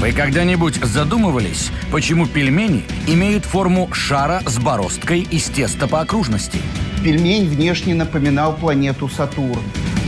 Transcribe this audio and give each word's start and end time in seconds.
Вы 0.00 0.12
когда-нибудь 0.12 0.76
задумывались, 0.82 1.70
почему 1.90 2.26
пельмени 2.26 2.84
имеют 3.06 3.44
форму 3.44 3.88
шара 3.92 4.42
с 4.44 4.58
бороздкой 4.58 5.20
из 5.20 5.44
теста 5.44 5.86
по 5.86 6.00
окружности? 6.00 6.58
Пельмень 7.02 7.48
внешне 7.48 7.94
напоминал 7.94 8.54
планету 8.56 9.08
Сатурн. 9.08 9.62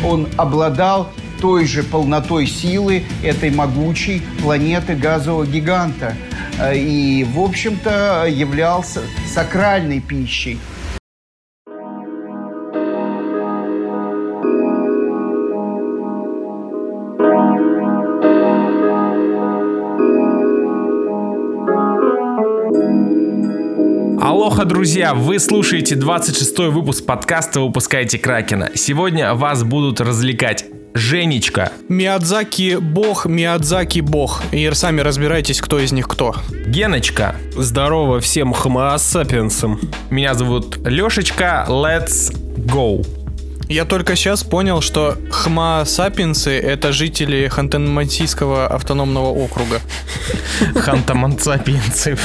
Он 0.04 0.28
обладал 0.36 1.12
той 1.40 1.66
же 1.66 1.82
полнотой 1.82 2.46
силы 2.46 3.04
этой 3.22 3.50
могучей 3.50 4.22
планеты 4.42 4.96
газового 4.96 5.46
гиганта. 5.46 6.16
Э, 6.58 6.76
и, 6.76 7.24
в 7.24 7.38
общем-то, 7.38 8.26
являлся 8.28 9.02
сакральной 9.32 10.00
пищей. 10.00 10.58
Друзья! 24.66 25.14
Вы 25.14 25.38
слушаете 25.38 25.94
26-й 25.94 26.70
выпуск 26.70 27.06
подкаста 27.06 27.60
«Выпускайте 27.60 28.18
Кракена». 28.18 28.70
Сегодня 28.74 29.34
вас 29.34 29.64
будут 29.64 30.00
развлекать 30.00 30.66
Женечка. 30.94 31.72
Миядзаки 31.88 32.78
бог, 32.80 33.26
Миядзаки 33.26 34.00
бог. 34.00 34.42
И 34.52 34.70
сами 34.72 35.00
разбирайтесь, 35.00 35.60
кто 35.60 35.78
из 35.78 35.92
них 35.92 36.08
кто. 36.08 36.34
Геночка. 36.66 37.36
Здорово 37.56 38.20
всем 38.20 38.52
sapiensам. 38.98 39.78
Меня 40.10 40.34
зовут 40.34 40.78
Лешечка. 40.86 41.66
Let's 41.68 42.34
go. 42.56 43.06
Я 43.68 43.84
только 43.84 44.14
сейчас 44.14 44.44
понял, 44.44 44.80
что 44.80 45.16
хма 45.30 45.84
сапиенсы 45.84 46.52
это 46.52 46.92
жители 46.92 47.50
Ханты-Мансийского 47.52 48.68
автономного 48.68 49.26
округа. 49.26 49.80
Ханта-Мансапиенсы. 50.74 52.16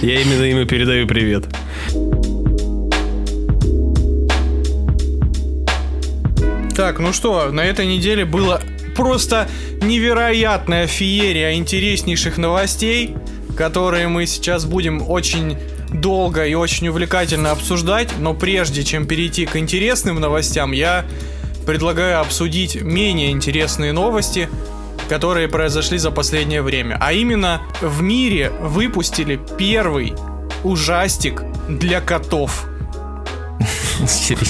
Я 0.00 0.20
именно 0.22 0.44
им 0.44 0.58
и 0.60 0.64
передаю 0.64 1.06
привет. 1.06 1.44
Так, 6.74 6.98
ну 6.98 7.12
что, 7.12 7.52
на 7.52 7.60
этой 7.60 7.84
неделе 7.86 8.24
было 8.24 8.62
просто 8.96 9.48
невероятная 9.82 10.86
феерия 10.86 11.54
интереснейших 11.54 12.38
новостей, 12.38 13.14
которые 13.54 14.08
мы 14.08 14.24
сейчас 14.24 14.64
будем 14.64 15.06
очень 15.06 15.58
долго 15.92 16.44
и 16.44 16.54
очень 16.54 16.88
увлекательно 16.88 17.50
обсуждать, 17.50 18.10
но 18.18 18.34
прежде 18.34 18.84
чем 18.84 19.06
перейти 19.06 19.46
к 19.46 19.56
интересным 19.56 20.20
новостям, 20.20 20.72
я 20.72 21.04
предлагаю 21.66 22.20
обсудить 22.20 22.80
менее 22.80 23.30
интересные 23.30 23.92
новости, 23.92 24.48
которые 25.08 25.48
произошли 25.48 25.98
за 25.98 26.10
последнее 26.10 26.62
время. 26.62 26.96
А 27.00 27.12
именно, 27.12 27.62
в 27.80 28.02
мире 28.02 28.50
выпустили 28.60 29.40
первый 29.58 30.14
ужастик 30.64 31.42
для 31.68 32.00
котов. 32.00 32.66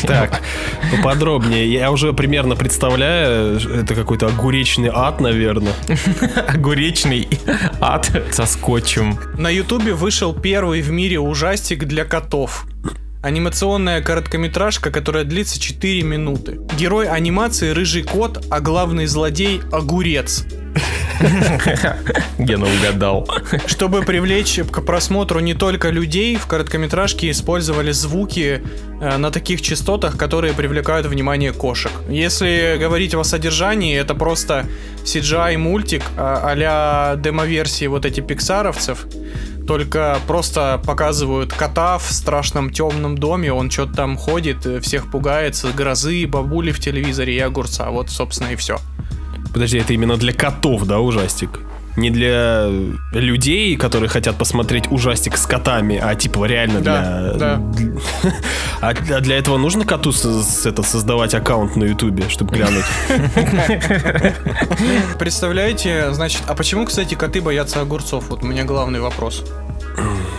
Так, 0.07 0.43
поподробнее. 0.91 1.73
Я 1.73 1.91
уже 1.91 2.13
примерно 2.13 2.57
представляю, 2.57 3.57
это 3.57 3.95
какой-то 3.95 4.27
огуречный 4.27 4.91
ад, 4.93 5.21
наверное. 5.21 5.73
Огуречный 6.49 7.29
ад 7.81 8.11
со 8.31 8.47
скотчем. 8.47 9.19
На 9.37 9.49
ютубе 9.49 9.95
вышел 9.95 10.35
первый 10.35 10.83
в 10.83 10.91
мире 10.91 11.19
ужастик 11.19 11.85
для 11.85 12.05
котов. 12.05 12.67
Анимационная 13.23 14.03
короткометражка, 14.03 14.91
которая 14.91 15.25
длится 15.25 15.61
4 15.61 16.03
минуты. 16.03 16.59
Герой 16.77 17.09
анимации 17.09 17.71
рыжий 17.71 18.03
кот, 18.03 18.45
а 18.51 18.59
главный 18.59 19.07
злодей 19.07 19.61
огурец. 19.71 20.45
Гена 22.39 22.67
угадал. 22.67 23.29
Чтобы 23.67 24.03
привлечь 24.03 24.61
к 24.71 24.81
просмотру 24.83 25.41
не 25.41 25.55
только 25.55 25.91
людей, 25.91 26.37
в 26.37 26.47
короткометражке 26.47 27.31
использовали 27.31 27.93
звуки 27.93 28.63
э, 29.01 29.17
на 29.17 29.31
таких 29.31 29.63
частотах, 29.63 30.17
которые 30.17 30.55
привлекают 30.55 31.07
внимание 31.07 31.53
кошек. 31.53 31.93
Если 32.09 32.77
говорить 32.79 33.15
о 33.15 33.25
содержании, 33.25 33.97
это 33.97 34.15
просто 34.15 34.67
CGI 35.05 35.57
мультик 35.59 36.03
а-ля 36.17 37.15
демоверсии 37.17 37.87
вот 37.87 38.05
этих 38.05 38.27
пиксаровцев. 38.27 39.07
Только 39.67 40.19
просто 40.27 40.83
показывают 40.85 41.53
кота 41.53 41.99
в 41.99 42.11
страшном 42.11 42.71
темном 42.71 43.17
доме, 43.17 43.53
он 43.53 43.71
что-то 43.71 43.95
там 43.95 44.17
ходит, 44.17 44.67
всех 44.83 45.11
пугается, 45.11 45.69
грозы, 45.69 46.27
бабули 46.27 46.73
в 46.73 46.81
телевизоре 46.81 47.37
и 47.37 47.39
огурца. 47.39 47.91
Вот, 47.91 48.11
собственно, 48.11 48.49
и 48.49 48.57
все. 48.57 48.79
Подожди, 49.53 49.79
это 49.79 49.93
именно 49.93 50.17
для 50.17 50.33
котов, 50.33 50.85
да, 50.85 51.01
ужастик? 51.01 51.61
Не 51.95 52.09
для 52.09 52.69
людей, 53.13 53.77
которые 53.77 54.09
хотят 54.09 54.39
посмотреть 54.39 54.91
ужастик 54.91 55.37
с 55.37 55.45
котами, 55.45 56.01
а 56.03 56.15
типа 56.15 56.47
реально 56.47 56.81
Да, 56.81 57.33
для... 57.35 57.39
да. 57.39 57.61
А 58.81 58.95
для- 58.95 59.21
для 59.21 59.37
этого 59.37 59.59
нужно 59.59 59.85
коту 59.85 60.11
с- 60.11 60.25
с- 60.43 60.65
это, 60.65 60.83
создавать 60.83 61.35
аккаунт 61.35 61.77
на 61.77 61.85
ютубе, 61.85 62.31
чтобы 62.31 62.55
глянуть? 62.55 62.87
Представляете, 65.19 66.13
значит, 66.13 66.43
а 66.47 66.55
почему, 66.55 66.85
кстати, 66.87 67.15
коты 67.15 67.41
боятся 67.41 67.81
огурцов? 67.81 68.29
Вот 68.31 68.43
у 68.43 68.47
меня 68.47 68.65
главный 68.65 69.01
вопрос. 69.01 69.45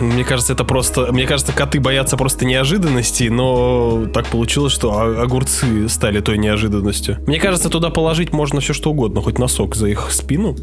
Мне 0.00 0.24
кажется, 0.24 0.52
это 0.52 0.64
просто... 0.64 1.12
Мне 1.12 1.26
кажется, 1.26 1.52
коты 1.52 1.80
боятся 1.80 2.16
просто 2.16 2.44
неожиданностей, 2.44 3.28
но 3.28 4.06
так 4.12 4.26
получилось, 4.26 4.72
что 4.72 5.20
огурцы 5.20 5.88
стали 5.88 6.20
той 6.20 6.38
неожиданностью. 6.38 7.18
Мне 7.26 7.38
кажется, 7.38 7.68
туда 7.68 7.90
положить 7.90 8.32
можно 8.32 8.60
все 8.60 8.72
что 8.72 8.90
угодно, 8.90 9.20
хоть 9.20 9.38
носок 9.38 9.76
за 9.76 9.88
их 9.88 10.10
спину, 10.10 10.56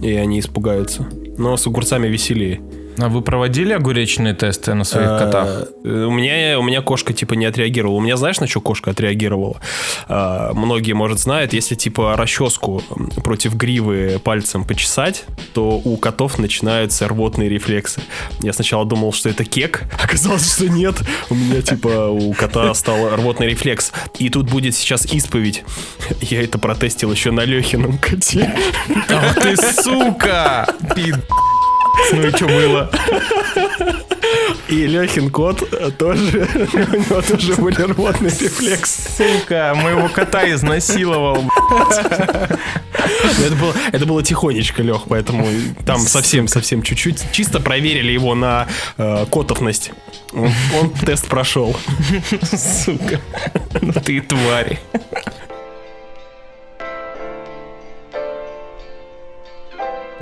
и 0.00 0.12
они 0.12 0.40
испугаются. 0.40 1.08
Но 1.38 1.56
с 1.56 1.66
огурцами 1.66 2.08
веселее. 2.08 2.60
А 2.98 3.08
вы 3.08 3.22
проводили 3.22 3.72
огуречные 3.72 4.34
тесты 4.34 4.74
на 4.74 4.84
своих 4.84 5.08
А, 5.10 5.18
котах? 5.18 5.68
э, 5.84 6.04
У 6.04 6.10
меня, 6.10 6.58
у 6.58 6.62
меня 6.62 6.80
кошка 6.80 7.12
типа 7.12 7.34
не 7.34 7.44
отреагировала. 7.46 7.96
У 7.96 8.00
меня 8.00 8.16
знаешь, 8.16 8.38
на 8.40 8.46
что 8.46 8.60
кошка 8.60 8.90
отреагировала? 8.92 9.56
А, 10.08 10.52
Многие, 10.54 10.92
может, 10.92 11.18
знают, 11.18 11.52
если 11.52 11.74
типа 11.74 12.14
расческу 12.16 12.82
против 13.24 13.54
гривы 13.56 14.20
пальцем 14.22 14.64
почесать, 14.64 15.24
то 15.54 15.80
у 15.84 15.96
котов 15.96 16.38
начинаются 16.38 17.08
рвотные 17.08 17.48
рефлексы. 17.48 18.00
Я 18.40 18.52
сначала 18.52 18.84
думал, 18.84 19.12
что 19.12 19.28
это 19.28 19.44
кек, 19.44 19.82
оказалось, 20.02 20.54
что 20.54 20.68
нет. 20.68 20.94
У 21.30 21.34
меня 21.34 21.62
типа 21.62 22.08
у 22.10 22.32
кота 22.34 22.72
стал 22.74 23.16
рвотный 23.16 23.48
рефлекс. 23.48 23.92
И 24.18 24.28
тут 24.30 24.48
будет 24.50 24.74
сейчас 24.74 25.04
исповедь. 25.06 25.64
Я 26.20 26.42
это 26.42 26.58
протестил 26.58 27.10
еще 27.12 27.30
на 27.32 27.44
Лехином 27.44 27.98
коте. 27.98 28.54
Ах 29.10 29.34
ты 29.34 29.56
сука! 29.56 30.72
Пид... 30.94 31.16
Ну 32.12 32.22
и 32.22 32.30
что 32.30 32.46
было? 32.46 32.90
И 34.68 34.86
Лехин 34.86 35.30
кот 35.30 35.62
тоже, 35.98 36.48
у 36.72 36.96
него 36.96 37.22
тоже 37.22 37.54
были 37.56 37.82
рвотные 37.82 38.30
рефлексы. 38.30 39.02
Сука, 39.16 39.74
моего 39.76 40.08
кота 40.08 40.50
изнасиловал. 40.50 41.44
Это 43.44 43.54
было, 43.56 43.74
это 43.92 44.06
было 44.06 44.22
тихонечко, 44.22 44.82
Лех, 44.82 45.02
поэтому 45.08 45.46
там 45.84 45.98
совсем-совсем 45.98 46.82
чуть-чуть. 46.82 47.22
Чисто 47.32 47.60
проверили 47.60 48.12
его 48.12 48.34
на 48.34 48.66
э, 48.96 49.26
котовность. 49.30 49.92
Он, 50.32 50.50
он 50.80 50.90
тест 50.90 51.26
прошел. 51.26 51.76
Сука. 52.42 53.20
Ну 53.80 53.92
ты 53.92 54.20
тварь. 54.20 54.80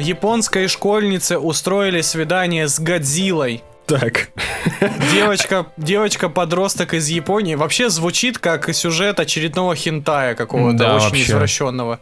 Японской 0.03 0.69
школьнице 0.69 1.39
устроили 1.39 2.01
свидание 2.01 2.69
с 2.69 2.79
Годзиллой. 2.81 3.63
Так. 3.87 4.29
Девочка, 5.13 5.67
девочка-подросток 5.77 6.95
из 6.95 7.09
Японии. 7.09 7.55
Вообще 7.55 7.89
звучит 7.89 8.39
как 8.39 8.73
сюжет 8.75 9.21
очередного 9.21 9.75
хентая 9.77 10.35
какого-то 10.35 10.79
Да, 10.79 10.97
очень 10.97 11.07
вообще. 11.07 11.23
извращенного. 11.25 12.01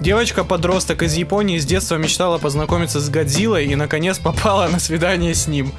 Девочка-подросток 0.00 1.02
из 1.02 1.14
Японии 1.14 1.58
с 1.58 1.64
детства 1.64 1.96
мечтала 1.96 2.38
познакомиться 2.38 2.98
с 3.00 3.08
Годзиллой 3.08 3.66
и 3.66 3.74
наконец 3.76 4.18
попала 4.18 4.66
на 4.68 4.78
свидание 4.80 5.34
с 5.34 5.46
ним. 5.46 5.72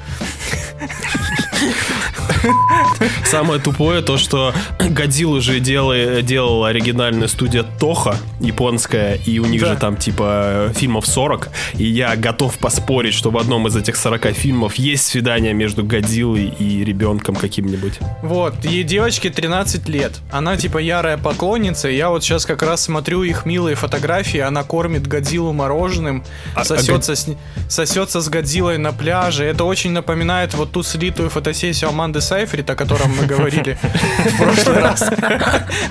Самое 3.24 3.60
тупое 3.60 4.02
то, 4.02 4.16
что 4.18 4.52
Годзиллу 4.78 5.40
же 5.40 5.60
делала, 5.60 6.22
делала 6.22 6.68
оригинальная 6.68 7.28
студия 7.28 7.62
Тоха, 7.78 8.16
японская, 8.40 9.18
и 9.26 9.38
у 9.38 9.46
них 9.46 9.60
же 9.60 9.76
там 9.76 9.96
типа 9.96 10.70
фильмов 10.74 11.06
40, 11.06 11.48
и 11.74 11.84
я 11.84 12.16
готов 12.16 12.56
поспорить, 12.58 13.14
что 13.14 13.30
в 13.30 13.38
одном 13.38 13.66
из 13.68 13.76
этих 13.76 13.96
40 13.96 14.32
фильмов 14.32 14.74
есть 14.76 15.06
свидание 15.06 15.52
между 15.54 15.84
Годзиллой 15.84 16.46
и 16.58 16.84
ребенком 16.84 17.34
каким-нибудь. 17.36 17.94
Вот, 18.22 18.64
ей 18.64 18.82
девочке 18.84 19.30
13 19.30 19.88
лет. 19.88 20.12
Она 20.30 20.56
типа 20.56 20.78
ярая 20.78 21.18
поклонница. 21.18 21.88
и 21.88 21.96
Я 21.96 22.10
вот 22.10 22.22
сейчас 22.22 22.46
как 22.46 22.62
раз 22.62 22.82
смотрю 22.82 23.22
их 23.22 23.46
милые 23.46 23.76
фотографии. 23.76 24.40
Она 24.40 24.62
кормит 24.64 25.06
Годзиллу 25.06 25.52
мороженым, 25.52 26.24
А- 26.54 26.60
а 26.60 26.64
сосется, 26.64 27.14
с, 27.14 27.28
н- 27.28 27.36
сосется 27.68 28.20
с 28.20 28.28
Годзиллой 28.28 28.78
на 28.78 28.92
пляже. 28.92 29.44
Это 29.44 29.64
очень 29.64 29.90
напоминает 29.92 30.54
вот 30.54 30.72
ту 30.72 30.82
слитую 30.82 31.30
фотосессию 31.30 31.90
Аманды 31.90 32.20
Сайфрит, 32.34 32.68
о 32.68 32.74
котором 32.74 33.14
мы 33.16 33.26
говорили 33.26 33.78
в 34.26 34.36
прошлый 34.38 34.80
раз. 34.80 35.04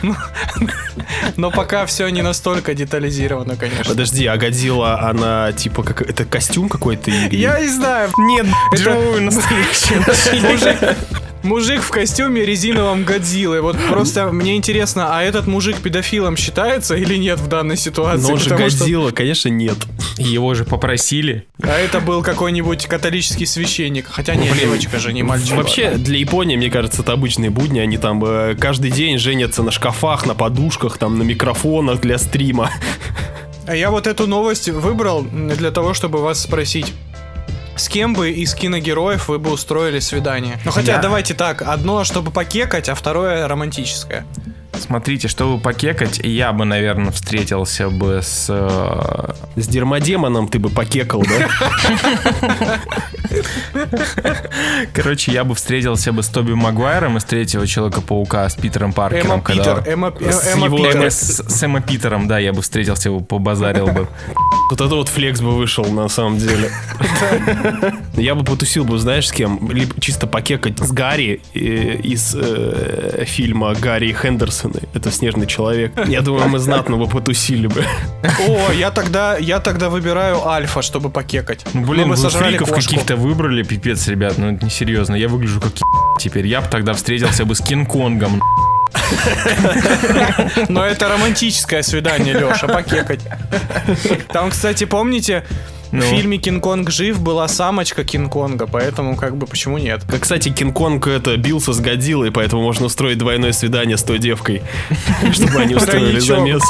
Но- 0.02 0.18
Но 1.38 1.52
пока 1.52 1.86
все 1.86 2.10
не 2.10 2.22
настолько 2.22 2.74
детализировано, 2.74 3.56
конечно. 3.56 3.86
Подожди, 3.86 4.26
а 4.26 4.36
Годзилла, 4.36 5.00
она 5.10 5.54
типа 5.54 5.84
как 5.84 6.02
это 6.02 6.26
костюм 6.26 6.68
какой-то? 6.68 7.12
Я 7.12 7.62
не 7.62 7.70
знаю. 7.70 8.10
Нет, 8.18 8.46
Это-. 8.74 8.84
Мужик, 11.44 11.82
в 11.82 11.90
костюме 11.92 12.46
резиновом 12.46 13.04
Годзиллы. 13.04 13.62
Вот 13.62 13.76
просто 13.90 14.32
мне 14.32 14.56
интересно, 14.56 15.18
а 15.18 15.22
этот 15.24 15.46
мужик 15.46 15.78
педофилом 15.82 16.38
считается 16.38 16.96
или 16.96 17.16
нет 17.18 17.38
в 17.40 17.48
данной 17.48 17.76
ситуации? 17.76 18.28
Но 18.28 18.34
он 18.34 18.40
же 18.40 18.50
Потому 18.50 18.70
что- 18.70 18.80
Годзилла, 18.80 19.12
конечно, 19.12 19.50
нет. 19.50 19.76
Его 20.18 20.54
же 20.54 20.64
попросили. 20.64 21.46
А 21.62 21.78
это 21.78 22.00
был 22.00 22.24
какой-нибудь 22.24 22.86
католический 22.86 23.46
священник. 23.46 24.06
Хотя 24.10 24.36
нет, 24.36 24.58
девочка 24.58 25.00
же, 25.00 25.12
не 25.12 25.22
мальчик. 25.24 25.58
Вообще, 25.58 25.96
для 25.96 26.18
Японии, 26.18 26.56
мне 26.56 26.70
кажется, 26.70 27.02
это 27.02 27.12
обычные 27.12 27.50
будни. 27.50 27.80
Они 27.80 27.98
там 27.98 28.24
э, 28.24 28.56
каждый 28.56 28.92
день 28.92 29.18
женятся 29.18 29.64
на 29.64 29.72
шкафах, 29.72 30.26
на 30.26 30.36
подушках, 30.36 30.98
там, 30.98 31.18
на 31.18 31.24
микрофонах 31.24 32.00
для 32.00 32.18
стрима. 32.20 32.72
А 33.68 33.76
я 33.76 33.92
вот 33.92 34.08
эту 34.08 34.28
новость 34.28 34.70
выбрал 34.70 35.24
для 35.24 35.72
того, 35.72 35.94
чтобы 35.94 36.20
вас 36.22 36.42
спросить. 36.42 36.94
С 37.76 37.88
кем 37.90 38.14
бы 38.14 38.32
из 38.32 38.54
киногероев 38.54 39.28
вы 39.28 39.40
бы 39.40 39.52
устроили 39.52 40.00
свидание? 40.00 40.60
Ну 40.64 40.72
хотя 40.72 40.94
Я- 40.94 41.00
давайте 41.00 41.34
так, 41.34 41.62
одно 41.62 42.04
чтобы 42.04 42.32
покекать, 42.32 42.88
а 42.90 42.96
второе 42.96 43.48
романтическое. 43.48 44.26
Смотрите, 44.80 45.28
чтобы 45.28 45.60
покекать, 45.62 46.20
я 46.24 46.52
бы, 46.52 46.66
наверное, 46.66 47.12
встретился 47.12 47.90
бы 47.90 48.20
с... 48.22 48.48
э, 48.50 49.34
С 49.56 49.68
дермодемоном 49.68 50.48
ты 50.48 50.60
бы 50.60 50.70
покекал, 50.70 51.24
да? 51.24 52.80
Короче, 54.94 55.32
я 55.32 55.44
бы 55.44 55.56
встретился 55.56 56.12
бы 56.12 56.22
с 56.24 56.28
Тоби 56.28 56.54
Магуайром 56.54 57.18
из 57.18 57.24
третьего 57.24 57.66
Человека-паука, 57.68 58.50
с 58.50 58.56
Питером 58.56 58.94
Паркером. 58.94 59.32
Эмма 59.34 59.42
когда- 59.42 59.76
Питер, 59.76 59.94
Эмма, 59.94 60.14
С 60.20 60.48
Эмма 60.54 60.66
его- 60.66 60.78
Питер. 60.78 61.12
с, 61.12 61.44
с 61.48 61.64
Эмма 61.64 61.82
Питером, 61.82 62.28
да, 62.28 62.40
я 62.40 62.52
бы 62.54 62.62
встретился, 62.62 63.10
его 63.10 63.20
побазарил 63.20 63.88
бы. 63.88 64.08
Вот 64.70 64.82
это 64.82 64.96
вот 64.96 65.08
флекс 65.10 65.40
бы 65.42 65.56
вышел, 65.56 65.86
на 65.86 66.08
самом 66.10 66.38
деле. 66.38 66.70
Я 68.16 68.36
бы 68.36 68.44
потусил 68.44 68.86
бы, 68.86 68.98
знаешь, 68.98 69.28
с 69.28 69.32
кем? 69.32 69.70
Либо 69.72 70.00
чисто 70.02 70.28
покекать 70.28 70.80
с 70.80 70.92
Гарри 70.92 71.42
э, 71.54 71.60
из 72.04 72.36
э, 72.36 73.24
фильма 73.26 73.74
Гарри 73.76 74.08
и 74.10 74.14
Хендерсоны. 74.64 74.90
Это 74.94 75.12
«Снежный 75.12 75.48
человек». 75.48 75.92
Я 76.08 76.22
думаю, 76.22 76.48
мы 76.50 76.60
знатно 76.60 76.98
бы 76.98 77.08
потусили 77.08 77.68
бы. 77.68 77.84
О, 78.48 78.72
я 78.72 78.92
тогда, 78.92 79.38
я 79.38 79.60
тогда 79.60 79.90
выбираю 79.90 80.48
Альфа, 80.48 80.82
чтобы 80.82 81.10
покекать. 81.10 81.66
Ну, 81.74 81.82
Мы 81.82 81.88
блин, 81.88 82.18
сожрали 82.18 82.58
фриков 82.58 82.72
каких-то 82.72 83.16
выбрали, 83.16 83.64
пипец, 83.64 84.08
ребят, 84.08 84.38
ну 84.38 84.54
это 84.54 84.66
несерьезно. 84.66 85.16
Я 85.16 85.28
выгляжу 85.28 85.62
как 85.62 85.74
теперь. 86.20 86.48
Я 86.48 86.62
бы 86.62 86.68
тогда 86.68 86.94
встретился 86.94 87.46
бы 87.46 87.56
с 87.56 87.62
Кинг-Конгом. 87.62 88.42
Но 90.70 90.86
это 90.86 91.10
романтическое 91.10 91.82
свидание, 91.82 92.34
Леша, 92.34 92.68
покекать. 92.68 93.22
Там, 94.32 94.52
кстати, 94.52 94.86
помните, 94.86 95.44
Ну. 95.94 96.02
в 96.02 96.06
фильме 96.06 96.40
«Кинг-Конг 96.40 96.90
жив» 96.90 97.22
была 97.22 97.48
самочка 97.48 98.04
Кинг-Конга, 98.04 98.66
поэтому 98.66 99.16
как 99.16 99.38
бы 99.38 99.46
почему 99.46 99.78
нет? 99.78 100.02
Как, 100.10 100.22
кстати, 100.22 100.50
Кинг-Конг 100.50 101.06
это 101.06 101.38
бился 101.38 101.72
с 101.72 101.80
Годзиллой, 101.80 102.32
поэтому 102.32 102.64
можно 102.64 102.88
устроить 102.88 103.20
двойное 103.20 103.52
свидание 103.52 103.96
с 103.96 104.02
той 104.02 104.18
девкой, 104.18 104.64
чтобы 105.32 105.60
они 105.60 105.76
устроили 105.76 106.18
замес. 106.18 106.64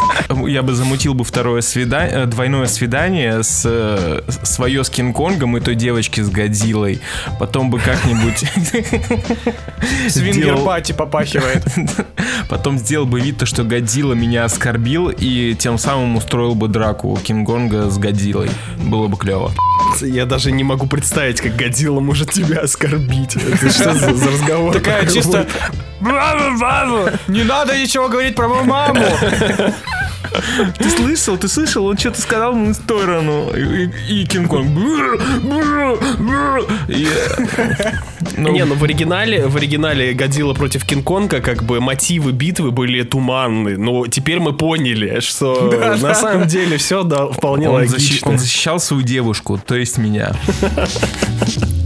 Я 0.45 0.61
бы 0.61 0.73
замутил 0.73 1.13
бы 1.13 1.23
второе 1.23 1.61
свидание, 1.61 2.25
двойное 2.25 2.65
свидание 2.65 3.43
с 3.43 3.63
э, 3.65 4.23
свое 4.43 4.83
с 4.83 4.89
Кинг-Конгом 4.89 5.55
и 5.55 5.61
той 5.61 5.75
девочки 5.75 6.19
с 6.19 6.29
Годзиллой. 6.29 6.99
Потом 7.39 7.69
бы 7.69 7.79
как-нибудь... 7.79 8.43
Свингер-пати 10.09 10.91
попахивает. 10.91 11.63
Потом 12.49 12.77
сделал 12.77 13.05
бы 13.05 13.21
вид, 13.21 13.37
то, 13.37 13.45
что 13.45 13.63
Годзилла 13.63 14.13
меня 14.13 14.43
оскорбил, 14.43 15.09
и 15.09 15.55
тем 15.55 15.77
самым 15.77 16.17
устроил 16.17 16.55
бы 16.55 16.67
драку 16.67 17.17
Кинг-Конга 17.23 17.89
с 17.89 17.97
Годзиллой. 17.97 18.49
Было 18.77 19.07
бы 19.07 19.12
клево. 19.15 19.51
Я 20.01 20.25
даже 20.25 20.51
не 20.51 20.63
могу 20.63 20.87
представить, 20.87 21.41
как 21.41 21.55
Годзилла 21.55 21.99
может 21.99 22.31
тебя 22.31 22.61
оскорбить. 22.61 23.35
Это 23.35 23.69
что 23.69 23.93
за, 23.93 24.13
за 24.13 24.31
разговор? 24.31 24.73
Такая 24.73 25.05
чисто... 25.07 25.39
будет? 25.39 25.51
«Браво, 25.99 26.57
браво! 26.57 27.11
Не 27.29 27.43
надо 27.43 27.77
ничего 27.79 28.09
говорить 28.09 28.35
про 28.35 28.49
мою 28.49 28.65
маму! 28.65 29.05
Ты 30.77 30.89
слышал, 30.89 31.37
ты 31.37 31.47
слышал, 31.47 31.85
он 31.85 31.97
что-то 31.97 32.21
сказал 32.21 32.53
в 32.53 32.55
мою 32.55 32.73
сторону. 32.73 33.51
И, 33.55 33.89
и-. 34.09 34.23
И, 36.87 37.07
э, 37.07 37.91
ну, 38.37 38.51
Не, 38.51 38.65
ну 38.65 38.75
в 38.75 38.83
оригинале, 38.83 39.47
в 39.47 39.55
оригинале 39.57 40.13
Годзилла 40.13 40.53
против 40.53 40.85
Кинг-Конга 40.85 41.41
как 41.41 41.63
бы 41.63 41.79
мотивы 41.79 42.31
битвы 42.31 42.71
были 42.71 43.03
туманны. 43.03 43.77
Но 43.77 44.07
теперь 44.07 44.39
мы 44.39 44.53
поняли, 44.53 45.19
что 45.19 45.71
на 46.01 46.15
самом 46.15 46.47
деле 46.47 46.77
все 46.77 47.03
да, 47.03 47.27
вполне 47.27 47.69
логично. 47.69 48.31
он 48.31 48.37
защищал 48.37 48.79
свою 48.79 49.03
девушку, 49.03 49.59
то 49.65 49.75
есть 49.75 49.97
меня. 49.97 50.33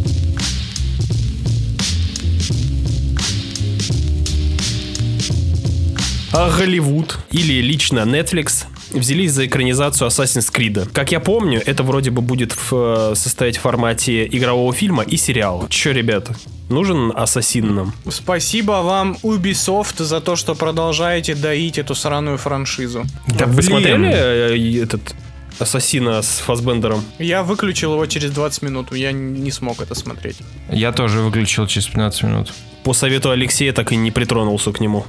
А 6.39 6.51
Голливуд 6.56 7.18
или 7.31 7.62
лично 7.62 8.01
Netflix 8.01 8.66
взялись 8.92 9.31
за 9.31 9.48
экранизацию 9.48 10.07
Assassin's 10.07 10.54
Creed. 10.54 10.88
Как 10.94 11.12
я 11.12 11.19
помню, 11.19 11.63
это 11.66 11.81
вроде 11.81 12.12
бы 12.12 12.22
будет 12.22 12.51
в, 12.51 12.74
э, 12.74 13.16
состоять 13.16 13.57
в 13.57 13.62
формате 13.62 14.28
игрового 14.28 14.72
фильма 14.72 15.01
и 15.01 15.18
сериала. 15.18 15.66
Че, 15.68 15.94
ребята, 15.94 16.36
нужен 16.69 17.12
ассасин 17.16 17.74
нам? 17.74 17.94
Спасибо 18.12 18.84
вам, 18.84 19.18
Ubisoft, 19.24 20.04
за 20.04 20.22
то, 20.22 20.36
что 20.36 20.54
продолжаете 20.54 21.34
доить 21.34 21.80
эту 21.80 21.95
сраную 21.95 22.38
франшизу. 22.38 23.04
Да 23.40 23.48
Вы 23.48 23.63
смотрели 23.63 24.07
э, 24.07 24.83
этот 24.83 25.16
Ассасина 25.57 26.22
с 26.22 26.38
Фасбендером? 26.45 27.04
Я 27.18 27.42
выключил 27.42 27.94
его 27.94 28.06
через 28.06 28.30
20 28.30 28.62
минут, 28.62 28.95
я 28.95 29.12
не 29.12 29.50
смог 29.50 29.81
это 29.81 29.95
смотреть. 29.95 30.38
Я 30.72 30.92
тоже 30.92 31.22
выключил 31.22 31.66
через 31.66 31.88
15 31.88 32.24
минут. 32.24 32.54
По 32.83 32.94
совету 32.94 33.31
Алексея 33.31 33.74
так 33.74 33.92
и 33.92 33.95
не 33.95 34.12
притронулся 34.12 34.72
к 34.72 34.80
нему. 34.80 35.07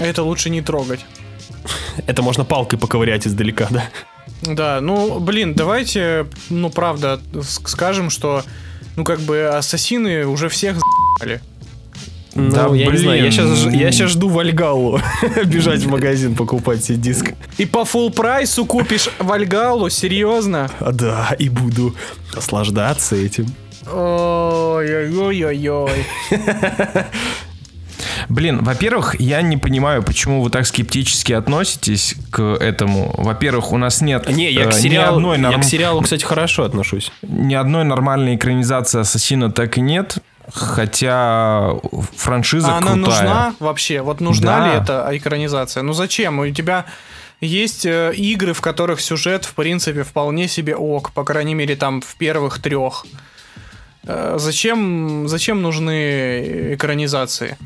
Это 0.00 0.22
лучше 0.22 0.50
не 0.50 0.62
трогать. 0.62 1.04
Это 2.06 2.22
можно 2.22 2.44
палкой 2.44 2.78
поковырять 2.78 3.26
издалека, 3.26 3.66
да? 3.70 3.82
Да, 4.42 4.80
ну, 4.80 5.18
блин, 5.18 5.54
давайте, 5.54 6.26
ну, 6.48 6.70
правда, 6.70 7.20
скажем, 7.42 8.08
что, 8.10 8.44
ну, 8.96 9.04
как 9.04 9.18
бы, 9.20 9.48
ассасины 9.48 10.24
уже 10.26 10.48
всех 10.48 10.76
за***ли. 10.76 11.40
Ну, 12.34 12.50
Да, 12.52 12.66
я 12.74 12.86
не 12.86 12.96
знаю, 12.98 13.16
я 13.16 13.22
блин. 13.24 13.32
сейчас, 13.32 13.66
я 13.74 13.90
сейчас 13.90 14.10
жду 14.10 14.28
Вальгалу 14.28 15.00
бежать 15.46 15.80
в 15.80 15.90
магазин 15.90 16.36
покупать 16.36 16.84
себе 16.84 16.98
диск. 16.98 17.32
И 17.56 17.66
по 17.66 17.84
фул 17.84 18.12
прайсу 18.12 18.64
купишь 18.64 19.08
Вальгалу, 19.18 19.90
серьезно? 19.90 20.70
А 20.78 20.92
да, 20.92 21.34
и 21.38 21.48
буду 21.48 21.96
наслаждаться 22.34 23.16
этим. 23.16 23.46
Ой-ой-ой-ой. 23.90 25.90
Блин, 28.28 28.62
во-первых, 28.62 29.18
я 29.20 29.40
не 29.42 29.56
понимаю, 29.56 30.02
почему 30.02 30.42
вы 30.42 30.50
так 30.50 30.66
скептически 30.66 31.32
относитесь 31.32 32.14
к 32.30 32.42
этому. 32.42 33.14
Во-первых, 33.16 33.72
у 33.72 33.78
нас 33.78 34.00
нет 34.00 34.28
Не, 34.28 34.50
я 34.52 34.64
э, 34.64 34.70
к, 34.70 34.74
ни, 34.74 34.80
сериалу, 34.80 35.16
одной 35.16 35.38
я 35.38 35.42
норм- 35.50 35.60
к 35.62 35.64
сериалу, 35.64 36.00
кстати, 36.02 36.24
хорошо 36.24 36.64
отношусь. 36.64 37.10
ни 37.22 37.54
одной 37.54 37.84
нормальной 37.84 38.36
экранизации 38.36 39.00
Ассасина 39.00 39.50
так 39.50 39.78
и 39.78 39.80
нет. 39.80 40.18
Хотя 40.52 41.72
франшиза 42.16 42.68
А 42.74 42.78
она 42.78 42.92
крутая. 42.92 43.00
нужна 43.22 43.54
вообще? 43.60 44.00
Вот 44.00 44.20
нужна 44.20 44.58
Да. 44.58 44.66
ли 44.66 44.80
эта 44.82 45.08
экранизация? 45.12 45.82
Ну 45.82 45.92
зачем? 45.92 46.38
У 46.38 46.50
тебя 46.50 46.86
есть 47.40 47.84
э, 47.86 48.12
игры, 48.14 48.52
в 48.54 48.60
которых 48.60 49.00
сюжет, 49.00 49.44
в 49.44 49.54
принципе, 49.54 50.02
вполне 50.04 50.48
себе 50.48 50.74
ок, 50.74 51.12
по 51.12 51.24
крайней 51.24 51.54
мере, 51.54 51.76
там 51.76 52.00
в 52.00 52.16
первых 52.16 52.60
трех. 52.60 53.06
Э, 54.04 54.36
Зачем, 54.38 55.28
зачем 55.28 55.62
нужны 55.62 56.74
экранизации? 56.74 57.56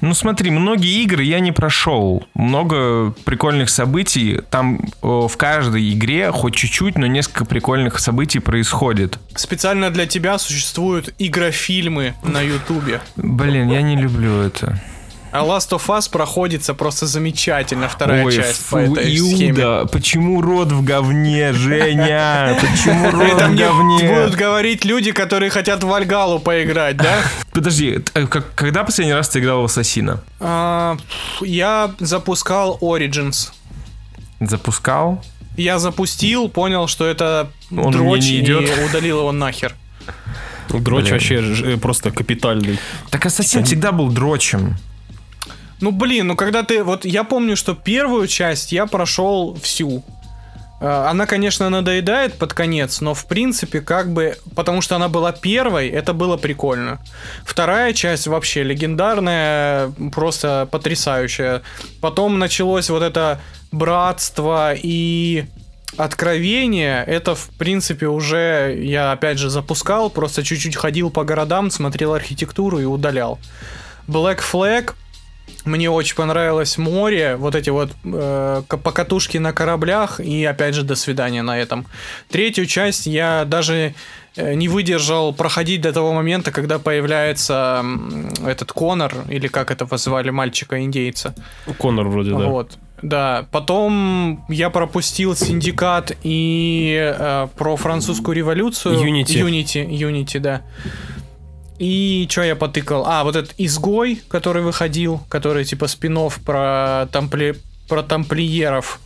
Ну 0.00 0.14
смотри, 0.14 0.50
многие 0.50 1.02
игры 1.02 1.22
я 1.22 1.40
не 1.40 1.52
прошел. 1.52 2.24
Много 2.34 3.12
прикольных 3.24 3.70
событий. 3.70 4.40
Там 4.50 4.80
э, 5.02 5.06
в 5.06 5.36
каждой 5.36 5.92
игре 5.92 6.30
хоть 6.32 6.54
чуть-чуть, 6.54 6.96
но 6.98 7.06
несколько 7.06 7.44
прикольных 7.44 7.98
событий 7.98 8.38
происходит. 8.40 9.18
Специально 9.34 9.90
для 9.90 10.06
тебя 10.06 10.38
существуют 10.38 11.14
игрофильмы 11.18 12.14
на 12.22 12.40
Ютубе. 12.40 13.00
Блин, 13.16 13.70
я 13.70 13.82
не 13.82 13.96
люблю 13.96 14.40
это. 14.40 14.80
А 15.32 15.44
Last 15.44 15.70
of 15.70 15.86
Us 15.86 16.10
проходится 16.10 16.74
просто 16.74 17.06
замечательно, 17.06 17.88
вторая 17.88 18.24
Ой, 18.24 18.32
часть 18.36 18.60
фу, 18.62 18.76
по 18.76 18.78
этой 18.80 19.16
схеме. 19.16 19.50
Иуда, 19.62 19.86
почему 19.90 20.42
рот 20.42 20.70
в 20.72 20.84
говне, 20.84 21.52
Женя? 21.54 22.56
Почему 22.60 23.10
рот 23.10 23.32
Это 23.32 23.48
в 23.48 23.56
говне? 23.56 24.08
будут 24.08 24.34
говорить 24.34 24.84
люди, 24.84 25.12
которые 25.12 25.48
хотят 25.50 25.82
в 25.82 25.86
Вальгалу 25.88 26.38
поиграть, 26.38 26.98
да? 26.98 27.14
Подожди, 27.52 28.00
э, 28.14 28.26
когда 28.26 28.84
последний 28.84 29.14
раз 29.14 29.30
ты 29.30 29.38
играл 29.40 29.62
в 29.62 29.64
Ассасина? 29.64 30.22
А, 30.38 30.98
я 31.40 31.94
запускал 31.98 32.76
Origins. 32.82 33.52
Запускал? 34.40 35.24
Я 35.56 35.78
запустил, 35.78 36.48
понял, 36.48 36.88
что 36.88 37.06
это 37.06 37.50
Он 37.70 37.90
дрочь 37.92 38.22
мне 38.24 38.32
не 38.38 38.40
идет. 38.40 38.68
и 38.78 38.84
удалил 38.84 39.20
его 39.20 39.32
нахер. 39.32 39.74
Дрочь 40.68 41.04
Блин. 41.04 41.12
вообще 41.14 41.40
ж- 41.42 41.76
просто 41.78 42.10
капитальный. 42.10 42.78
Так 43.10 43.24
Ассасин 43.26 43.64
всегда 43.64 43.92
был 43.92 44.08
дрочем. 44.10 44.76
Ну 45.82 45.90
блин, 45.90 46.28
ну 46.28 46.36
когда 46.36 46.62
ты. 46.62 46.84
Вот 46.84 47.04
я 47.04 47.24
помню, 47.24 47.56
что 47.56 47.74
первую 47.74 48.28
часть 48.28 48.70
я 48.70 48.86
прошел 48.86 49.58
всю. 49.60 50.04
Э, 50.80 51.08
Она, 51.10 51.26
конечно, 51.26 51.68
надоедает 51.70 52.34
под 52.38 52.54
конец, 52.54 53.00
но 53.00 53.14
в 53.14 53.26
принципе, 53.26 53.80
как 53.80 54.12
бы, 54.12 54.36
потому 54.54 54.80
что 54.80 54.94
она 54.94 55.08
была 55.08 55.32
первой, 55.32 55.88
это 55.88 56.12
было 56.12 56.36
прикольно. 56.36 57.00
Вторая 57.44 57.92
часть 57.94 58.28
вообще 58.28 58.62
легендарная, 58.62 59.92
просто 60.12 60.68
потрясающая. 60.70 61.62
Потом 62.00 62.38
началось 62.38 62.88
вот 62.88 63.02
это 63.02 63.40
братство 63.72 64.74
и 64.76 65.46
откровение. 65.96 67.02
Это, 67.04 67.34
в 67.34 67.48
принципе, 67.58 68.06
уже 68.06 68.78
я 68.80 69.10
опять 69.10 69.38
же 69.38 69.50
запускал, 69.50 70.10
просто 70.10 70.44
чуть-чуть 70.44 70.76
ходил 70.76 71.10
по 71.10 71.24
городам, 71.24 71.72
смотрел 71.72 72.14
архитектуру 72.14 72.78
и 72.78 72.84
удалял. 72.84 73.40
Black 74.06 74.38
Flag 74.38 74.94
мне 75.64 75.90
очень 75.90 76.16
понравилось 76.16 76.78
море, 76.78 77.36
вот 77.36 77.54
эти 77.54 77.70
вот 77.70 77.90
э, 78.04 78.62
ка- 78.66 78.76
покатушки 78.78 79.38
на 79.38 79.52
кораблях, 79.52 80.20
и 80.20 80.44
опять 80.44 80.74
же 80.74 80.82
до 80.82 80.94
свидания 80.94 81.42
на 81.42 81.58
этом. 81.58 81.86
Третью 82.30 82.66
часть 82.66 83.06
я 83.06 83.44
даже 83.44 83.94
э, 84.36 84.54
не 84.54 84.68
выдержал 84.68 85.32
проходить 85.34 85.80
до 85.80 85.92
того 85.92 86.12
момента, 86.12 86.50
когда 86.50 86.78
появляется 86.78 87.84
этот 88.46 88.72
Конор, 88.72 89.14
или 89.28 89.48
как 89.48 89.70
это 89.70 89.86
позвали 89.86 90.30
мальчика-индейца. 90.30 91.34
Конор 91.78 92.08
вроде, 92.08 92.30
да. 92.30 92.36
Вот. 92.46 92.78
Да, 93.02 93.46
потом 93.50 94.44
я 94.48 94.70
пропустил 94.70 95.34
Синдикат 95.34 96.12
и 96.22 96.96
э, 97.18 97.48
про 97.56 97.76
французскую 97.76 98.36
революцию. 98.36 98.94
Unity. 98.94 99.42
Unity, 99.48 99.88
Unity, 99.88 100.38
да. 100.38 100.62
И 101.82 102.28
что 102.30 102.44
я 102.44 102.54
потыкал? 102.54 103.04
А, 103.06 103.24
вот 103.24 103.34
этот 103.34 103.54
изгой, 103.58 104.22
который 104.28 104.62
выходил, 104.62 105.20
который 105.28 105.64
типа 105.64 105.88
спин 105.88 106.16
про, 106.44 107.08
тампли... 107.10 107.56
про 107.88 108.04
тамплиеров. 108.04 109.00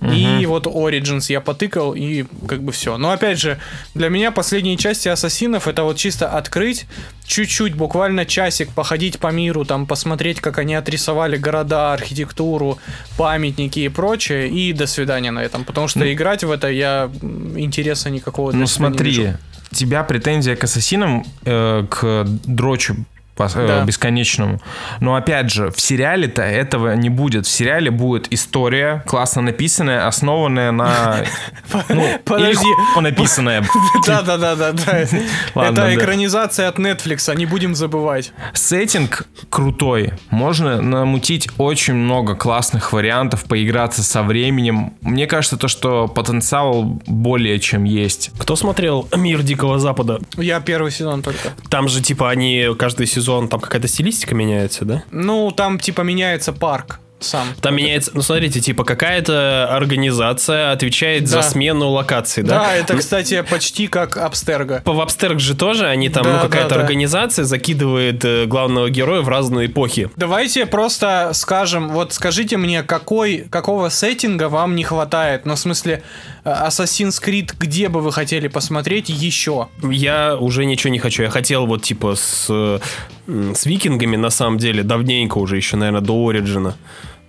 И 0.00 0.46
вот 0.46 0.66
Origins 0.66 1.26
я 1.28 1.42
потыкал, 1.42 1.94
и 1.94 2.24
как 2.48 2.62
бы 2.62 2.72
все. 2.72 2.96
Но 2.96 3.10
опять 3.10 3.38
же, 3.38 3.58
для 3.94 4.08
меня 4.08 4.30
последние 4.30 4.78
части 4.78 5.08
ассасинов 5.08 5.68
это 5.68 5.84
вот 5.84 5.98
чисто 5.98 6.30
открыть, 6.30 6.86
чуть-чуть, 7.26 7.74
буквально 7.74 8.24
часик 8.24 8.70
походить 8.70 9.18
по 9.18 9.30
миру, 9.30 9.66
там 9.66 9.86
посмотреть, 9.86 10.40
как 10.40 10.58
они 10.58 10.74
отрисовали 10.74 11.36
города, 11.36 11.92
архитектуру, 11.92 12.78
памятники 13.18 13.80
и 13.80 13.88
прочее, 13.88 14.48
и 14.48 14.72
до 14.72 14.86
свидания 14.86 15.30
на 15.30 15.40
этом. 15.40 15.64
Потому 15.64 15.88
что 15.88 16.10
играть 16.10 16.42
в 16.42 16.50
это 16.50 16.68
я 16.68 17.10
интереса 17.56 18.08
никакого 18.08 18.52
для 18.52 18.60
Ну 18.60 18.66
себя 18.66 18.88
не 18.88 18.94
смотри, 18.94 19.10
вижу. 19.10 19.38
Тебя 19.72 20.02
претензия 20.04 20.56
к 20.56 20.64
ассасинам, 20.64 21.24
э, 21.44 21.86
к 21.88 22.24
дрочу 22.44 22.96
пос- 23.36 23.52
э, 23.56 23.66
Да. 23.66 23.84
бесконечному. 23.84 24.60
Но 25.00 25.14
опять 25.14 25.50
же, 25.50 25.70
в 25.70 25.80
сериале-то 25.80 26.42
этого 26.42 26.94
не 26.94 27.08
будет. 27.08 27.46
В 27.46 27.50
сериале 27.50 27.90
будет 27.90 28.32
история, 28.32 29.02
классно 29.06 29.42
написанная, 29.42 30.06
основанная 30.06 30.72
на... 30.72 31.16
Ну, 31.88 32.06
Подожди. 32.24 32.66
написанная. 33.00 33.64
Да, 34.06 34.22
да, 34.22 34.36
да, 34.36 34.54
да, 34.56 34.72
да. 34.72 35.06
Ладно, 35.54 35.80
Это 35.80 35.94
экранизация 35.94 36.68
от 36.68 36.78
Netflix, 36.78 37.34
не 37.34 37.46
будем 37.46 37.74
забывать. 37.74 38.32
Сеттинг 38.52 39.26
крутой. 39.50 40.12
Можно 40.30 40.80
намутить 40.82 41.48
очень 41.58 41.94
много 41.94 42.34
классных 42.34 42.92
вариантов, 42.92 43.44
поиграться 43.44 44.02
со 44.02 44.22
временем. 44.22 44.94
Мне 45.00 45.26
кажется, 45.26 45.56
то, 45.56 45.68
что 45.68 46.08
потенциал 46.08 47.00
более 47.06 47.58
чем 47.58 47.84
есть. 47.84 48.30
Кто 48.38 48.56
смотрел 48.56 49.08
«Мир 49.16 49.42
Дикого 49.42 49.78
Запада»? 49.78 50.20
Я 50.36 50.60
первый 50.60 50.90
сезон 50.92 51.22
только. 51.22 51.50
Там 51.70 51.88
же, 51.88 52.02
типа, 52.02 52.30
они 52.30 52.66
каждый 52.78 53.06
сезон, 53.06 53.21
там 53.22 53.60
какая-то 53.60 53.88
стилистика 53.88 54.34
меняется, 54.34 54.84
да? 54.84 55.02
Ну, 55.10 55.50
там 55.50 55.78
типа 55.78 56.02
меняется 56.02 56.52
парк 56.52 56.98
сам. 57.20 57.46
Там 57.60 57.76
меняется, 57.76 58.10
ну 58.14 58.22
смотрите, 58.22 58.60
типа 58.60 58.82
какая-то 58.84 59.68
организация 59.70 60.72
отвечает 60.72 61.28
за 61.28 61.36
Да. 61.36 61.42
смену 61.44 61.88
локаций, 61.90 62.42
да? 62.42 62.58
Да, 62.58 62.74
это, 62.74 62.94
Ну, 62.94 62.98
кстати, 62.98 63.42
почти 63.48 63.86
как 63.86 64.16
Абстерго. 64.16 64.82
По 64.84 64.92
Вабстерг 64.92 65.38
же 65.38 65.54
тоже, 65.54 65.86
они 65.86 66.08
там, 66.08 66.24
Да, 66.24 66.32
ну, 66.34 66.40
какая-то 66.40 66.70
да, 66.70 66.74
да. 66.76 66.80
организация 66.80 67.44
закидывает 67.44 68.24
э, 68.24 68.46
главного 68.46 68.90
героя 68.90 69.20
в 69.20 69.28
разные 69.28 69.68
эпохи. 69.68 70.10
Давайте 70.16 70.66
просто 70.66 71.30
скажем, 71.34 71.90
вот 71.90 72.12
скажите 72.12 72.56
мне, 72.56 72.82
какой, 72.82 73.46
какого 73.50 73.88
сеттинга 73.88 74.48
вам 74.48 74.74
не 74.74 74.82
хватает? 74.82 75.46
Ну, 75.46 75.54
в 75.54 75.58
смысле, 75.60 76.02
Assassin's 76.44 77.22
Creed, 77.22 77.54
где 77.58 77.88
бы 77.88 78.00
вы 78.00 78.12
хотели 78.12 78.48
посмотреть 78.48 79.08
еще? 79.08 79.68
Я 79.82 80.36
уже 80.36 80.64
ничего 80.64 80.92
не 80.92 80.98
хочу. 80.98 81.22
Я 81.22 81.30
хотел 81.30 81.66
вот 81.66 81.82
типа 81.82 82.16
с, 82.16 82.80
с 83.26 83.66
викингами, 83.66 84.16
на 84.16 84.30
самом 84.30 84.58
деле, 84.58 84.82
давненько 84.82 85.38
уже, 85.38 85.56
еще, 85.56 85.76
наверное, 85.76 86.00
до 86.00 86.28
Ориджина. 86.28 86.76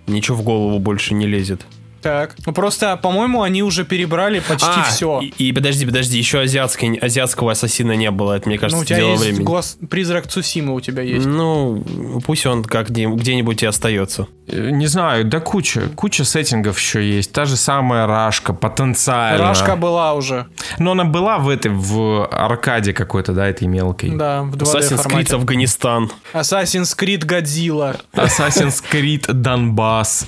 Ничего 0.06 0.36
в 0.36 0.42
голову 0.42 0.78
больше 0.78 1.14
не 1.14 1.26
лезет. 1.26 1.64
Так. 2.04 2.34
Ну, 2.46 2.52
просто, 2.52 2.96
по-моему, 2.96 3.42
они 3.42 3.62
уже 3.62 3.84
перебрали 3.84 4.40
почти 4.40 4.66
А, 4.68 4.82
все. 4.84 5.20
И, 5.20 5.48
и 5.48 5.52
подожди, 5.52 5.86
подожди, 5.86 6.18
еще 6.18 6.40
азиатской, 6.40 6.94
азиатского 6.96 7.52
ассасина 7.52 7.92
не 7.96 8.10
было. 8.10 8.34
Это, 8.34 8.46
мне 8.48 8.56
Ну, 8.56 8.60
кажется, 8.60 8.82
у 8.82 8.84
тебя 8.84 8.98
дело 8.98 9.10
есть 9.12 9.22
времени. 9.24 9.42
глаз... 9.42 9.78
призрак 9.90 10.26
Цусимы 10.28 10.74
у 10.74 10.80
тебя 10.80 11.02
есть. 11.02 11.24
Ну, 11.26 11.82
пусть 12.26 12.44
он 12.46 12.62
как 12.62 12.90
где- 12.90 13.06
где-нибудь 13.06 13.62
и 13.62 13.66
остается. 13.66 14.28
Э, 14.46 14.70
Не 14.70 14.86
знаю, 14.86 15.24
да 15.24 15.40
куча, 15.40 15.88
куча 15.96 16.24
сеттингов 16.24 16.78
еще 16.78 17.02
есть. 17.02 17.32
Та 17.32 17.46
же 17.46 17.56
самая 17.56 18.06
Рашка, 18.06 18.52
потенциально. 18.52 19.38
Рашка 19.38 19.74
была 19.76 20.12
уже. 20.12 20.46
Но 20.78 20.92
она 20.92 21.04
была 21.04 21.38
в 21.38 21.48
этой, 21.48 21.70
в 21.70 22.26
аркаде 22.30 22.92
какой-то, 22.92 23.32
да, 23.32 23.46
этой 23.48 23.66
мелкой. 23.66 24.10
Да, 24.10 24.42
в 24.42 24.54
2D 24.56 24.64
Assassin's 24.80 25.06
Creed. 25.06 25.34
Афганистан. 25.34 26.10
Assassin's 26.34 26.94
Creed 26.96 27.24
Godzilla. 27.24 27.98
Assassin's 28.14 28.82
Creed 28.92 29.32
Донбасс. 29.32 30.26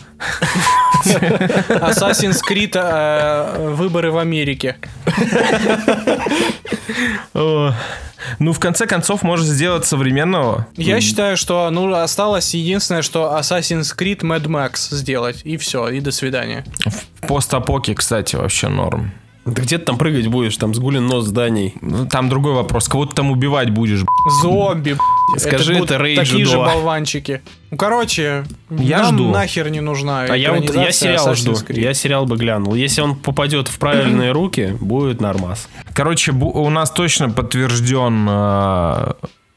Assassin's 1.07 2.41
Creed 2.49 2.73
э, 2.75 3.69
выборы 3.75 4.11
в 4.11 4.19
Америке. 4.19 4.77
Ну, 8.39 8.53
в 8.53 8.59
конце 8.59 8.87
концов, 8.87 9.23
можешь 9.23 9.47
сделать 9.47 9.87
современного. 9.87 10.67
Я 10.77 11.01
считаю, 11.01 11.37
что 11.37 11.71
ну 11.71 11.93
осталось 11.95 12.55
единственное, 12.55 13.03
что 13.03 13.37
Assassin's 13.39 13.97
Creed 13.97 14.21
Mad 14.21 14.47
Max 14.47 14.95
сделать. 14.95 15.43
И 15.45 15.57
все, 15.57 15.89
и 15.89 16.01
до 16.01 16.11
свидания. 16.11 16.65
В 16.85 17.27
постапоке, 17.27 17.95
кстати, 17.95 18.37
вообще 18.37 18.69
норм. 18.69 19.13
Да 19.47 19.63
где 19.63 19.79
ты 19.79 19.85
там 19.85 19.97
прыгать 19.97 20.27
будешь? 20.27 20.57
Там 20.57 20.75
сгулен 20.75 21.07
нос 21.07 21.27
зданий. 21.27 21.75
Ну, 21.81 22.07
Там 22.07 22.29
другой 22.29 22.53
вопрос. 22.53 22.89
Кого 22.89 23.07
ты 23.07 23.15
там 23.15 23.31
убивать 23.31 23.71
будешь? 23.71 24.01
Зомби. 24.43 24.97
Скажи 25.37 25.75
будут 25.75 25.93
это 25.93 26.03
Rage 26.03 26.17
Такие 26.17 26.45
же 26.45 26.57
2. 26.57 26.67
болванчики. 26.67 27.43
Ну, 27.71 27.77
короче, 27.77 28.45
Я 28.71 29.03
нам 29.05 29.15
жду. 29.15 29.31
нахер 29.31 29.71
не 29.71 29.81
нужна 29.81 30.23
А 30.23 30.37
я 30.37 30.53
вот 30.53 30.75
я 30.75 30.91
сериал 30.91 31.35
жду. 31.37 31.53
Creed. 31.53 31.81
Я 31.81 31.95
сериал 31.95 32.27
бы 32.27 32.37
глянул. 32.37 32.75
Если 32.75 33.01
он 33.01 33.15
попадет 33.15 33.69
в 33.69 33.79
правильные 33.79 34.33
руки, 34.33 34.77
будет 34.81 35.21
нормас. 35.21 35.69
Короче, 35.95 36.33
у 36.33 36.69
нас 36.71 36.91
точно 36.91 37.31
подтвержден 37.31 38.27
э, 38.29 39.13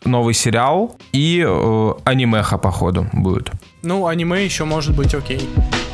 новый 0.05 0.33
сериал 0.35 0.97
и 1.11 1.43
э, 1.45 1.93
анимеха, 2.05 2.57
походу, 2.59 3.07
будет. 3.11 3.51
Ну, 3.81 4.05
аниме 4.05 4.43
еще 4.45 4.65
может 4.65 4.95
быть 4.95 5.15
окей. 5.15 5.39
Welcome 5.39 5.88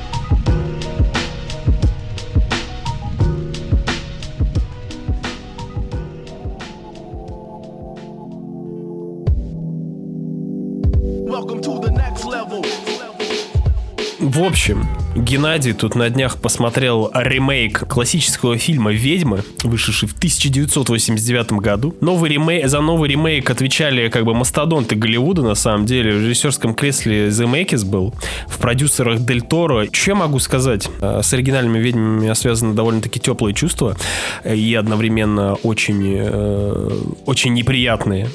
общем, 14.45 14.85
Геннадий 15.15 15.73
тут 15.73 15.95
на 15.95 16.09
днях 16.09 16.37
посмотрел 16.37 17.09
ремейк 17.13 17.87
классического 17.87 18.57
фильма 18.57 18.91
«Ведьмы», 18.91 19.43
вышедший 19.63 20.07
в 20.09 20.13
1989 20.13 21.53
году. 21.53 21.95
Новый 22.01 22.29
ремейк, 22.31 22.67
за 22.67 22.81
новый 22.81 23.09
ремейк 23.09 23.49
отвечали 23.49 24.09
как 24.09 24.25
бы 24.25 24.33
мастодонты 24.33 24.95
Голливуда, 24.95 25.41
на 25.41 25.55
самом 25.55 25.85
деле. 25.85 26.11
В 26.11 26.21
режиссерском 26.21 26.75
кресле 26.75 27.31
Земекис 27.31 27.83
был, 27.83 28.13
в 28.47 28.57
продюсерах 28.57 29.19
Дель 29.19 29.41
Торо. 29.41 29.87
Что 29.91 30.11
я 30.11 30.15
могу 30.15 30.39
сказать? 30.39 30.89
Э, 31.01 31.21
С 31.23 31.33
оригинальными 31.33 31.79
«Ведьмами» 31.79 32.17
у 32.17 32.21
меня 32.21 32.35
связаны 32.35 32.73
довольно-таки 32.73 33.19
теплые 33.19 33.55
чувства 33.55 33.95
и 34.43 34.75
одновременно 34.75 35.53
очень, 35.63 36.17
э, 36.19 36.89
очень 37.25 37.53
неприятные. 37.53 38.29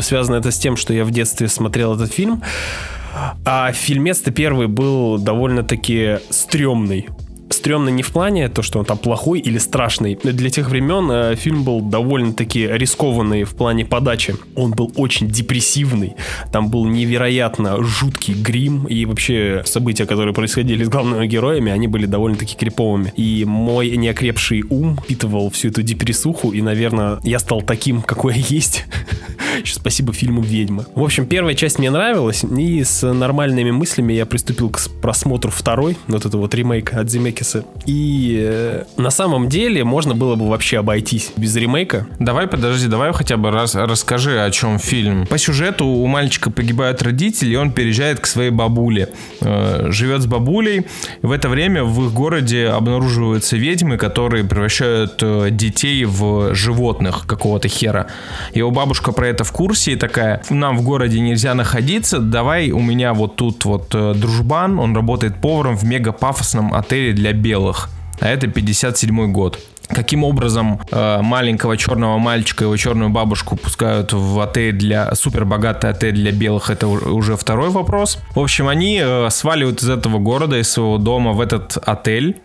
Связано 0.00 0.36
это 0.36 0.50
с 0.50 0.58
тем, 0.58 0.76
что 0.76 0.94
я 0.94 1.04
в 1.04 1.10
детстве 1.10 1.48
смотрел 1.48 1.94
этот 1.94 2.12
фильм, 2.12 2.42
а 3.44 3.72
фильмец-то 3.72 4.30
первый 4.30 4.68
был 4.68 5.18
довольно-таки 5.18 6.18
стрёмный. 6.30 7.08
Стрёмно 7.52 7.88
не 7.88 8.02
в 8.02 8.10
плане 8.10 8.48
то, 8.48 8.62
что 8.62 8.78
он 8.78 8.84
там 8.84 8.98
плохой 8.98 9.40
или 9.40 9.58
страшный. 9.58 10.18
Для 10.22 10.50
тех 10.50 10.68
времен 10.68 11.10
э, 11.10 11.36
фильм 11.36 11.64
был 11.64 11.80
довольно-таки 11.80 12.66
рискованный 12.66 13.44
в 13.44 13.54
плане 13.54 13.84
подачи. 13.84 14.34
Он 14.56 14.72
был 14.72 14.92
очень 14.96 15.28
депрессивный. 15.28 16.14
Там 16.52 16.70
был 16.70 16.84
невероятно 16.84 17.82
жуткий 17.82 18.34
грим. 18.34 18.86
И 18.86 19.04
вообще 19.04 19.62
события, 19.66 20.06
которые 20.06 20.34
происходили 20.34 20.84
с 20.84 20.88
главными 20.88 21.26
героями, 21.26 21.72
они 21.72 21.88
были 21.88 22.06
довольно-таки 22.06 22.56
криповыми. 22.56 23.12
И 23.16 23.44
мой 23.44 23.96
неокрепший 23.96 24.64
ум 24.68 24.98
впитывал 24.98 25.50
всю 25.50 25.68
эту 25.68 25.82
депрессуху. 25.82 26.52
И, 26.52 26.62
наверное, 26.62 27.18
я 27.22 27.38
стал 27.38 27.62
таким, 27.62 28.02
какой 28.02 28.34
я 28.34 28.44
есть. 28.48 28.84
Еще 29.62 29.74
спасибо 29.74 30.12
фильму 30.12 30.42
«Ведьма». 30.42 30.86
В 30.94 31.02
общем, 31.02 31.26
первая 31.26 31.54
часть 31.54 31.78
мне 31.78 31.90
нравилась. 31.90 32.44
И 32.44 32.82
с 32.82 33.12
нормальными 33.12 33.70
мыслями 33.70 34.12
я 34.12 34.26
приступил 34.26 34.70
к 34.70 34.80
просмотру 35.00 35.50
второй. 35.50 35.96
Вот 36.08 36.24
это 36.24 36.36
вот 36.38 36.54
ремейк 36.54 36.94
от 36.94 37.10
Земекиса. 37.42 37.64
И 37.86 38.40
э, 38.42 38.84
на 38.96 39.10
самом 39.10 39.48
деле 39.48 39.84
можно 39.84 40.14
было 40.14 40.36
бы 40.36 40.48
вообще 40.48 40.78
обойтись 40.78 41.32
без 41.36 41.54
ремейка. 41.56 42.06
Давай, 42.18 42.46
подожди, 42.46 42.86
давай 42.88 43.12
хотя 43.12 43.36
бы 43.36 43.50
раз 43.50 43.74
расскажи, 43.74 44.40
о 44.40 44.50
чем 44.50 44.78
фильм. 44.78 45.26
По 45.26 45.38
сюжету 45.38 45.86
у 45.86 46.06
мальчика 46.06 46.50
погибают 46.50 47.02
родители, 47.02 47.52
и 47.52 47.56
он 47.56 47.72
переезжает 47.72 48.20
к 48.20 48.26
своей 48.26 48.50
бабуле. 48.50 49.08
Э, 49.40 49.88
живет 49.90 50.22
с 50.22 50.26
бабулей. 50.26 50.86
В 51.22 51.32
это 51.32 51.48
время 51.48 51.84
в 51.84 52.06
их 52.06 52.12
городе 52.12 52.68
обнаруживаются 52.68 53.56
ведьмы, 53.56 53.96
которые 53.96 54.44
превращают 54.44 55.18
э, 55.22 55.48
детей 55.50 56.04
в 56.04 56.54
животных 56.54 57.26
какого-то 57.26 57.68
хера. 57.68 58.06
Его 58.54 58.70
бабушка 58.70 59.12
про 59.12 59.28
это 59.28 59.44
в 59.44 59.52
курсе 59.52 59.92
и 59.92 59.96
такая, 59.96 60.42
нам 60.50 60.76
в 60.76 60.82
городе 60.82 61.20
нельзя 61.20 61.54
находиться, 61.54 62.18
давай 62.18 62.70
у 62.70 62.80
меня 62.80 63.12
вот 63.14 63.36
тут 63.36 63.64
вот 63.64 63.94
э, 63.94 64.14
дружбан, 64.14 64.78
он 64.78 64.94
работает 64.94 65.36
поваром 65.36 65.76
в 65.76 65.84
мега 65.84 66.12
пафосном 66.12 66.72
отеле 66.74 67.12
для 67.12 67.31
белых. 67.32 67.90
А 68.20 68.28
это 68.28 68.46
57 68.46 69.32
год. 69.32 69.58
Каким 69.88 70.24
образом 70.24 70.80
э, 70.90 71.18
маленького 71.22 71.76
черного 71.76 72.16
мальчика 72.18 72.64
его 72.64 72.76
черную 72.76 73.10
бабушку 73.10 73.56
пускают 73.56 74.12
в 74.12 74.40
отель 74.40 74.72
для 74.72 75.14
супер 75.14 75.44
богатый 75.44 75.90
отель 75.90 76.14
для 76.14 76.32
белых, 76.32 76.70
это 76.70 76.86
уже 76.86 77.36
второй 77.36 77.70
вопрос. 77.70 78.18
В 78.34 78.40
общем, 78.40 78.68
они 78.68 79.00
э, 79.02 79.28
сваливают 79.30 79.82
из 79.82 79.90
этого 79.90 80.18
города, 80.18 80.58
из 80.58 80.70
своего 80.70 80.98
дома 80.98 81.32
в 81.32 81.40
этот 81.40 81.76
отель, 81.76 82.40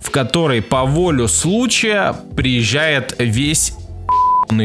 в 0.00 0.10
который 0.10 0.60
по 0.60 0.84
волю 0.84 1.28
случая 1.28 2.14
приезжает 2.36 3.14
весь 3.18 3.74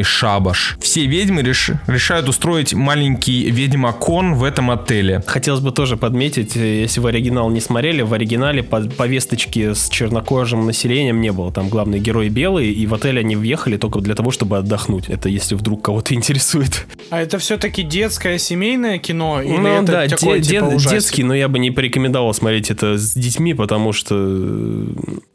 шабаш. 0.04 0.78
Все 0.80 1.06
ведьмы 1.06 1.42
реш... 1.42 1.72
решают 1.88 2.30
устроить 2.30 2.74
маленький 2.74 3.50
ведьмакон 3.52 4.36
в 4.36 4.44
этом 4.44 4.72
отеле. 4.72 5.24
Хотелось 5.26 5.62
бы 5.62 5.72
тоже 5.72 5.98
подметить, 5.98 6.56
э, 6.56 6.82
если 6.82 7.00
вы 7.00 7.10
оригинал 7.10 7.50
не 7.50 7.62
смотрели, 7.62 8.02
в 8.02 8.14
оригинале 8.14 8.64
повесточки 8.64 9.74
с 9.74 9.90
чернокожим 9.90 10.66
населением 10.66 11.22
не 11.22 11.32
было. 11.32 11.52
Там 11.52 11.70
главный 11.70 12.00
герой 12.00 12.30
белый, 12.30 12.72
и 12.72 12.88
в 12.88 12.94
отель 12.94 13.20
они 13.20 13.36
въехали 13.36 13.78
только 13.78 14.00
для 14.00 14.16
того, 14.16 14.32
чтобы 14.32 14.58
отдохнуть. 14.58 15.10
Это 15.10 15.30
если 15.30 15.56
вдруг 15.56 15.84
кого-то 15.84 16.14
интересует. 16.16 16.86
А 17.10 17.22
это 17.22 17.38
все-таки 17.38 17.84
детское 17.84 18.38
семейное 18.38 18.98
кино? 18.98 19.42
Или 19.42 19.58
ну 19.58 19.68
это 19.68 19.92
да, 19.92 20.08
такое, 20.08 20.40
де- 20.40 20.50
типа, 20.50 20.70
де- 20.70 20.76
ужастик? 20.76 20.92
детский, 20.92 21.24
но 21.24 21.36
я 21.36 21.48
бы 21.48 21.60
не 21.60 21.72
порекомендовал 21.72 22.34
смотреть 22.34 22.72
это 22.72 22.98
с 22.98 23.14
детьми, 23.14 23.54
потому 23.54 23.94
что... 23.94 24.16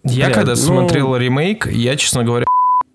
Я 0.04 0.26
Бля, 0.26 0.34
когда 0.34 0.52
ну, 0.52 0.56
смотрел 0.56 1.16
ремейк, 1.16 1.66
я, 1.70 1.96
честно 1.96 2.24
говоря, 2.24 2.46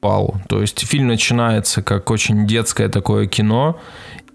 пал. 0.04 0.36
То 0.50 0.62
есть 0.62 0.86
фильм 0.86 1.08
начинается 1.08 1.82
как 1.82 2.12
очень 2.12 2.46
детское 2.48 2.90
такое 2.90 3.26
кино, 3.28 3.76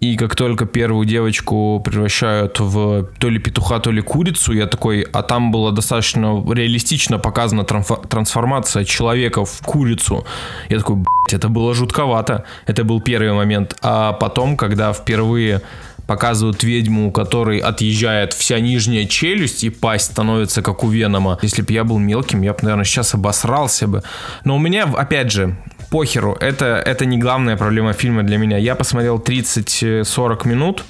и 0.01 0.15
как 0.15 0.35
только 0.35 0.65
первую 0.65 1.05
девочку 1.05 1.81
превращают 1.85 2.59
в 2.59 3.03
то 3.19 3.29
ли 3.29 3.39
петуха, 3.39 3.79
то 3.79 3.91
ли 3.91 4.01
курицу, 4.01 4.53
я 4.53 4.65
такой, 4.65 5.01
а 5.01 5.21
там 5.21 5.51
была 5.51 5.71
достаточно 5.71 6.43
реалистично 6.53 7.19
показана 7.19 7.63
трансформация 7.63 8.85
человека 8.85 9.43
в 9.43 9.61
курицу. 9.61 10.25
Я 10.69 10.77
такой, 10.77 11.03
это 11.31 11.49
было 11.49 11.73
жутковато. 11.73 12.45
Это 12.65 12.83
был 12.83 13.01
первый 13.01 13.33
момент. 13.33 13.75
А 13.81 14.13
потом, 14.13 14.55
когда 14.55 14.93
впервые 14.93 15.61
показывают 16.09 16.63
ведьму, 16.63 17.09
у 17.09 17.11
которой 17.11 17.59
отъезжает 17.59 18.33
вся 18.33 18.59
нижняя 18.59 19.05
челюсть 19.05 19.63
и 19.63 19.69
пасть 19.69 20.05
становится 20.05 20.63
как 20.63 20.83
у 20.83 20.89
Венома. 20.89 21.37
Если 21.43 21.61
бы 21.61 21.71
я 21.71 21.83
был 21.83 21.99
мелким, 21.99 22.41
я 22.41 22.53
бы, 22.53 22.59
наверное, 22.63 22.83
сейчас 22.83 23.13
обосрался 23.13 23.87
бы. 23.87 24.01
Но 24.43 24.55
у 24.55 24.59
меня, 24.59 24.85
опять 24.85 25.31
же, 25.31 25.55
похеру, 25.91 26.35
это, 26.39 26.65
это 26.83 27.05
не 27.05 27.19
главная 27.19 27.57
проблема 27.57 27.93
фильма 27.93 28.23
для 28.23 28.37
меня. 28.37 28.57
Я 28.57 28.73
посмотрел 28.73 29.19
30-40 29.19 30.47
минут, 30.47 30.83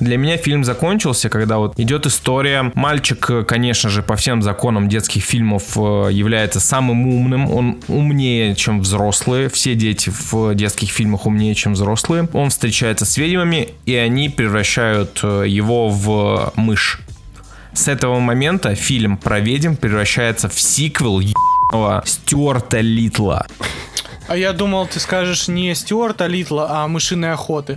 для 0.00 0.16
меня 0.16 0.36
фильм 0.36 0.64
закончился, 0.64 1.28
когда 1.28 1.58
вот 1.58 1.78
идет 1.78 2.06
история. 2.06 2.70
Мальчик, 2.74 3.30
э, 3.30 3.44
конечно 3.44 3.90
же, 3.90 4.02
по 4.02 4.16
всем 4.16 4.42
законам 4.42 4.88
детских 4.88 5.24
фильмов 5.24 5.76
э, 5.76 6.08
является 6.12 6.60
самым 6.60 7.08
умным. 7.08 7.50
Он 7.50 7.78
умнее, 7.88 8.54
чем 8.54 8.80
взрослые. 8.80 9.48
Все 9.48 9.74
дети 9.74 10.12
в 10.30 10.54
детских 10.54 10.90
фильмах 10.90 11.26
умнее, 11.26 11.54
чем 11.54 11.72
взрослые. 11.72 12.28
Он 12.32 12.50
встречается 12.50 13.04
с 13.04 13.16
ведьмами, 13.16 13.70
и 13.86 13.94
они 13.94 14.28
превращают 14.28 15.20
э, 15.22 15.44
его 15.48 15.88
в 15.88 16.52
мышь. 16.54 17.00
С 17.72 17.88
этого 17.88 18.18
момента 18.20 18.74
фильм 18.74 19.16
про 19.16 19.40
ведьм 19.40 19.74
превращается 19.74 20.48
в 20.48 20.58
сиквел 20.58 21.20
ебаного 21.20 22.02
Стюарта 22.06 22.80
Литла. 22.80 23.46
А 24.28 24.36
я 24.36 24.52
думал, 24.52 24.86
ты 24.86 25.00
скажешь 25.00 25.48
не 25.48 25.74
Стюарта 25.74 26.26
Литла, 26.26 26.68
а 26.70 26.88
мышиной 26.88 27.32
охоты. 27.32 27.76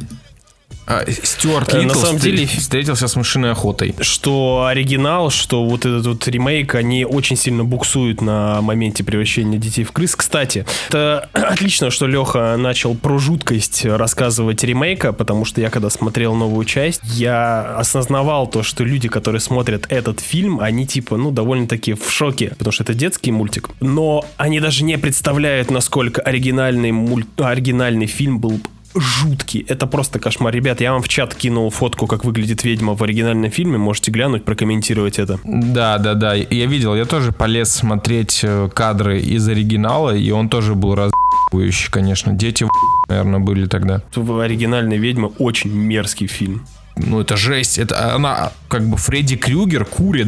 А, 0.88 1.06
Стюарт 1.10 1.74
Э, 1.74 1.78
на 1.78 1.82
Литл 1.84 2.00
самом 2.00 2.16
встр- 2.18 2.22
деле- 2.22 2.48
встретился 2.48 3.08
с 3.08 3.16
мышиной 3.16 3.52
охотой. 3.52 3.96
Что 4.00 4.66
оригинал, 4.68 5.30
что 5.30 5.64
вот 5.66 5.86
этот 5.86 6.06
вот 6.06 6.28
ремейк, 6.28 6.76
они 6.76 7.06
очень 7.06 7.36
сильно 7.38 7.64
буксуют 7.64 8.22
на 8.22 8.62
моменте 8.62 9.04
превращения 9.04 9.58
детей 9.58 9.84
в 9.84 9.92
крыс. 9.92 10.16
Кстати, 10.16 10.66
это 10.90 11.30
отлично, 11.34 11.92
что 11.92 12.08
Леха 12.08 12.56
начал 12.58 12.96
про 12.96 13.18
жуткость 13.20 13.86
рассказывать 13.86 14.64
ремейка, 14.64 15.14
потому 15.14 15.46
что 15.46 15.62
я 15.62 15.70
когда 15.70 15.90
смотрел 15.90 16.36
новую 16.36 16.66
часть, 16.66 17.02
я 17.04 17.76
осознавал 17.78 18.48
то, 18.48 18.64
что 18.64 18.84
люди, 18.84 19.08
которые 19.08 19.40
смотрят 19.40 19.86
этот 19.90 20.20
фильм, 20.20 20.60
они 20.60 20.86
типа, 20.88 21.16
ну, 21.18 21.32
довольно-таки 21.32 21.94
в 21.94 22.12
шоке, 22.12 22.54
потому 22.58 22.72
что 22.72 22.84
это 22.84 22.94
детский 22.94 23.32
мультик. 23.32 23.70
Но 23.80 24.26
они 24.38 24.60
даже 24.60 24.84
не 24.84 24.98
представляют, 24.98 25.72
насколько 25.72 26.22
оригинальный, 26.22 26.92
мульт... 26.92 27.28
оригинальный 27.40 28.08
фильм 28.08 28.40
был 28.40 28.60
жуткий. 28.96 29.66
Это 29.68 29.88
просто 29.88 30.20
кошмар. 30.20 30.54
Ребят, 30.54 30.82
я 30.82 30.94
вам 30.94 31.02
в 31.02 31.08
чат 31.08 31.36
кинул 31.36 31.70
фотку, 31.70 32.08
как 32.08 32.26
выглядит 32.26 32.64
ведьма 32.64 32.96
в 32.96 33.04
оригинальном 33.04 33.52
фильме. 33.52 33.78
Можете 33.78 34.12
глянуть, 34.12 34.44
прокомментировать 34.46 35.20
это. 35.20 35.40
Да, 35.44 35.98
да, 35.98 36.14
да. 36.14 36.34
Я 36.34 36.66
видел, 36.66 36.96
я 36.96 37.06
тоже 37.06 37.32
полез 37.32 37.72
смотреть 37.72 38.42
э, 38.44 38.70
кадры 38.74 39.20
из 39.20 39.48
оригинала, 39.48 40.16
и 40.16 40.32
он 40.32 40.50
тоже 40.50 40.76
был 40.76 40.96
разъебывающий, 40.96 41.90
конечно. 41.92 42.34
Дети, 42.34 42.66
наверное, 43.08 43.40
были 43.40 43.68
тогда. 43.68 44.02
В 44.16 44.40
оригинальной 44.40 44.98
ведьма 44.98 45.28
очень 45.40 45.72
мерзкий 45.72 46.28
фильм. 46.28 46.66
Ну, 46.96 47.22
это 47.22 47.38
жесть. 47.38 47.78
Это 47.80 48.14
она, 48.14 48.52
как 48.68 48.86
бы, 48.88 48.98
Фредди 48.98 49.38
Крюгер 49.38 49.86
курит. 49.86 50.28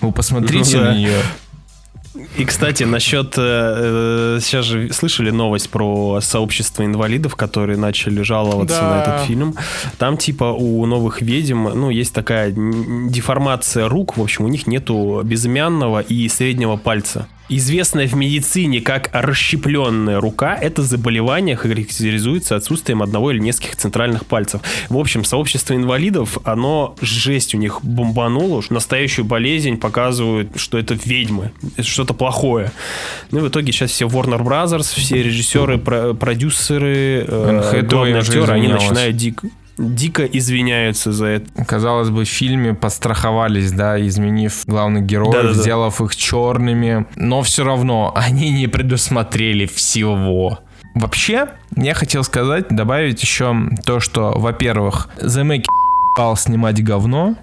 Вы 0.00 0.12
посмотрите 0.12 0.78
Ну 0.78 0.84
да. 0.84 0.90
на 0.90 0.96
нее. 0.96 1.20
И, 2.36 2.44
кстати, 2.44 2.84
насчет... 2.84 3.34
э, 3.38 4.36
э, 4.36 4.40
сейчас 4.42 4.66
же 4.66 4.92
слышали 4.92 5.30
новость 5.30 5.70
про 5.70 6.20
сообщество 6.20 6.84
инвалидов, 6.84 7.36
которые 7.36 7.78
начали 7.78 8.22
жаловаться 8.22 8.80
Да. 8.80 8.88
на 8.90 9.02
этот 9.02 9.26
фильм. 9.26 9.54
Там, 9.98 10.16
типа, 10.16 10.44
у 10.52 10.84
новых 10.86 11.22
ведьм, 11.22 11.68
ну, 11.68 11.90
есть 11.90 12.12
такая 12.14 12.52
деформация 12.52 13.88
рук. 13.88 14.16
В 14.16 14.22
общем, 14.22 14.44
у 14.44 14.48
них 14.48 14.66
нету 14.66 15.20
безымянного 15.24 16.00
и 16.00 16.28
среднего 16.28 16.76
пальца. 16.76 17.26
Известная 17.48 18.06
в 18.06 18.14
медицине 18.14 18.80
как 18.80 19.10
расщепленная 19.12 20.20
рука, 20.20 20.56
это 20.56 20.82
заболевание 20.82 21.54
характеризуется 21.54 22.56
отсутствием 22.56 23.02
одного 23.02 23.30
или 23.30 23.40
нескольких 23.40 23.76
центральных 23.76 24.24
пальцев. 24.24 24.62
В 24.88 24.96
общем, 24.96 25.22
сообщество 25.24 25.74
инвалидов, 25.74 26.38
оно 26.44 26.94
жесть 27.02 27.54
у 27.54 27.58
них 27.58 27.80
бомбануло, 27.82 28.56
уж 28.58 28.70
настоящую 28.70 29.26
болезнь 29.26 29.76
показывают, 29.76 30.58
что 30.58 30.78
это 30.78 30.94
ведьмы, 30.94 31.52
это 31.76 31.86
что-то 31.86 32.14
плохое. 32.14 32.72
Ну 33.32 33.40
и 33.40 33.42
в 33.42 33.48
итоге 33.48 33.72
сейчас 33.72 33.90
все 33.90 34.06
Warner 34.06 34.40
Brothers, 34.42 34.94
все 34.98 35.22
режиссеры, 35.22 35.78
про- 35.78 36.14
продюсеры, 36.14 37.24
э, 37.28 37.82
главные 37.82 38.14
актеры, 38.20 38.52
они 38.54 38.68
начинают 38.68 39.16
дико, 39.16 39.48
дико 39.78 40.24
извиняются 40.24 41.12
за 41.12 41.26
это. 41.26 41.64
Казалось 41.64 42.10
бы, 42.10 42.24
в 42.24 42.28
фильме 42.28 42.74
подстраховались, 42.74 43.72
да, 43.72 44.00
изменив 44.06 44.64
главных 44.66 45.04
героев, 45.04 45.32
Да-да-да. 45.32 45.54
сделав 45.54 46.00
их 46.00 46.14
черными. 46.16 47.06
Но 47.16 47.42
все 47.42 47.64
равно 47.64 48.12
они 48.16 48.50
не 48.50 48.66
предусмотрели 48.66 49.66
всего. 49.66 50.60
Вообще, 50.94 51.48
я 51.76 51.94
хотел 51.94 52.22
сказать, 52.22 52.68
добавить 52.68 53.22
еще 53.22 53.56
то, 53.84 53.98
что, 54.00 54.32
во-первых, 54.36 55.08
Земеки 55.20 55.66
стал 56.14 56.36
снимать 56.36 56.82
говно, 56.82 57.36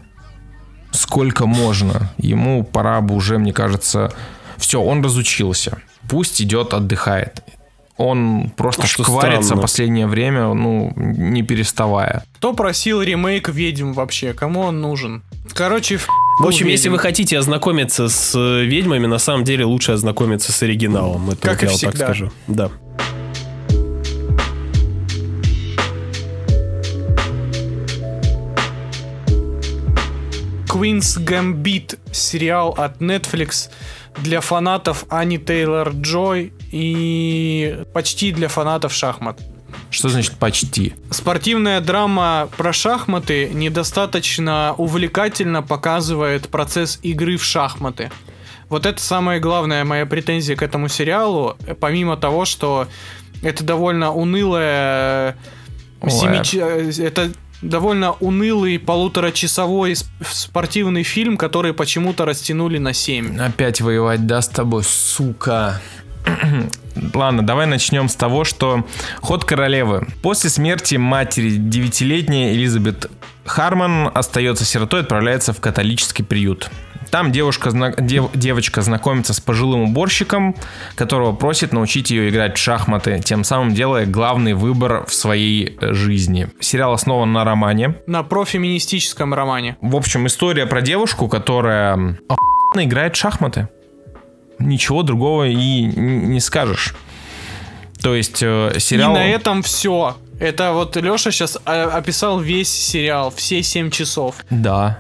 сколько 0.91 1.45
можно. 1.45 2.11
Ему 2.17 2.63
пора 2.63 3.01
бы 3.01 3.15
уже, 3.15 3.37
мне 3.37 3.53
кажется, 3.53 4.13
все, 4.57 4.81
он 4.81 5.03
разучился. 5.03 5.79
Пусть 6.07 6.41
идет, 6.41 6.73
отдыхает. 6.73 7.43
Он 8.01 8.49
просто 8.55 8.87
Что 8.87 9.03
шкварится 9.03 9.43
странно. 9.43 9.61
последнее 9.61 10.07
время, 10.07 10.53
ну, 10.53 10.93
не 10.95 11.43
переставая. 11.43 12.23
Кто 12.37 12.53
просил 12.53 13.01
ремейк 13.01 13.49
ведьм 13.49 13.91
вообще? 13.91 14.31
Кому 14.31 14.61
он 14.61 14.79
нужен? 14.79 15.21
Короче, 15.53 15.97
в 15.97 16.07
В 16.39 16.47
общем, 16.47 16.67
Ну, 16.67 16.71
если 16.71 16.85
ведьм. 16.87 16.93
вы 16.93 16.99
хотите 16.99 17.37
ознакомиться 17.37 18.07
с 18.07 18.33
э, 18.39 18.63
ведьмами, 18.63 19.05
на 19.05 19.17
самом 19.19 19.43
деле 19.43 19.65
лучше 19.65 19.91
ознакомиться 19.91 20.53
с 20.53 20.63
оригиналом. 20.63 21.29
Это 21.31 21.41
Как 21.41 21.61
вот 21.61 21.63
и 21.63 21.65
я 21.65 21.71
вот 21.73 21.81
так 21.81 21.89
всегда. 21.91 22.05
скажу. 22.05 22.31
Да. 22.47 22.71
Queen's 30.67 31.17
Gambit 31.19 31.97
сериал 32.11 32.73
от 32.77 33.01
Netflix 33.01 33.69
для 34.17 34.39
фанатов 34.41 35.05
Ани 35.09 35.37
Тейлор 35.37 35.89
Джой 35.89 36.53
и 36.71 37.83
почти 37.93 38.31
для 38.31 38.47
фанатов 38.47 38.93
шахмат. 38.93 39.39
Что 39.91 40.09
значит 40.09 40.33
почти? 40.33 40.93
Спортивная 41.11 41.81
драма 41.81 42.49
про 42.57 42.73
шахматы 42.73 43.49
недостаточно 43.53 44.73
увлекательно 44.77 45.61
показывает 45.63 46.49
процесс 46.49 46.99
игры 47.03 47.37
в 47.37 47.43
шахматы. 47.43 48.11
Вот 48.69 48.85
это 48.85 49.01
самая 49.01 49.39
главная 49.39 49.83
моя 49.83 50.05
претензия 50.05 50.55
к 50.55 50.61
этому 50.61 50.89
сериалу, 50.89 51.57
э, 51.65 51.73
помимо 51.73 52.17
того, 52.17 52.45
что 52.45 52.87
это 53.41 53.63
довольно 53.63 54.11
унылая... 54.13 55.35
Ой. 56.01 56.09
семича- 56.11 56.61
э, 56.99 57.03
Это 57.03 57.31
довольно 57.63 58.11
унылый 58.13 58.77
полуторачасовой 58.79 59.93
сп- 59.93 60.05
спортивный 60.31 61.03
фильм, 61.03 61.35
который 61.35 61.73
почему-то 61.73 62.25
растянули 62.25 62.77
на 62.77 62.93
7. 62.93 63.39
Опять 63.39 63.81
воевать, 63.81 64.25
да, 64.27 64.41
с 64.41 64.47
тобой, 64.47 64.83
сука. 64.83 65.81
Ладно, 67.13 67.45
давай 67.45 67.65
начнем 67.65 68.09
с 68.09 68.15
того, 68.15 68.43
что 68.43 68.85
ход 69.21 69.45
королевы. 69.45 70.07
После 70.21 70.49
смерти 70.49 70.95
матери 70.95 71.51
девятилетняя 71.51 72.53
Элизабет 72.53 73.09
Харман 73.45 74.11
остается 74.13 74.65
сиротой 74.65 74.99
и 74.99 75.03
отправляется 75.03 75.53
в 75.53 75.59
католический 75.59 76.23
приют. 76.23 76.69
Там 77.09 77.31
девушка, 77.31 77.71
дев- 77.99 78.29
девочка 78.35 78.81
знакомится 78.81 79.33
с 79.33 79.39
пожилым 79.39 79.81
уборщиком, 79.81 80.55
которого 80.95 81.33
просит 81.35 81.73
научить 81.73 82.11
ее 82.11 82.29
играть 82.29 82.57
в 82.57 82.61
шахматы, 82.61 83.19
тем 83.23 83.43
самым 83.43 83.73
делая 83.73 84.05
главный 84.05 84.53
выбор 84.53 85.05
в 85.07 85.13
своей 85.13 85.77
э, 85.81 85.93
жизни. 85.93 86.49
Сериал 86.59 86.93
основан 86.93 87.33
на 87.33 87.43
романе. 87.43 87.95
На 88.05 88.21
профеминистическом 88.21 89.33
романе. 89.33 89.77
В 89.81 89.95
общем, 89.95 90.27
история 90.27 90.67
про 90.67 90.81
девушку, 90.81 91.27
которая 91.27 92.17
играет 92.75 93.15
в 93.15 93.19
шахматы. 93.19 93.69
Ничего 94.59 95.03
другого 95.03 95.47
и 95.47 95.81
не 95.83 96.39
скажешь. 96.39 96.93
То 98.01 98.15
есть 98.15 98.41
э, 98.41 98.75
сериал... 98.79 99.11
И 99.15 99.19
на 99.19 99.27
этом 99.27 99.63
все. 99.63 100.17
Это 100.39 100.71
вот 100.71 100.95
Леша 100.95 101.31
сейчас 101.31 101.57
описал 101.65 102.39
весь 102.39 102.69
сериал, 102.69 103.31
все 103.35 103.61
7 103.61 103.91
часов. 103.91 104.35
Да. 104.49 104.99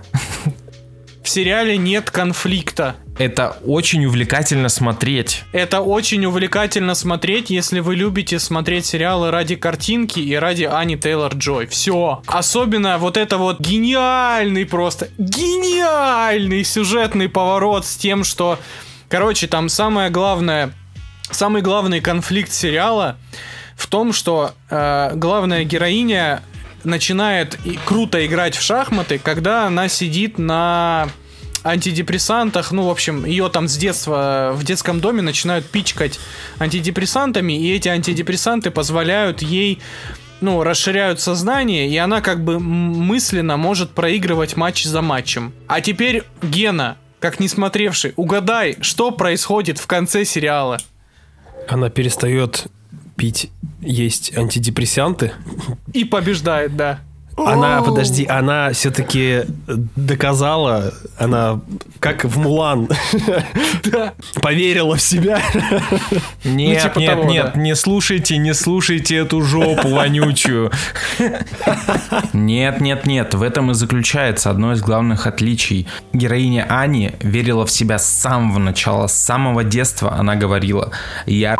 В 1.23 1.29
сериале 1.29 1.77
нет 1.77 2.09
конфликта. 2.09 2.95
Это 3.19 3.57
очень 3.65 4.05
увлекательно 4.05 4.69
смотреть. 4.69 5.43
Это 5.51 5.81
очень 5.81 6.25
увлекательно 6.25 6.95
смотреть, 6.95 7.49
если 7.49 7.81
вы 7.81 7.95
любите 7.95 8.39
смотреть 8.39 8.85
сериалы 8.85 9.29
ради 9.29 9.55
картинки 9.55 10.19
и 10.19 10.33
ради 10.35 10.63
Ани 10.63 10.97
Тейлор 10.97 11.35
Джой. 11.35 11.67
Все. 11.67 12.21
Особенно 12.25 12.97
вот 12.97 13.17
это 13.17 13.37
вот 13.37 13.59
гениальный 13.59 14.65
просто, 14.65 15.09
гениальный 15.17 16.63
сюжетный 16.63 17.29
поворот 17.29 17.85
с 17.85 17.95
тем, 17.97 18.23
что, 18.23 18.57
короче, 19.09 19.47
там 19.47 19.67
самое 19.69 20.09
главное, 20.09 20.71
самый 21.31 21.61
главный 21.61 21.99
конфликт 21.99 22.51
сериала 22.51 23.17
в 23.75 23.87
том, 23.87 24.13
что 24.13 24.53
э, 24.69 25.11
главная 25.15 25.63
героиня 25.63 26.41
начинает 26.83 27.57
и 27.65 27.77
круто 27.85 28.25
играть 28.25 28.55
в 28.55 28.61
шахматы, 28.61 29.19
когда 29.19 29.67
она 29.67 29.89
сидит 29.89 30.37
на 30.37 31.09
антидепрессантах, 31.63 32.71
ну, 32.71 32.83
в 32.83 32.89
общем, 32.89 33.25
ее 33.25 33.49
там 33.49 33.67
с 33.67 33.75
детства 33.75 34.51
в 34.53 34.63
детском 34.63 35.01
доме 35.01 35.21
начинают 35.21 35.65
пичкать 35.65 36.19
антидепрессантами, 36.57 37.53
и 37.53 37.73
эти 37.73 37.89
антидепрессанты 37.89 38.71
позволяют 38.71 39.41
ей 39.41 39.79
ну, 40.41 40.63
расширяют 40.63 41.19
сознание, 41.19 41.89
и 41.89 41.97
она 41.97 42.21
как 42.21 42.43
бы 42.43 42.59
мысленно 42.59 43.57
может 43.57 43.91
проигрывать 43.91 44.55
матч 44.55 44.85
за 44.85 45.01
матчем. 45.01 45.53
А 45.67 45.81
теперь, 45.81 46.23
Гена, 46.41 46.97
как 47.19 47.39
не 47.39 47.47
смотревший, 47.47 48.13
угадай, 48.15 48.77
что 48.81 49.11
происходит 49.11 49.77
в 49.77 49.87
конце 49.87 50.25
сериала. 50.25 50.79
Она 51.67 51.89
перестает 51.89 52.67
пить, 53.15 53.49
есть 53.81 54.35
антидепрессанты. 54.37 55.33
И 55.93 56.05
побеждает, 56.05 56.75
да. 56.75 57.01
Она, 57.45 57.81
подожди, 57.81 58.25
она 58.25 58.71
все-таки 58.71 59.43
доказала, 59.95 60.93
она 61.17 61.61
как 61.99 62.25
в 62.25 62.37
Мулан 62.37 62.87
Да. 63.91 64.13
поверила 64.41 64.95
в 64.95 65.01
себя. 65.01 65.41
Нет, 66.43 66.83
типа 66.83 66.99
нет, 66.99 67.11
того, 67.11 67.23
нет, 67.25 67.51
да. 67.55 67.61
не 67.61 67.75
слушайте, 67.75 68.37
не 68.37 68.53
слушайте 68.53 69.15
эту 69.15 69.41
жопу 69.41 69.89
вонючую. 69.89 70.71
Нет, 72.33 72.81
нет, 72.81 73.05
нет, 73.05 73.33
в 73.33 73.41
этом 73.41 73.71
и 73.71 73.73
заключается 73.73 74.49
одно 74.49 74.73
из 74.73 74.81
главных 74.81 75.27
отличий. 75.27 75.87
Героиня 76.13 76.65
Ани 76.69 77.11
верила 77.21 77.65
в 77.65 77.71
себя 77.71 77.99
с 77.99 78.07
самого 78.09 78.59
начала, 78.59 79.07
с 79.07 79.13
самого 79.13 79.63
детства 79.63 80.13
она 80.13 80.35
говорила, 80.35 80.91
я 81.25 81.57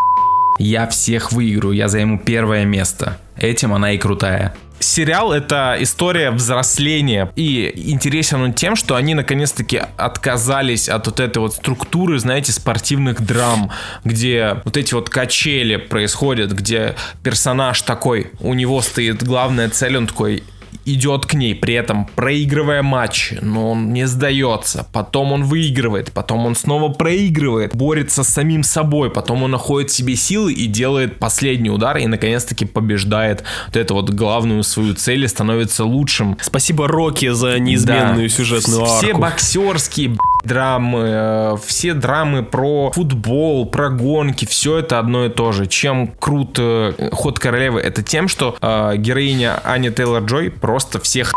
я 0.60 0.88
всех 0.88 1.32
выиграю, 1.32 1.74
я 1.74 1.88
займу 1.88 2.20
первое 2.20 2.66
место. 2.66 3.18
Этим 3.38 3.74
она 3.74 3.94
и 3.94 3.98
крутая. 3.98 4.54
Сериал— 4.80 5.34
это 5.34 5.76
история 5.80 6.32
взросления. 6.32 7.32
И 7.36 7.72
интересен 7.92 8.42
он 8.42 8.54
тем, 8.54 8.76
что 8.76 8.96
они 8.96 9.14
наконец-таки 9.14 9.82
отказались 9.98 10.90
от 10.90 11.08
вот 11.08 11.20
этой 11.20 11.40
вот 11.40 11.54
структуры, 11.54 12.20
знаете, 12.20 12.52
спортивных 12.52 13.22
драм, 13.22 13.72
где 14.04 14.62
вот 14.64 14.78
эти 14.78 14.94
вот 14.94 15.10
качели 15.10 15.76
происходят, 15.76 16.52
где 16.52 16.96
персонаж 17.24 17.82
такой, 17.82 18.32
у 18.40 18.54
него 18.54 18.82
стоит 18.82 19.24
главная 19.24 19.70
цель, 19.70 19.98
он 19.98 20.08
такой 20.08 20.44
идет 20.94 21.26
к 21.26 21.34
ней, 21.34 21.56
при 21.56 21.74
этом 21.74 22.06
проигрывая 22.16 22.82
матчи, 22.84 23.40
но 23.42 23.72
он 23.72 23.94
не 23.94 24.08
сдается. 24.08 24.86
Потом 24.94 25.32
он 25.32 25.44
выигрывает, 25.44 26.12
потом 26.12 26.46
он 26.46 26.56
снова 26.56 26.90
проигрывает, 26.90 27.76
борется 27.76 28.24
с 28.24 28.30
самим 28.30 28.64
собой, 28.64 29.10
потом 29.10 29.44
он 29.44 29.52
находит 29.52 29.92
себе 29.92 30.16
силы 30.16 30.54
и 30.54 30.66
делает 30.68 31.20
последний 31.20 31.70
удар 31.70 31.98
и 31.98 32.08
наконец-таки 32.08 32.66
побеждает 32.66 33.44
вот 33.68 33.76
эту 33.78 33.94
вот 33.96 34.10
главную 34.10 34.64
свою 34.64 34.94
цель 34.96 35.24
и 35.24 35.28
становится 35.28 35.86
лучшим. 35.86 36.38
Спасибо 36.42 36.88
Рокки 36.88 37.30
за 37.30 37.60
неизменную 37.60 38.30
Да. 38.30 38.36
сюжетную 38.36 38.82
Вс- 38.82 38.98
Все 38.98 39.08
арку. 39.08 39.22
боксерские 39.22 40.18
драмы, 40.50 41.04
э, 41.06 41.56
все 41.66 41.94
драмы 41.94 42.44
про 42.44 42.92
футбол, 42.92 43.66
про 43.66 43.90
гонки, 43.90 44.46
все 44.46 44.80
это 44.80 45.00
одно 45.00 45.26
и 45.26 45.30
то 45.30 45.54
же. 45.54 45.68
Чем 45.68 46.08
крут 46.08 46.58
э, 46.60 47.10
ход 47.14 47.40
королевы, 47.40 47.80
это 47.80 48.04
тем, 48.04 48.28
что 48.28 48.58
э, 48.60 48.98
героиня 48.98 49.62
Аня 49.64 49.92
Тейлор 49.92 50.24
Джой 50.24 50.50
просто 50.50 51.00
всех 51.00 51.32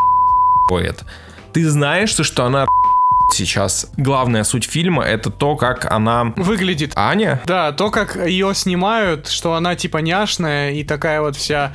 ходит. 0.69 1.05
Ты 1.53 1.69
знаешь, 1.69 2.11
что 2.11 2.45
она 2.47 2.67
сейчас. 3.33 3.91
Главная 3.97 4.45
суть 4.45 4.65
фильма 4.65 5.05
это 5.05 5.31
то, 5.31 5.57
как 5.57 5.91
она... 5.91 6.33
Выглядит. 6.37 6.93
Аня? 6.97 7.41
Да, 7.47 7.73
то, 7.73 7.91
как 7.91 8.17
ее 8.17 8.55
снимают, 8.55 9.29
что 9.29 9.55
она 9.55 9.77
типа 9.77 9.99
няшная 9.99 10.73
и 10.73 10.85
такая 10.85 11.21
вот 11.21 11.37
вся 11.37 11.73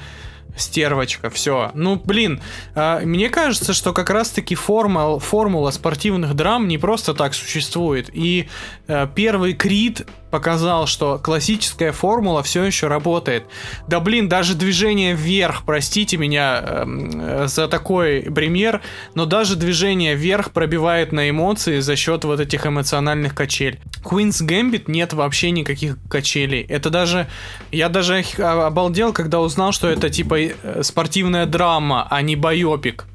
стервочка, 0.58 1.30
все. 1.30 1.72
Ну, 1.74 2.02
блин, 2.04 2.42
а, 2.76 3.00
мне 3.02 3.30
кажется, 3.30 3.74
что 3.74 3.94
как 3.94 4.10
раз-таки 4.10 4.56
формула, 4.56 5.20
формула 5.20 5.72
спортивных 5.72 6.34
драм 6.34 6.68
не 6.68 6.78
просто 6.78 7.14
так 7.14 7.34
существует. 7.34 8.10
И 8.14 8.48
э, 8.88 9.08
первый 9.16 9.54
Крид 9.54 10.08
показал, 10.32 10.88
что 10.88 11.20
классическая 11.20 11.92
формула 11.92 12.44
все 12.44 12.64
еще 12.64 12.88
работает. 12.88 13.46
Да 13.88 14.00
блин, 14.00 14.28
даже 14.28 14.56
движение 14.56 15.14
вверх, 15.14 15.64
простите 15.66 16.18
меня 16.18 16.62
эм, 16.62 17.12
э, 17.22 17.48
за 17.48 17.68
такой 17.68 18.22
пример, 18.22 18.82
но 19.16 19.26
даже 19.26 19.56
движение 19.56 20.16
вверх 20.16 20.52
пробивает 20.52 21.12
на 21.12 21.30
эмоции 21.30 21.80
за 21.80 21.96
счет 21.96 22.26
вот 22.26 22.40
этих 22.40 22.66
эмоциональных 22.66 23.36
качель. 23.36 23.80
Queen's 24.04 24.46
Gambit 24.46 24.84
нет 24.88 25.14
вообще 25.14 25.52
никаких 25.52 25.98
качелей. 26.10 26.62
Это 26.62 26.90
даже... 26.90 27.28
Я 27.72 27.90
даже 27.90 28.24
а- 28.40 28.68
обалдел, 28.68 29.14
когда 29.14 29.40
узнал, 29.40 29.72
что 29.72 29.88
это 29.88 30.10
типа 30.10 30.40
э, 30.40 30.84
спортивная 30.84 31.46
драма, 31.46 32.08
а 32.10 32.22
не 32.22 32.36
байопик. 32.36 33.06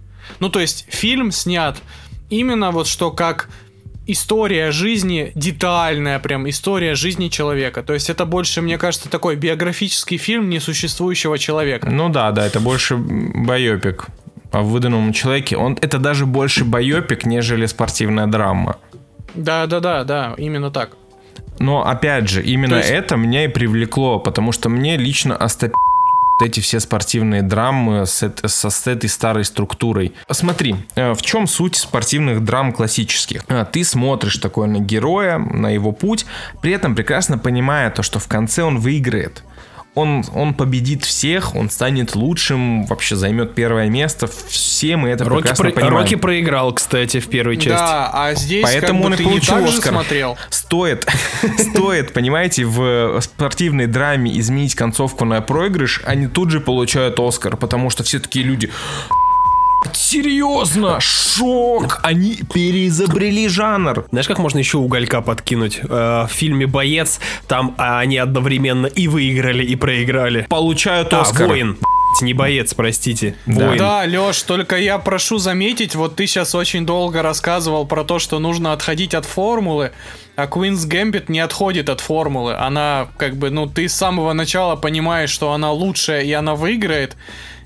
Ну, 0.40 0.48
то 0.48 0.61
есть 0.61 0.87
фильм 0.88 1.31
снят 1.31 1.77
именно 2.31 2.70
вот 2.70 2.87
что 2.87 3.11
как 3.11 3.48
история 4.07 4.71
жизни, 4.71 5.33
детальная 5.35 6.19
прям 6.19 6.49
история 6.49 6.95
жизни 6.95 7.29
человека. 7.29 7.83
То 7.83 7.95
есть 7.95 8.11
это 8.11 8.25
больше, 8.27 8.61
мне 8.62 8.79
кажется, 8.79 9.09
такой 9.09 9.37
биографический 9.37 10.17
фильм 10.17 10.49
несуществующего 10.49 11.38
человека. 11.38 11.88
Ну 11.91 12.09
да, 12.09 12.31
да, 12.33 12.47
это 12.47 12.61
больше 12.61 12.97
байопик 12.97 14.07
о 14.51 14.62
выдуманном 14.62 15.12
человеке. 15.12 15.57
Он, 15.57 15.79
это 15.81 15.99
даже 15.99 16.27
больше 16.27 16.65
байопик, 16.65 17.25
нежели 17.25 17.67
спортивная 17.67 18.27
драма. 18.27 18.77
Да-да-да, 19.35 20.05
да, 20.05 20.35
именно 20.37 20.71
так. 20.71 20.97
Но 21.59 21.87
опять 21.87 22.29
же, 22.29 22.43
именно 22.43 22.71
То 22.71 22.77
есть- 22.79 22.91
это 22.91 23.17
меня 23.17 23.45
и 23.45 23.49
привлекло, 23.49 24.19
потому 24.19 24.53
что 24.53 24.69
мне 24.69 24.97
лично 24.97 25.37
остоп 25.37 25.73
эти 26.42 26.61
все 26.61 26.81
спортивные 26.81 27.42
драмы 27.42 28.07
с, 28.07 28.31
со- 28.46 28.70
с 28.70 28.87
этой 28.87 29.09
старой 29.09 29.44
структурой. 29.44 30.12
Смотри, 30.31 30.76
э, 30.94 31.12
в 31.14 31.22
чем 31.22 31.46
суть 31.46 31.76
спортивных 31.76 32.44
драм 32.44 32.72
классических? 32.72 33.44
А, 33.48 33.64
Ты 33.64 33.85
смотришь 33.85 34.37
такое 34.38 34.66
на 34.68 34.78
героя, 34.78 35.38
на 35.38 35.68
его 35.70 35.92
путь, 35.92 36.26
при 36.61 36.72
этом 36.72 36.94
прекрасно 36.94 37.38
понимая 37.38 37.90
то, 37.90 38.02
что 38.02 38.18
в 38.18 38.28
конце 38.28 38.62
он 38.62 38.78
выиграет. 38.78 39.42
Он, 39.94 40.24
он 40.35 40.55
победит 40.55 41.05
всех, 41.05 41.55
он 41.55 41.68
станет 41.68 42.14
лучшим, 42.14 42.87
вообще 42.87 43.14
займет 43.14 43.55
первое 43.55 43.90
место. 43.90 44.26
Все 44.48 44.96
мы 44.96 45.11
это 45.11 45.24
Рокки, 45.24 45.42
прекрасно 45.42 45.64
про- 45.66 45.72
понимаем. 45.72 45.96
Рокки 45.98 46.14
проиграл, 46.14 46.72
кстати, 46.72 47.20
в 47.20 47.28
первой 47.28 47.57
части. 47.57 47.68
Да, 47.70 48.11
а 48.11 48.35
здесь 48.35 48.62
Поэтому 48.62 49.02
как 49.02 49.05
он 49.05 49.11
бы 49.11 49.14
и 49.14 49.18
ты 49.18 49.24
не 49.24 49.28
получил 49.40 49.64
Оскар. 49.66 49.92
смотрел. 49.92 50.38
Стоит, 50.48 51.07
стоит, 51.59 52.14
понимаете, 52.14 52.64
в 52.64 53.20
спортивной 53.20 53.87
драме 53.87 54.38
изменить 54.40 54.74
концовку 54.74 55.26
на 55.26 55.42
проигрыш, 55.42 56.00
они 56.07 56.26
тут 56.26 56.50
же 56.50 56.61
получают 56.61 57.20
Оскар, 57.20 57.59
потому 57.59 57.90
что 57.90 58.02
все 58.02 58.18
такие 58.18 58.46
люди... 58.46 58.70
Серьезно, 59.92 61.01
шок! 61.01 62.01
Они 62.03 62.40
переизобрели 62.53 63.49
жанр. 63.49 64.07
Знаешь, 64.11 64.29
как 64.29 64.38
можно 64.38 64.59
еще 64.59 64.79
уголька 64.79 65.21
подкинуть? 65.21 65.81
Э, 65.83 66.27
в 66.29 66.33
фильме 66.33 66.66
«Боец» 66.66 67.21
там 67.49 67.75
а, 67.79 68.01
они 68.01 68.18
одновременно 68.18 68.87
и 68.87 69.09
выиграли, 69.09 69.64
и 69.64 69.77
проиграли. 69.77 70.47
Получают 70.49 71.12
А, 71.12 71.23
Оскар. 71.23 71.49
«Воин». 71.49 71.79
Не 72.21 72.35
боец, 72.35 72.75
простите. 72.75 73.37
Да. 73.47 73.68
Воин. 73.68 73.79
Да, 73.79 74.03
Леш, 74.05 74.42
только 74.42 74.77
я 74.77 74.99
прошу 74.99 75.38
заметить, 75.38 75.95
вот 75.95 76.14
ты 76.14 76.27
сейчас 76.27 76.55
очень 76.55 76.85
долго 76.85 77.23
рассказывал 77.23 77.87
про 77.87 78.05
то, 78.05 78.18
что 78.18 78.38
нужно 78.38 78.75
отходить 78.75 79.14
от 79.14 79.25
формулы, 79.25 79.92
а 80.37 80.45
Queen's 80.45 80.87
Gambit 80.87 81.25
не 81.29 81.40
отходит 81.40 81.88
от 81.88 82.01
формулы. 82.01 82.55
Она, 82.55 83.09
как 83.16 83.37
бы, 83.37 83.49
ну, 83.49 83.66
ты 83.66 83.88
с 83.88 83.95
самого 83.95 84.35
начала 84.35 84.77
понимаешь, 84.77 85.31
что 85.31 85.53
она 85.53 85.73
лучшая, 85.73 86.21
и 86.23 86.33
она 86.33 86.55
выиграет, 86.55 87.16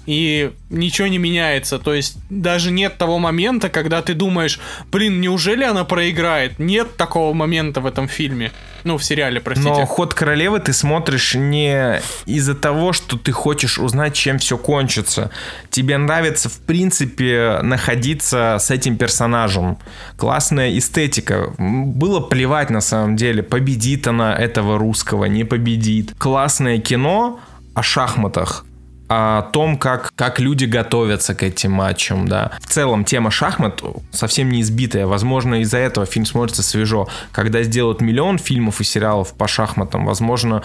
и 0.06 0.52
ничего 0.70 1.08
не 1.08 1.18
меняется. 1.18 1.78
То 1.78 1.94
есть 1.94 2.18
даже 2.30 2.70
нет 2.70 2.96
того 2.98 3.18
момента, 3.18 3.68
когда 3.68 4.02
ты 4.02 4.14
думаешь, 4.14 4.60
блин, 4.90 5.20
неужели 5.20 5.64
она 5.64 5.84
проиграет? 5.84 6.58
Нет 6.58 6.96
такого 6.96 7.32
момента 7.34 7.80
в 7.80 7.86
этом 7.86 8.08
фильме. 8.08 8.52
Ну, 8.84 8.98
в 8.98 9.04
сериале, 9.04 9.40
простите. 9.40 9.68
Но 9.68 9.84
ход 9.84 10.14
королевы 10.14 10.60
ты 10.60 10.72
смотришь 10.72 11.34
не 11.34 12.00
из-за 12.24 12.54
того, 12.54 12.92
что 12.92 13.18
ты 13.18 13.32
хочешь 13.32 13.80
узнать, 13.80 14.14
чем 14.14 14.38
все 14.38 14.56
кончится. 14.56 15.30
Тебе 15.70 15.98
нравится, 15.98 16.48
в 16.48 16.58
принципе, 16.60 17.58
находиться 17.62 18.58
с 18.60 18.70
этим 18.70 18.96
персонажем. 18.96 19.78
Классная 20.16 20.78
эстетика. 20.78 21.52
Было 21.58 22.20
плевать 22.20 22.70
на 22.70 22.80
самом 22.80 23.16
деле, 23.16 23.42
победит 23.42 24.06
она 24.06 24.32
этого 24.32 24.78
русского, 24.78 25.24
не 25.24 25.42
победит. 25.42 26.14
Классное 26.16 26.78
кино 26.78 27.40
о 27.74 27.82
шахматах 27.82 28.65
о 29.08 29.42
том, 29.42 29.78
как, 29.78 30.12
как 30.14 30.40
люди 30.40 30.64
готовятся 30.64 31.34
к 31.34 31.42
этим 31.42 31.72
матчам, 31.72 32.28
да. 32.28 32.52
В 32.60 32.66
целом, 32.66 33.04
тема 33.04 33.30
шахмат 33.30 33.82
совсем 34.10 34.50
не 34.50 34.60
избитая. 34.60 35.06
Возможно, 35.06 35.60
из-за 35.62 35.78
этого 35.78 36.06
фильм 36.06 36.26
смотрится 36.26 36.62
свежо. 36.62 37.08
Когда 37.32 37.62
сделают 37.62 38.00
миллион 38.00 38.38
фильмов 38.38 38.80
и 38.80 38.84
сериалов 38.84 39.34
по 39.34 39.46
шахматам, 39.46 40.06
возможно, 40.06 40.62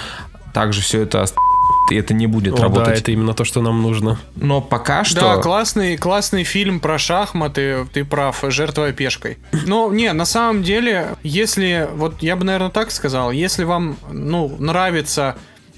также 0.54 0.82
все 0.82 1.02
это 1.02 1.26
и 1.90 1.96
это 1.96 2.14
не 2.14 2.28
будет 2.28 2.54
О, 2.54 2.58
да, 2.58 2.64
работать. 2.64 3.00
это 3.02 3.12
именно 3.12 3.34
то, 3.34 3.44
что 3.44 3.62
нам 3.62 3.82
нужно. 3.82 4.18
Но 4.36 4.62
пока 4.62 5.04
что... 5.04 5.20
Да, 5.20 5.38
классный, 5.38 5.98
классный 5.98 6.44
фильм 6.44 6.80
про 6.80 6.98
шахматы, 6.98 7.86
ты 7.92 8.06
прав, 8.06 8.44
жертвуя 8.48 8.94
пешкой. 8.94 9.38
Но 9.66 9.92
не, 9.92 10.12
на 10.14 10.26
самом 10.26 10.64
деле, 10.64 11.16
если, 11.24 11.90
вот 11.94 12.22
я 12.22 12.36
бы, 12.36 12.46
наверное, 12.46 12.70
так 12.70 12.92
сказал, 12.92 13.32
если 13.32 13.66
вам, 13.66 13.98
ну, 14.10 14.56
нравятся 14.58 15.36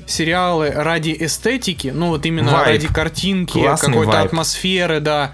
сериалы 0.07 0.69
ради 0.69 1.15
эстетики, 1.19 1.89
ну, 1.93 2.09
вот 2.09 2.25
именно 2.25 2.51
Вайб. 2.51 2.67
ради 2.67 2.87
картинки, 2.87 3.63
какой-то 3.79 4.21
атмосферы, 4.21 4.99
да, 4.99 5.33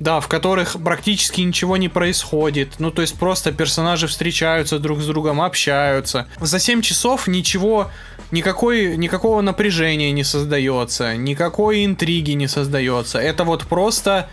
да, 0.00 0.20
в 0.20 0.28
которых 0.28 0.76
практически 0.82 1.40
ничего 1.40 1.76
не 1.76 1.88
происходит. 1.88 2.74
Ну, 2.78 2.90
то 2.90 3.02
есть 3.02 3.18
просто 3.18 3.52
персонажи 3.52 4.06
встречаются 4.06 4.78
друг 4.78 5.00
с 5.00 5.06
другом, 5.06 5.40
общаются. 5.40 6.28
За 6.40 6.58
7 6.58 6.82
часов 6.82 7.26
ничего, 7.26 7.90
никакой, 8.30 8.96
никакого 8.96 9.40
напряжения 9.40 10.12
не 10.12 10.24
создается, 10.24 11.16
никакой 11.16 11.84
интриги 11.84 12.32
не 12.32 12.46
создается. 12.46 13.18
Это 13.18 13.44
вот 13.44 13.66
просто 13.66 14.28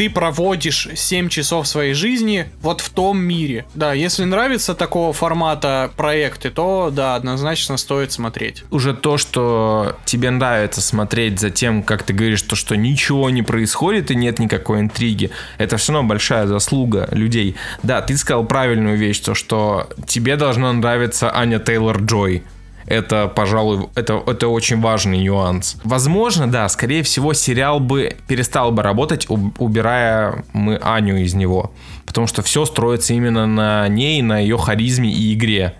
ты 0.00 0.08
проводишь 0.08 0.88
7 0.94 1.28
часов 1.28 1.68
своей 1.68 1.92
жизни 1.92 2.46
вот 2.62 2.80
в 2.80 2.88
том 2.88 3.18
мире. 3.18 3.66
Да, 3.74 3.92
если 3.92 4.24
нравится 4.24 4.74
такого 4.74 5.12
формата 5.12 5.90
проекты, 5.94 6.48
то 6.48 6.90
да, 6.90 7.16
однозначно 7.16 7.76
стоит 7.76 8.10
смотреть. 8.10 8.64
уже 8.70 8.94
то, 8.94 9.18
что 9.18 9.98
тебе 10.06 10.30
нравится 10.30 10.80
смотреть 10.80 11.38
за 11.38 11.50
тем, 11.50 11.82
как 11.82 12.02
ты 12.02 12.14
говоришь, 12.14 12.40
то, 12.40 12.56
что 12.56 12.76
ничего 12.76 13.28
не 13.28 13.42
происходит 13.42 14.10
и 14.10 14.14
нет 14.14 14.38
никакой 14.38 14.80
интриги, 14.80 15.32
это 15.58 15.76
все 15.76 15.92
равно 15.92 16.08
большая 16.08 16.46
заслуга 16.46 17.06
людей. 17.12 17.56
Да, 17.82 18.00
ты 18.00 18.16
сказал 18.16 18.46
правильную 18.46 18.96
вещь, 18.96 19.18
то, 19.18 19.34
что 19.34 19.90
тебе 20.06 20.36
должна 20.36 20.72
нравиться 20.72 21.30
Аня 21.30 21.58
Тейлор-Джой. 21.58 22.42
Это, 22.90 23.28
пожалуй, 23.28 23.88
это, 23.94 24.20
это 24.26 24.48
очень 24.48 24.80
важный 24.80 25.18
нюанс. 25.18 25.76
Возможно, 25.84 26.50
да, 26.50 26.68
скорее 26.68 27.04
всего, 27.04 27.34
сериал 27.34 27.78
бы 27.78 28.16
перестал 28.26 28.72
бы 28.72 28.82
работать, 28.82 29.30
уб- 29.30 29.54
убирая 29.58 30.44
мы 30.52 30.76
Аню 30.82 31.16
из 31.18 31.34
него. 31.34 31.72
Потому 32.04 32.26
что 32.26 32.42
все 32.42 32.64
строится 32.64 33.14
именно 33.14 33.46
на 33.46 33.86
ней, 33.86 34.20
на 34.22 34.40
ее 34.40 34.58
харизме 34.58 35.08
и 35.08 35.32
игре. 35.34 35.74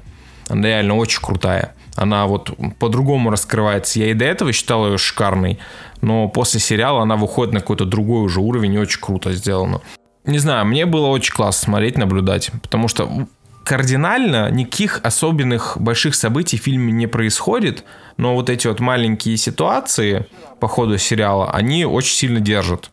Она 0.49 0.69
реально 0.69 0.95
очень 0.95 1.21
крутая. 1.21 1.75
Она 1.97 2.27
вот 2.29 2.57
по-другому 2.79 3.31
раскрывается. 3.31 3.99
Я 3.99 4.13
и 4.13 4.15
до 4.15 4.25
этого 4.27 4.53
считал 4.53 4.87
ее 4.87 4.97
шикарной, 4.97 5.59
но 6.03 6.29
после 6.29 6.61
сериала 6.61 7.03
она 7.03 7.17
выходит 7.17 7.53
на 7.53 7.59
какой-то 7.59 7.87
другой 7.87 8.23
уже 8.23 8.39
уровень 8.39 8.75
и 8.75 8.79
очень 8.79 9.01
круто 9.01 9.33
сделано. 9.33 9.81
Не 10.25 10.39
знаю, 10.39 10.65
мне 10.65 10.87
было 10.87 11.09
очень 11.09 11.35
классно 11.35 11.65
смотреть, 11.65 11.99
наблюдать, 11.99 12.53
потому 12.63 12.87
что 12.87 13.27
кардинально 13.65 14.51
никаких 14.51 15.01
особенных 15.03 15.77
больших 15.79 16.15
событий 16.15 16.59
в 16.59 16.63
фильме 16.63 16.93
не 16.93 17.07
происходит, 17.07 17.85
но 18.17 18.35
вот 18.35 18.51
эти 18.51 18.67
вот 18.67 18.81
маленькие 18.81 19.37
ситуации 19.37 20.27
по 20.59 20.69
ходу 20.69 20.99
сериала, 20.99 21.51
они 21.53 21.85
очень 21.85 22.15
сильно 22.15 22.41
держат. 22.41 22.91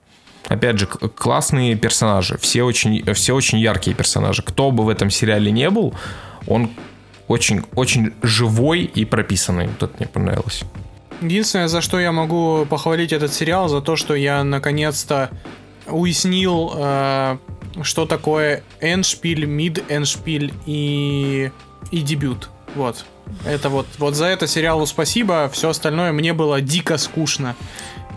Опять 0.48 0.80
же, 0.80 0.86
классные 0.88 1.76
персонажи, 1.76 2.38
все 2.38 2.64
очень, 2.64 3.04
все 3.14 3.36
очень 3.36 3.60
яркие 3.60 3.96
персонажи. 3.96 4.44
Кто 4.44 4.72
бы 4.72 4.86
в 4.86 4.90
этом 4.90 5.10
сериале 5.10 5.52
не 5.52 5.70
был, 5.70 5.94
он 6.48 6.70
очень, 7.28 7.64
очень 7.76 8.14
живой 8.22 8.82
и 8.84 9.04
прописанный. 9.04 9.68
Вот 9.68 9.84
это 9.84 9.94
мне 9.98 10.08
понравилось. 10.08 10.64
Единственное, 11.22 11.68
за 11.68 11.82
что 11.82 12.00
я 12.00 12.12
могу 12.12 12.66
похвалить 12.70 13.12
этот 13.12 13.34
сериал, 13.34 13.68
за 13.68 13.82
то, 13.82 13.96
что 13.96 14.16
я 14.16 14.44
наконец-то 14.44 15.32
уяснил, 15.88 16.72
э, 16.76 17.38
что 17.84 18.06
такое 18.06 18.64
эншпиль, 18.82 19.46
мид 19.46 19.84
эншпиль 19.90 20.54
и, 20.66 21.52
и 21.92 22.02
дебют. 22.02 22.50
Вот. 22.76 23.06
Это 23.46 23.70
вот, 23.70 23.88
вот 23.98 24.16
за 24.16 24.26
это 24.26 24.48
сериалу 24.48 24.86
спасибо, 24.86 25.50
все 25.52 25.70
остальное 25.70 26.12
мне 26.12 26.34
было 26.34 26.62
дико 26.62 26.98
скучно. 26.98 27.56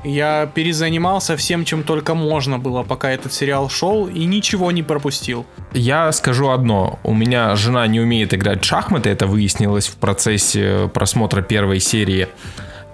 Я 0.03 0.47
перезанимался 0.47 1.37
всем, 1.37 1.67
чем 1.67 1.83
только 1.83 2.15
можно 2.15 2.59
было, 2.59 2.83
пока 2.83 3.11
этот 3.11 3.35
сериал 3.35 3.69
шел, 3.69 4.09
и 4.09 4.25
ничего 4.25 4.71
не 4.71 4.83
пропустил. 4.83 5.45
Я 5.75 6.11
скажу 6.13 6.49
одно. 6.49 6.99
У 7.03 7.13
меня 7.15 7.55
жена 7.55 7.87
не 7.87 8.01
умеет 8.01 8.33
играть 8.33 8.63
в 8.63 8.67
шахматы, 8.67 9.11
это 9.11 9.27
выяснилось 9.27 9.89
в 9.89 9.97
процессе 9.97 10.91
просмотра 10.95 11.43
первой 11.43 11.81
серии. 11.81 12.29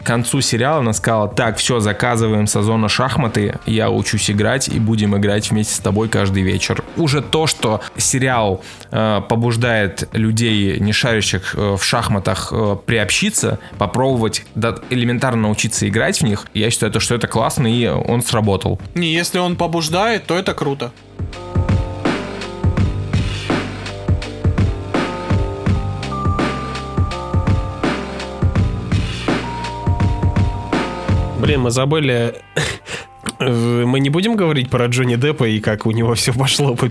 Концу 0.06 0.40
сериала 0.40 0.78
она 0.78 0.92
сказала, 0.92 1.26
так, 1.26 1.56
все, 1.56 1.80
заказываем 1.80 2.46
сезона 2.46 2.88
шахматы, 2.88 3.58
я 3.66 3.90
учусь 3.90 4.30
играть 4.30 4.68
и 4.68 4.78
будем 4.78 5.16
играть 5.16 5.50
вместе 5.50 5.74
с 5.74 5.80
тобой 5.80 6.08
каждый 6.08 6.44
вечер. 6.44 6.84
Уже 6.96 7.22
то, 7.22 7.48
что 7.48 7.80
сериал 7.96 8.62
э, 8.92 9.20
побуждает 9.28 10.08
людей, 10.12 10.78
не 10.78 10.92
шарящих 10.92 11.56
э, 11.56 11.76
в 11.76 11.82
шахматах, 11.82 12.52
э, 12.52 12.76
приобщиться, 12.86 13.58
попробовать 13.78 14.46
да, 14.54 14.76
элементарно 14.90 15.42
научиться 15.42 15.88
играть 15.88 16.20
в 16.20 16.24
них, 16.24 16.46
я 16.54 16.70
считаю, 16.70 16.92
то, 16.92 17.00
что 17.00 17.16
это 17.16 17.26
классно 17.26 17.66
и 17.66 17.88
он 17.88 18.22
сработал. 18.22 18.80
Не, 18.94 19.12
если 19.12 19.40
он 19.40 19.56
побуждает, 19.56 20.24
то 20.26 20.38
это 20.38 20.54
круто. 20.54 20.92
Блин, 31.46 31.60
мы 31.60 31.70
забыли... 31.70 32.42
Мы 33.38 34.00
не 34.00 34.10
будем 34.10 34.34
говорить 34.34 34.68
про 34.68 34.86
Джонни 34.86 35.14
Деппа 35.14 35.44
и 35.44 35.60
как 35.60 35.86
у 35.86 35.92
него 35.92 36.14
все 36.14 36.32
пошло 36.32 36.74
по 36.74 36.88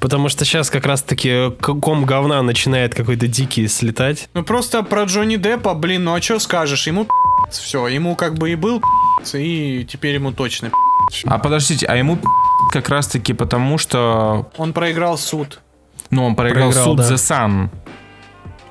Потому 0.00 0.28
что 0.28 0.44
сейчас 0.44 0.70
как 0.70 0.86
раз-таки 0.86 1.52
ком 1.60 2.04
говна 2.04 2.42
начинает 2.42 2.96
какой-то 2.96 3.28
дикий 3.28 3.68
слетать. 3.68 4.28
Ну 4.34 4.42
просто 4.42 4.82
про 4.82 5.04
Джонни 5.04 5.36
Деппа, 5.36 5.74
блин, 5.74 6.02
ну 6.02 6.14
а 6.14 6.20
что 6.20 6.40
скажешь? 6.40 6.88
Ему 6.88 7.06
все, 7.52 7.86
ему 7.86 8.16
как 8.16 8.34
бы 8.34 8.50
и 8.50 8.56
был 8.56 8.82
и 9.34 9.86
теперь 9.88 10.14
ему 10.14 10.32
точно 10.32 10.72
А 11.26 11.38
подождите, 11.38 11.86
а 11.86 11.94
ему 11.94 12.18
как 12.72 12.88
раз-таки 12.88 13.34
потому, 13.34 13.78
что 13.78 14.50
Он 14.56 14.72
проиграл 14.72 15.16
суд. 15.16 15.60
Ну, 16.10 16.24
он 16.24 16.34
проиграл, 16.34 16.72
Проиграл, 16.72 16.84
суд 16.84 16.96
да. 16.96 17.04
The 17.04 17.14
Sun, 17.14 17.68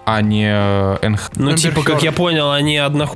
а 0.05 0.21
не 0.21 0.51
э, 0.51 1.07
НХ. 1.07 1.31
Ну, 1.35 1.55
типа, 1.55 1.83
как 1.83 2.03
я 2.03 2.11
понял, 2.11 2.51
они 2.51 2.77
одна 2.77 3.07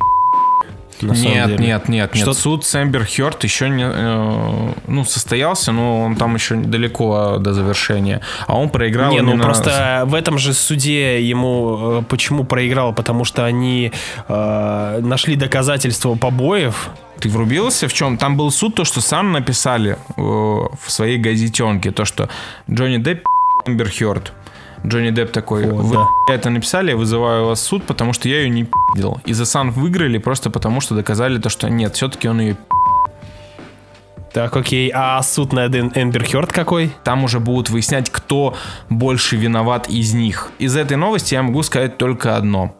на 1.06 1.16
самом 1.16 1.32
Нет, 1.34 1.48
деле. 1.48 1.66
нет, 1.66 1.90
нет, 1.90 2.14
нет. 2.16 2.24
Что- 2.24 2.34
Суд 2.34 2.66
с 2.66 2.76
Эмбер 2.82 3.06
Хёрд 3.06 3.44
еще 3.44 3.70
не, 3.70 3.86
э, 3.86 4.74
ну, 4.88 5.06
состоялся, 5.06 5.72
но 5.72 6.02
он 6.04 6.16
там 6.16 6.36
еще 6.36 6.56
далеко 6.56 7.38
до 7.40 7.54
завершения. 7.54 8.22
А 8.48 8.58
он 8.58 8.70
проиграл 8.70 9.12
Не, 9.12 9.22
ну 9.22 9.32
именно 9.32 9.44
просто 9.44 10.04
в 10.06 10.14
этом 10.14 10.38
же 10.38 10.54
суде 10.54 11.22
ему 11.28 12.00
э, 12.00 12.04
почему 12.10 12.44
проиграл? 12.44 12.94
Потому 12.94 13.26
что 13.26 13.46
они 13.46 13.92
э, 14.28 15.00
нашли 15.02 15.36
доказательства 15.36 16.16
побоев. 16.16 16.90
Ты 17.20 17.30
врубился 17.30 17.88
в 17.88 17.94
чем? 17.94 18.18
Там 18.18 18.36
был 18.38 18.52
суд, 18.52 18.76
то, 18.76 18.84
что 18.84 19.02
сам 19.02 19.32
написали 19.32 19.98
э, 20.18 20.22
в 20.22 20.68
своей 20.88 21.18
газетенке, 21.18 21.92
то, 21.92 22.06
что 22.06 22.30
Джонни 22.70 22.98
Депп 22.98 23.26
Эмбер 23.66 23.90
Хёрд. 23.90 24.34
Джонни 24.86 25.10
Депп 25.12 25.32
такой, 25.32 25.66
Вот, 25.70 25.84
вы 25.86 25.96
да. 25.96 26.34
это 26.34 26.50
написали, 26.50 26.92
я 26.92 26.98
вызываю 26.98 27.46
вас 27.46 27.60
в 27.60 27.64
суд, 27.64 27.84
потому 27.86 28.14
что 28.14 28.30
я 28.30 28.42
ее 28.42 28.50
не 28.50 28.64
пи***дил. 28.64 29.20
И 29.26 29.34
за 29.34 29.46
Сан 29.46 29.72
выиграли 29.72 30.18
просто 30.18 30.50
потому, 30.50 30.82
что 30.82 30.96
доказали 30.96 31.38
то, 31.40 31.50
что 31.50 31.70
нет, 31.70 31.96
все-таки 31.96 32.28
он 32.30 32.40
ее 32.42 32.58
Так, 34.34 34.56
окей. 34.58 34.92
А 34.94 35.22
суд 35.24 35.54
Эн- 35.54 35.92
Эмбер 35.96 36.26
Хёрд 36.26 36.52
какой? 36.52 36.92
Там 37.04 37.24
уже 37.24 37.40
будут 37.40 37.70
выяснять, 37.70 38.10
кто 38.10 38.54
больше 38.90 39.38
виноват 39.38 39.88
из 39.90 40.14
них. 40.14 40.52
Из 40.60 40.76
этой 40.76 40.98
новости 40.98 41.36
я 41.36 41.42
могу 41.44 41.64
сказать 41.64 41.98
только 41.98 42.36
одно. 42.36 42.76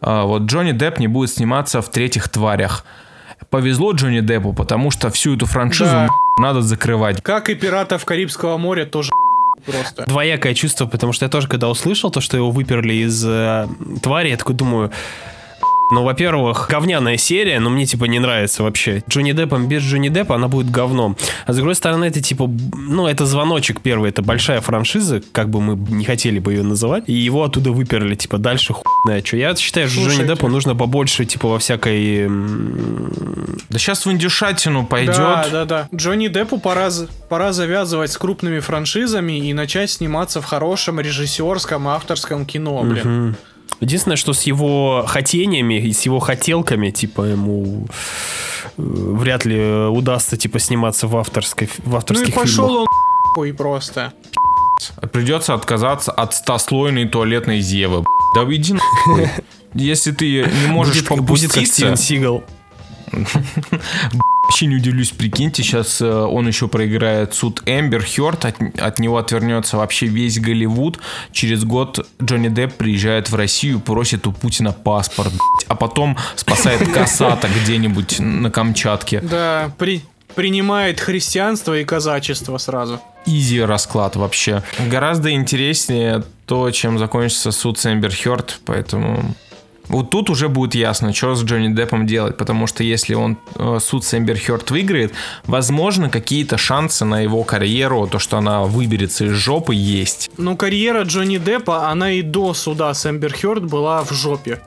А, 0.00 0.24
Вот 0.24 0.42
Джонни 0.42 0.72
Депп 0.72 0.98
не 0.98 1.06
будет 1.08 1.30
сниматься 1.30 1.82
в 1.82 1.90
третьих 1.90 2.28
тварях. 2.30 2.84
Повезло 3.50 3.92
Джонни 3.92 4.20
Деппу, 4.20 4.52
потому 4.52 4.90
что 4.90 5.10
всю 5.10 5.36
эту 5.36 5.46
франшизу 5.46 5.90
Да. 5.90 6.08
надо 6.40 6.62
закрывать. 6.62 7.22
Как 7.22 7.50
и 7.50 7.54
пиратов 7.54 8.04
Карибского 8.04 8.56
моря 8.58 8.84
тоже 8.86 9.10
просто. 9.64 10.04
Двоякое 10.06 10.54
чувство, 10.54 10.86
потому 10.86 11.12
что 11.12 11.24
я 11.24 11.28
тоже, 11.28 11.48
когда 11.48 11.68
услышал 11.68 12.10
то, 12.10 12.20
что 12.20 12.36
его 12.36 12.50
выперли 12.50 12.94
из 12.94 13.24
э, 13.24 13.66
твари, 14.02 14.30
я 14.30 14.36
такой 14.36 14.54
думаю... 14.54 14.90
Ну, 15.90 16.02
во-первых, 16.04 16.68
говняная 16.70 17.16
серия, 17.16 17.60
но 17.60 17.70
мне, 17.70 17.86
типа, 17.86 18.04
не 18.04 18.18
нравится 18.18 18.62
вообще. 18.62 19.02
Джонни 19.08 19.32
Деппом 19.32 19.68
без 19.68 19.82
Джонни 19.82 20.08
Деппа 20.08 20.34
она 20.34 20.48
будет 20.48 20.70
говном. 20.70 21.16
А 21.46 21.52
с 21.52 21.56
другой 21.56 21.74
стороны, 21.74 22.04
это, 22.04 22.20
типа, 22.20 22.50
ну, 22.74 23.06
это 23.06 23.24
звоночек 23.24 23.80
первый, 23.80 24.10
это 24.10 24.22
большая 24.22 24.60
франшиза, 24.60 25.22
как 25.32 25.48
бы 25.48 25.60
мы 25.60 25.76
не 25.90 26.04
хотели 26.04 26.38
бы 26.38 26.52
ее 26.52 26.62
называть, 26.62 27.04
и 27.06 27.12
его 27.12 27.44
оттуда 27.44 27.72
выперли, 27.72 28.14
типа, 28.14 28.38
дальше 28.38 28.74
хуй 28.74 28.84
знает 29.04 29.26
что. 29.26 29.36
Я 29.36 29.56
считаю, 29.56 29.88
что 29.88 30.08
Джонни. 30.08 30.26
Деппу 30.26 30.48
нужно 30.48 30.74
побольше, 30.74 31.24
типа, 31.24 31.48
во 31.48 31.58
всякой... 31.58 32.28
Да 33.70 33.78
сейчас 33.78 34.04
в 34.04 34.10
индюшатину 34.12 34.86
пойдет. 34.86 35.16
Да, 35.16 35.46
да, 35.50 35.64
да. 35.64 35.88
Джонни 35.94 36.28
Деппу 36.28 36.58
пора, 36.58 36.90
пора 37.28 37.52
завязывать 37.52 38.12
с 38.12 38.18
крупными 38.18 38.60
франшизами 38.60 39.38
и 39.38 39.52
начать 39.54 39.90
сниматься 39.90 40.40
в 40.40 40.44
хорошем 40.44 41.00
режиссерском 41.00 41.88
авторском 41.88 42.44
кино, 42.44 42.82
блин. 42.82 43.02
Мгм. 43.04 43.36
Единственное, 43.80 44.16
что 44.16 44.32
с 44.32 44.42
его 44.42 45.04
хотениями 45.06 45.74
и 45.80 45.92
с 45.92 46.02
его 46.02 46.18
хотелками, 46.18 46.90
типа, 46.90 47.22
ему 47.22 47.86
э, 48.76 48.82
вряд 48.82 49.44
ли 49.44 49.56
э, 49.56 49.86
удастся, 49.86 50.36
типа, 50.36 50.58
сниматься 50.58 51.06
в, 51.06 51.16
авторской, 51.16 51.68
в 51.68 51.86
Ну 51.86 51.92
и 51.92 51.96
авторских 51.96 52.34
пошел 52.34 52.68
фильмах. 52.68 52.88
он 53.36 53.44
и 53.46 53.52
просто. 53.52 54.12
Придется 55.12 55.54
отказаться 55.54 56.12
от 56.12 56.34
стослойной 56.34 57.08
туалетной 57.08 57.60
зевы. 57.60 58.04
Да 58.34 58.42
иди 58.44 58.74
нахуй. 58.74 59.28
Если 59.74 60.12
ты 60.12 60.44
не 60.44 60.66
можешь 60.68 61.04
будет, 61.04 61.24
будет 61.24 61.52
как 61.52 61.66
Стивен 61.66 61.96
Сигал. 61.96 62.42
Вообще 64.48 64.66
не 64.66 64.76
удивлюсь, 64.76 65.10
прикиньте, 65.10 65.62
сейчас 65.62 66.00
э, 66.00 66.10
он 66.10 66.48
еще 66.48 66.68
проиграет 66.68 67.34
суд 67.34 67.62
Эмбер 67.66 68.02
Хёрд, 68.02 68.46
от, 68.46 68.56
от 68.78 68.98
него 68.98 69.18
отвернется 69.18 69.76
вообще 69.76 70.06
весь 70.06 70.40
Голливуд. 70.40 70.98
Через 71.32 71.64
год 71.64 72.08
Джонни 72.22 72.48
Депп 72.48 72.74
приезжает 72.74 73.30
в 73.30 73.34
Россию, 73.34 73.78
просит 73.78 74.26
у 74.26 74.32
Путина 74.32 74.72
паспорт, 74.72 75.32
а 75.68 75.74
потом 75.74 76.16
спасает 76.34 76.80
Касата 76.94 77.46
где-нибудь 77.62 78.20
на 78.20 78.50
Камчатке. 78.50 79.20
Да, 79.20 79.70
при, 79.76 80.02
принимает 80.34 80.98
христианство 80.98 81.78
и 81.78 81.84
казачество 81.84 82.56
сразу. 82.58 83.00
Изи 83.26 83.60
расклад 83.60 84.16
вообще. 84.16 84.62
Гораздо 84.90 85.32
интереснее 85.32 86.24
то, 86.46 86.70
чем 86.70 86.98
закончится 86.98 87.50
суд 87.50 87.78
с 87.78 87.84
Эмбер 87.84 88.14
Хёрд, 88.14 88.60
поэтому... 88.64 89.34
Вот 89.88 90.10
тут 90.10 90.28
уже 90.30 90.48
будет 90.48 90.74
ясно, 90.74 91.12
что 91.14 91.34
с 91.34 91.42
Джонни 91.42 91.74
Деппом 91.74 92.06
делать, 92.06 92.36
потому 92.36 92.66
что 92.66 92.82
если 92.84 93.14
он 93.14 93.38
э, 93.54 93.78
суд 93.80 94.04
с 94.04 94.12
Эмбер 94.14 94.38
Хёрд 94.38 94.70
выиграет, 94.70 95.12
возможно, 95.46 96.10
какие-то 96.10 96.58
шансы 96.58 97.04
на 97.04 97.20
его 97.20 97.42
карьеру, 97.42 98.06
то, 98.06 98.18
что 98.18 98.36
она 98.36 98.62
выберется 98.64 99.24
из 99.24 99.32
жопы, 99.32 99.74
есть. 99.74 100.30
Ну, 100.36 100.56
карьера 100.56 101.02
Джонни 101.04 101.38
Деппа, 101.38 101.88
она 101.88 102.12
и 102.12 102.22
до 102.22 102.52
суда 102.54 102.92
с 102.92 103.06
Эмбер 103.08 103.32
Хёрд 103.32 103.64
была 103.64 104.04
в 104.04 104.12
жопе. 104.12 104.60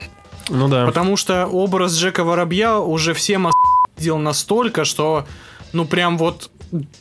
Ну 0.48 0.68
да. 0.68 0.86
Потому 0.86 1.16
что 1.16 1.46
образ 1.46 1.94
Джека 1.96 2.24
Воробья 2.24 2.78
уже 2.78 3.14
всем 3.14 3.48
сделал 3.96 4.18
настолько, 4.18 4.84
что, 4.84 5.24
ну, 5.72 5.84
прям 5.84 6.18
вот 6.18 6.50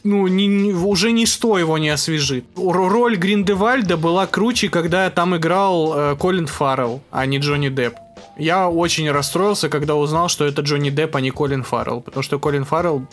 ну, 0.04 0.28
ни- 0.28 0.44
ни- 0.44 0.74
уже 0.74 1.12
ничто 1.12 1.58
его 1.58 1.78
не 1.78 1.90
освежит. 1.90 2.44
Роль 2.56 3.16
Гриндевальда 3.16 3.98
была 3.98 4.28
круче, 4.28 4.70
когда 4.70 5.10
там 5.10 5.36
играл 5.38 5.94
э, 5.96 6.16
Колин 6.20 6.46
Фаррелл, 6.48 7.02
а 7.10 7.26
не 7.26 7.38
Джонни 7.40 7.70
Депп. 7.70 7.96
Я 8.38 8.70
очень 8.70 9.10
расстроился, 9.12 9.70
когда 9.70 9.96
узнал, 9.96 10.30
что 10.30 10.46
это 10.46 10.62
Джонни 10.62 10.90
Депп, 10.90 11.16
а 11.16 11.22
не 11.22 11.32
Колин 11.32 11.64
Фаррелл, 11.64 12.02
потому 12.02 12.24
что 12.24 12.40
Колин 12.40 12.66
Фаррелл 12.66 13.06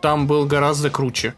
там 0.00 0.26
был 0.26 0.46
гораздо 0.46 0.90
круче. 0.90 1.34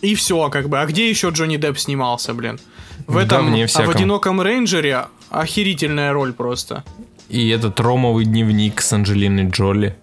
И 0.00 0.14
все, 0.14 0.50
как 0.50 0.68
бы. 0.68 0.80
А 0.80 0.86
где 0.86 1.08
еще 1.08 1.30
Джонни 1.30 1.56
Депп 1.56 1.78
снимался, 1.78 2.34
блин? 2.34 2.58
В 3.06 3.16
этом, 3.16 3.46
говне 3.46 3.66
а 3.72 3.82
в 3.82 3.90
одиноком 3.90 4.40
рейнджере 4.40 5.06
охерительная 5.30 6.12
роль 6.12 6.32
просто. 6.32 6.84
И 7.28 7.48
этот 7.48 7.80
ромовый 7.80 8.24
дневник 8.24 8.80
с 8.80 8.92
Анджелиной 8.92 9.48
Джоли. 9.48 9.96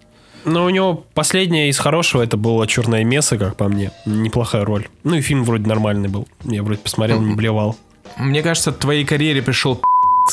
Но 0.44 0.64
у 0.64 0.70
него 0.70 1.04
последнее 1.14 1.68
из 1.68 1.78
хорошего 1.78 2.22
это 2.22 2.36
было 2.36 2.66
Черное 2.66 3.04
место, 3.04 3.38
как 3.38 3.56
по 3.56 3.68
мне. 3.68 3.92
Неплохая 4.06 4.64
роль. 4.64 4.88
Ну 5.04 5.14
и 5.14 5.20
фильм 5.20 5.44
вроде 5.44 5.68
нормальный 5.68 6.08
был. 6.08 6.26
Я 6.44 6.62
вроде 6.62 6.80
посмотрел, 6.80 7.20
не 7.20 7.34
блевал. 7.34 7.76
Мне 8.18 8.42
кажется, 8.42 8.72
твоей 8.72 9.04
карьере 9.04 9.40
пришел 9.40 9.80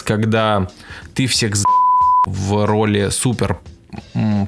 когда 0.04 0.68
ты 1.14 1.28
всех 1.28 1.56
за 1.56 1.66
в 2.26 2.66
роли 2.66 3.10
супер 3.10 3.60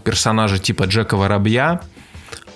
персонажа 0.03 0.59
типа 0.59 0.83
Джека 0.83 1.17
Воробья, 1.17 1.81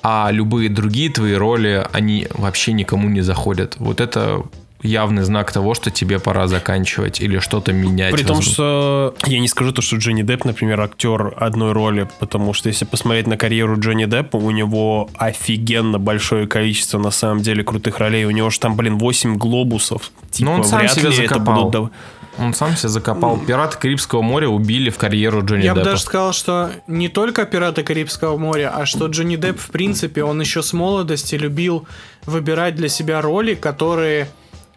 а 0.04 0.30
любые 0.32 0.70
другие 0.70 1.10
твои 1.10 1.34
роли, 1.34 1.86
они 1.94 2.28
вообще 2.32 2.74
никому 2.74 3.10
не 3.10 3.22
заходят. 3.22 3.78
Вот 3.80 4.02
это 4.02 4.44
явный 4.86 5.24
знак 5.24 5.52
того, 5.52 5.74
что 5.74 5.92
тебе 5.92 6.20
пора 6.20 6.48
заканчивать 6.48 7.20
или 7.20 7.40
что-то 7.40 7.74
менять. 7.74 8.14
При 8.14 8.24
том, 8.24 8.42
что 8.42 9.16
я 9.26 9.40
не 9.40 9.48
скажу 9.48 9.72
то, 9.72 9.82
что 9.82 9.98
Джонни 9.98 10.22
Депп, 10.22 10.46
например, 10.46 10.80
актер 10.82 11.34
одной 11.38 11.72
роли, 11.74 12.08
потому 12.20 12.54
что 12.54 12.70
если 12.70 12.86
посмотреть 12.86 13.28
на 13.28 13.38
карьеру 13.38 13.80
Джонни 13.80 14.06
Деппа, 14.06 14.38
у 14.38 14.52
него 14.52 15.10
офигенно 15.18 16.00
большое 16.00 16.48
количество 16.48 17.00
на 17.00 17.12
самом 17.12 17.42
деле 17.42 17.64
крутых 17.64 17.98
ролей. 17.98 18.26
У 18.26 18.32
него 18.32 18.50
же 18.50 18.60
там, 18.60 18.76
блин, 18.76 18.98
8 18.98 19.38
глобусов. 19.38 20.12
Типа, 20.32 20.50
он 20.50 20.64
сам 20.64 20.88
себя 20.88 21.10
ли 21.10 21.18
это 21.18 21.34
закопал. 21.34 21.70
будут 21.70 21.92
Он 22.38 22.54
сам 22.54 22.76
себя 22.76 22.90
закопал. 22.90 23.38
Пираты 23.40 23.78
Карибского 23.78 24.22
моря 24.22 24.50
убили 24.50 24.90
в 24.90 24.98
карьеру 24.98 25.44
Джонни 25.46 25.64
Я 25.64 25.74
бы 25.74 25.80
Деппа. 25.80 25.92
даже 25.92 26.04
сказал, 26.04 26.34
что 26.34 26.72
не 26.88 27.08
только 27.10 27.46
«Пираты 27.46 27.84
Карибского 27.84 28.38
моря», 28.38 28.72
а 28.76 28.86
что 28.86 29.08
Джонни 29.08 29.36
Депп, 29.38 29.60
в 29.60 29.70
принципе, 29.72 30.24
он 30.24 30.42
еще 30.42 30.62
с 30.62 30.74
молодости 30.74 31.36
любил 31.36 31.88
выбирать 32.26 32.76
для 32.76 32.90
себя 32.90 33.22
роли, 33.22 33.56
которые... 33.56 34.28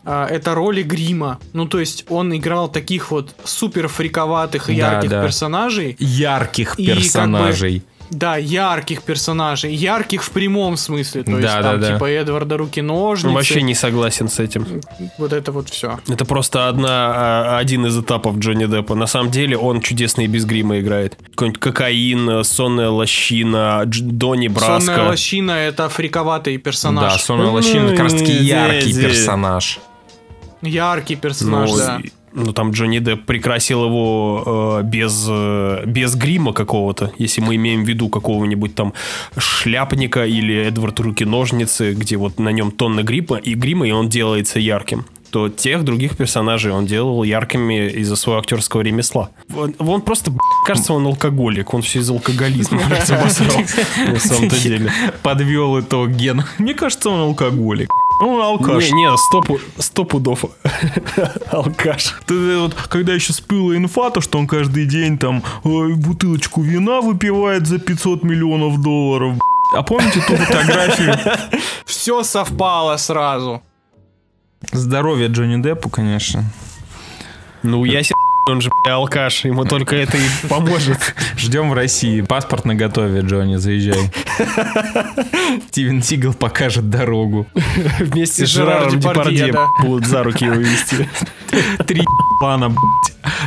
а, 0.05 0.27
это 0.27 0.55
роли 0.55 0.83
грима. 0.83 1.39
Ну, 1.53 1.67
то 1.67 1.81
есть 1.81 2.05
он 2.09 2.35
играл 2.37 2.69
таких 2.69 3.11
вот 3.11 3.35
супер 3.45 3.89
фриковатых 3.89 4.71
и 4.71 4.75
ярких 4.75 5.11
да. 5.11 5.23
персонажей. 5.23 5.97
Ярких 5.99 6.79
И 6.79 6.87
как 6.87 6.95
бы- 6.97 7.01
персонажей. 7.03 7.83
Да, 8.11 8.37
ярких 8.37 9.03
персонажей. 9.03 9.75
Ярких 9.75 10.23
в 10.23 10.31
прямом 10.31 10.77
смысле. 10.77 11.23
То 11.25 11.31
есть 11.33 11.43
Да, 11.43 11.63
там 11.63 11.81
да, 11.81 11.87
да. 11.89 11.93
типа 11.95 12.11
Эдварда 12.11 12.57
Руки-ножницы. 12.57 13.35
Вообще 13.35 13.63
не 13.63 13.75
согласен 13.75 14.29
с 14.29 14.39
этим. 14.39 14.81
Вот 15.19 15.33
это 15.33 15.53
вот 15.53 15.69
все. 15.69 15.99
Это 16.09 16.25
просто 16.25 16.69
одна, 16.69 16.89
а, 17.15 17.59
один 17.59 17.85
из 17.87 17.99
этапов 17.99 18.39
Джонни 18.39 18.65
Деппа. 18.67 18.95
На 18.95 19.07
самом 19.07 19.31
деле 19.31 19.59
он 19.59 19.81
чудесно 19.83 20.23
и 20.23 20.27
без 20.27 20.45
грима 20.47 20.81
играет. 20.81 21.17
Какой-нибудь 21.33 21.61
кокаин, 21.61 22.45
сонная 22.45 22.89
лощина, 22.89 23.83
Дж- 23.85 24.01
Донни 24.03 24.49
Браско. 24.49 24.81
Сонная 24.81 25.09
лощина 25.09 25.53
это 25.53 25.89
фриковатый 25.89 26.57
персонаж. 26.57 27.13
Да, 27.13 27.19
Сонная 27.19 27.51
лощина 27.51 27.91
как 27.91 28.01
раз 28.01 28.13
таки 28.15 28.33
Ну, 28.33 28.43
яркий 28.43 28.93
здесь- 28.93 29.05
персонаж. 29.05 29.79
Яркий 30.63 31.15
персонаж, 31.17 31.71
Ну, 31.71 31.77
да. 31.77 32.01
и- 32.03 32.11
ну, 32.33 32.53
там 32.53 32.71
Джонни 32.71 32.99
Депп 32.99 33.25
прикрасил 33.25 33.85
его 33.85 34.81
э, 34.81 34.87
без, 34.87 35.27
э, 35.29 35.85
без 35.87 36.15
грима 36.15 36.53
какого-то, 36.53 37.13
если 37.19 37.41
мы 37.41 37.57
имеем 37.57 37.85
в 37.85 37.89
виду 37.89 38.09
какого-нибудь 38.09 38.75
там 38.75 38.93
шляпника 39.37 40.27
или 40.27 40.55
Эдвард 40.67 41.01
Руки-ножницы, 41.01 41.95
где 41.95 42.17
вот 42.17 42.39
на 42.39 42.51
нем 42.51 42.71
тонна 42.71 43.03
грима, 43.03 43.37
и 43.37 43.55
грима, 43.55 43.89
и 43.89 43.93
он 43.93 44.09
делается 44.09 44.59
ярким 44.59 45.07
то 45.31 45.49
тех 45.49 45.85
других 45.85 46.17
персонажей 46.17 46.73
он 46.73 46.87
делал 46.87 47.23
яркими 47.23 47.91
из-за 47.91 48.17
своего 48.17 48.41
актерского 48.41 48.81
ремесла. 48.81 49.31
Он, 49.55 49.75
он 49.79 50.01
просто, 50.01 50.33
кажется, 50.67 50.93
он 50.93 51.07
алкоголик, 51.07 51.75
он 51.75 51.83
все 51.83 52.01
из 52.01 52.11
алкоголизма 52.11 52.81
обосрал, 53.09 53.61
на 54.07 54.19
самом-то 54.19 54.59
деле. 54.63 54.93
Подвел 55.23 55.81
итог 55.81 56.11
Ген. 56.11 56.45
Мне 56.59 56.75
кажется, 56.75 57.11
он 57.11 57.21
алкоголик. 57.21 57.91
Он 58.21 58.41
алкаш. 58.41 58.91
Не, 58.91 59.05
не, 59.05 59.17
стопу, 59.17 59.61
сто 59.79 60.05
пудов. 60.05 60.45
Алкаш. 61.51 62.17
Ты 62.27 62.59
вот, 62.59 62.75
когда 62.75 63.13
еще 63.13 63.33
спила 63.33 63.77
инфа, 63.77 64.11
то, 64.11 64.21
что 64.21 64.39
он 64.39 64.47
каждый 64.47 64.87
день 64.87 65.19
там 65.19 65.43
ой, 65.63 65.95
бутылочку 65.95 66.63
вина 66.63 67.01
выпивает 67.01 67.67
за 67.67 67.79
500 67.79 68.25
миллионов 68.25 68.83
долларов. 68.83 69.37
А 69.77 69.83
помните 69.83 70.21
ту 70.27 70.37
фотографию? 70.37 71.15
Все 71.85 72.23
совпало 72.23 72.97
сразу. 72.97 73.63
Здоровье 74.73 75.29
Джонни 75.29 75.63
Деппу, 75.63 75.89
конечно. 75.89 76.45
Ну, 77.63 77.85
я 77.85 78.03
себе 78.03 78.15
он 78.49 78.61
же 78.61 78.71
бля, 78.85 78.95
алкаш, 78.95 79.45
ему 79.45 79.65
только 79.65 79.97
это 79.97 80.17
и 80.17 80.49
поможет. 80.49 81.15
Ждем 81.37 81.71
в 81.71 81.75
России. 81.75 82.21
Паспорт 82.23 82.65
на 82.65 82.75
готове, 82.75 83.21
Джонни, 83.21 83.57
заезжай. 83.57 84.11
Стивен 85.69 86.03
Сигал 86.03 86.35
покажет 86.35 86.91
дорогу. 86.91 87.47
Вместе 87.99 88.47
с 88.47 88.51
Жерар 88.51 88.91
Жераром 88.91 89.01
Депардье, 89.01 89.55
будут 89.83 90.07
за 90.07 90.23
руки 90.23 90.45
его 90.45 90.57
вести. 90.57 91.09
Три 91.87 92.03
пана, 92.41 92.75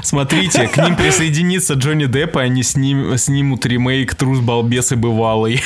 Смотрите, 0.03 0.67
к 0.67 0.77
ним 0.77 0.95
присоединится 0.95 1.73
Джонни 1.75 2.05
Депп, 2.05 2.37
и 2.37 2.41
они 2.41 2.63
сним, 2.63 3.17
снимут 3.17 3.65
ремейк 3.65 4.15
«Трус, 4.15 4.39
балбес 4.39 4.91
и 4.91 4.95
бывалый». 4.95 5.61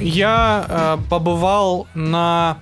Я 0.00 0.66
э, 0.68 0.98
побывал 1.08 1.86
на 1.94 2.58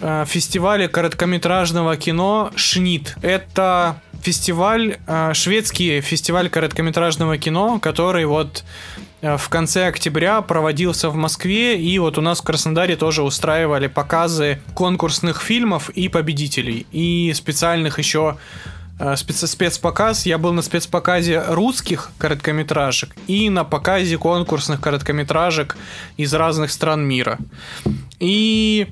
э, 0.00 0.24
фестивале 0.26 0.88
короткометражного 0.88 1.96
кино 1.96 2.50
Шнит. 2.56 3.16
Это 3.22 4.00
фестиваль, 4.22 4.98
э, 5.06 5.32
шведский 5.34 6.00
фестиваль 6.00 6.50
короткометражного 6.50 7.38
кино, 7.38 7.78
который 7.78 8.24
вот 8.24 8.64
э, 9.22 9.36
в 9.36 9.48
конце 9.48 9.86
октября 9.86 10.42
проводился 10.42 11.10
в 11.10 11.14
Москве, 11.14 11.80
и 11.80 11.98
вот 11.98 12.18
у 12.18 12.20
нас 12.20 12.40
в 12.40 12.42
Краснодаре 12.42 12.96
тоже 12.96 13.22
устраивали 13.22 13.86
показы 13.86 14.60
конкурсных 14.74 15.40
фильмов 15.40 15.90
и 15.90 16.08
победителей, 16.08 16.86
и 16.92 17.32
специальных 17.34 17.98
еще 17.98 18.36
спец- 18.98 19.46
спецпоказ. 19.46 20.26
Я 20.26 20.38
был 20.38 20.52
на 20.52 20.62
спецпоказе 20.62 21.42
русских 21.48 22.10
короткометражек 22.18 23.14
и 23.26 23.50
на 23.50 23.64
показе 23.64 24.18
конкурсных 24.18 24.80
короткометражек 24.80 25.76
из 26.16 26.34
разных 26.34 26.70
стран 26.70 27.06
мира. 27.06 27.38
И 28.18 28.88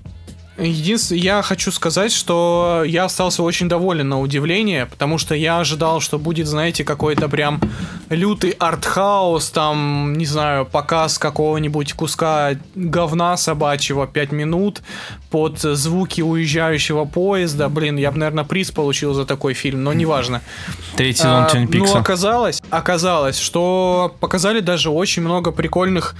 единственное, 0.58 1.20
я 1.22 1.42
хочу 1.42 1.70
сказать, 1.70 2.12
что 2.12 2.82
я 2.86 3.04
остался 3.04 3.42
очень 3.42 3.68
доволен 3.68 4.08
на 4.08 4.20
удивление, 4.20 4.86
потому 4.86 5.18
что 5.18 5.34
я 5.34 5.58
ожидал, 5.60 6.00
что 6.00 6.18
будет, 6.18 6.46
знаете, 6.46 6.84
какой-то 6.84 7.28
прям 7.28 7.60
лютый 8.08 8.50
артхаус, 8.50 9.50
там, 9.50 10.14
не 10.16 10.26
знаю, 10.26 10.64
показ 10.66 11.18
какого-нибудь 11.18 11.92
куска 11.94 12.52
говна 12.74 13.36
собачьего 13.36 14.06
5 14.06 14.32
минут 14.32 14.82
под 15.30 15.58
звуки 15.60 16.20
уезжающего 16.22 17.04
поезда. 17.04 17.68
Блин, 17.68 17.96
я 17.96 18.10
бы, 18.10 18.18
наверное, 18.18 18.44
приз 18.44 18.70
получил 18.70 19.12
за 19.14 19.24
такой 19.26 19.54
фильм, 19.54 19.84
но 19.84 19.92
неважно. 19.92 20.40
Третий 20.96 21.18
сезон 21.18 21.42
А, 21.44 21.46
Твин 21.48 21.64
Ну, 21.64 21.68
Пикса. 21.70 21.98
оказалось, 21.98 22.62
оказалось, 22.70 23.38
что 23.38 24.14
показали 24.20 24.60
даже 24.60 24.90
очень 24.90 25.22
много 25.22 25.50
прикольных 25.52 26.14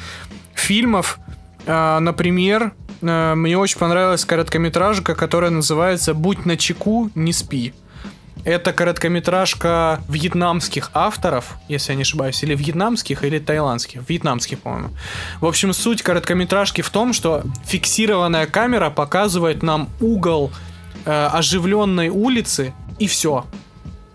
фильмов. 0.55 1.19
А, 1.67 2.01
Например, 2.01 2.73
мне 3.07 3.59
очень 3.59 3.79
понравилась 3.79 4.25
короткометражка, 4.25 5.15
которая 5.15 5.51
называется 5.51 6.15
«Будь 6.15 6.45
начеку, 6.47 7.11
не 7.15 7.33
спи». 7.33 7.73
Это 8.45 8.73
короткометражка 8.73 10.01
вьетнамских 10.09 10.91
авторов, 10.95 11.57
если 11.69 11.93
я 11.93 11.97
не 11.97 12.03
ошибаюсь, 12.03 12.41
или 12.45 12.55
вьетнамских, 12.55 13.25
или 13.25 13.41
таиландских. 13.41 14.09
Вьетнамских, 14.09 14.61
по-моему. 14.61 14.91
В 15.41 15.47
общем, 15.47 15.73
суть 15.73 16.03
короткометражки 16.03 16.81
в 16.81 16.91
том, 16.91 17.13
что 17.13 17.43
фиксированная 17.65 18.47
камера 18.47 18.91
показывает 18.91 19.65
нам 19.65 19.89
угол 20.01 20.53
э, 21.05 21.11
оживленной 21.33 22.09
улицы, 22.09 22.73
и 23.01 23.09
все. 23.09 23.47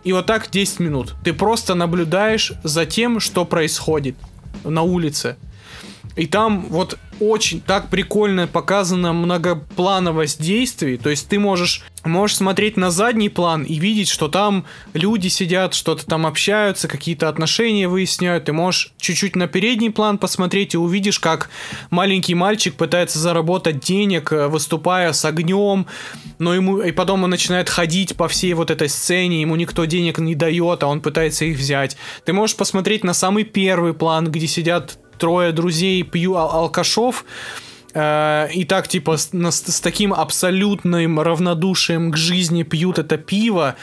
И 0.05 0.13
вот 0.13 0.27
так 0.27 0.49
10 0.49 0.79
минут. 0.79 1.13
Ты 1.25 1.33
просто 1.33 1.75
наблюдаешь 1.75 2.53
за 2.63 2.85
тем, 2.85 3.19
что 3.19 3.43
происходит 3.43 4.15
на 4.63 4.81
улице. 4.81 5.35
И 6.15 6.25
там 6.25 6.67
вот 6.69 6.97
очень 7.21 7.61
так 7.61 7.89
прикольно 7.89 8.47
показана 8.47 9.13
многоплановость 9.13 10.41
действий. 10.41 10.97
То 10.97 11.11
есть 11.11 11.27
ты 11.27 11.37
можешь, 11.37 11.83
можешь 12.03 12.37
смотреть 12.37 12.77
на 12.77 12.89
задний 12.89 13.29
план 13.29 13.63
и 13.63 13.75
видеть, 13.75 14.09
что 14.09 14.27
там 14.27 14.65
люди 14.93 15.27
сидят, 15.27 15.75
что-то 15.75 16.05
там 16.05 16.25
общаются, 16.25 16.87
какие-то 16.87 17.29
отношения 17.29 17.87
выясняют. 17.87 18.45
Ты 18.45 18.53
можешь 18.53 18.93
чуть-чуть 18.97 19.35
на 19.35 19.47
передний 19.47 19.91
план 19.91 20.17
посмотреть 20.17 20.73
и 20.73 20.77
увидишь, 20.77 21.19
как 21.19 21.51
маленький 21.91 22.33
мальчик 22.33 22.73
пытается 22.73 23.19
заработать 23.19 23.79
денег, 23.79 24.33
э, 24.33 24.47
выступая 24.47 25.13
с 25.13 25.23
огнем, 25.23 25.85
но 26.39 26.55
ему 26.55 26.81
и 26.81 26.91
потом 26.91 27.23
он 27.23 27.29
начинает 27.29 27.69
ходить 27.69 28.15
по 28.15 28.27
всей 28.27 28.53
вот 28.55 28.71
этой 28.71 28.89
сцене, 28.89 29.41
ему 29.41 29.55
никто 29.55 29.85
денег 29.85 30.17
не 30.17 30.33
дает, 30.33 30.81
а 30.81 30.87
он 30.87 31.01
пытается 31.01 31.45
их 31.45 31.57
взять. 31.57 31.97
Ты 32.25 32.33
можешь 32.33 32.55
посмотреть 32.55 33.03
на 33.03 33.13
самый 33.13 33.43
первый 33.43 33.93
план, 33.93 34.31
где 34.31 34.47
сидят 34.47 34.97
трое 35.21 35.51
друзей 35.51 36.03
пью 36.03 36.35
ал- 36.35 36.51
алкашов. 36.51 37.25
э, 37.93 38.47
И 38.53 38.65
так, 38.65 38.87
типа, 38.87 39.17
с, 39.17 39.29
с 39.31 39.79
таким 39.79 40.13
абсолютным 40.13 41.19
равнодушием 41.19 42.11
к 42.11 42.17
жизни 42.17 42.63
пьют 42.63 42.99
это 42.99 43.17
пиво. 43.17 43.75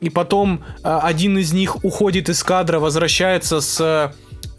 И 0.00 0.10
потом 0.10 0.60
э, 0.84 0.98
один 1.10 1.38
из 1.38 1.52
них 1.52 1.84
уходит 1.84 2.28
из 2.28 2.42
кадра, 2.42 2.78
возвращается 2.78 3.60
с 3.60 3.80
э, 3.80 4.12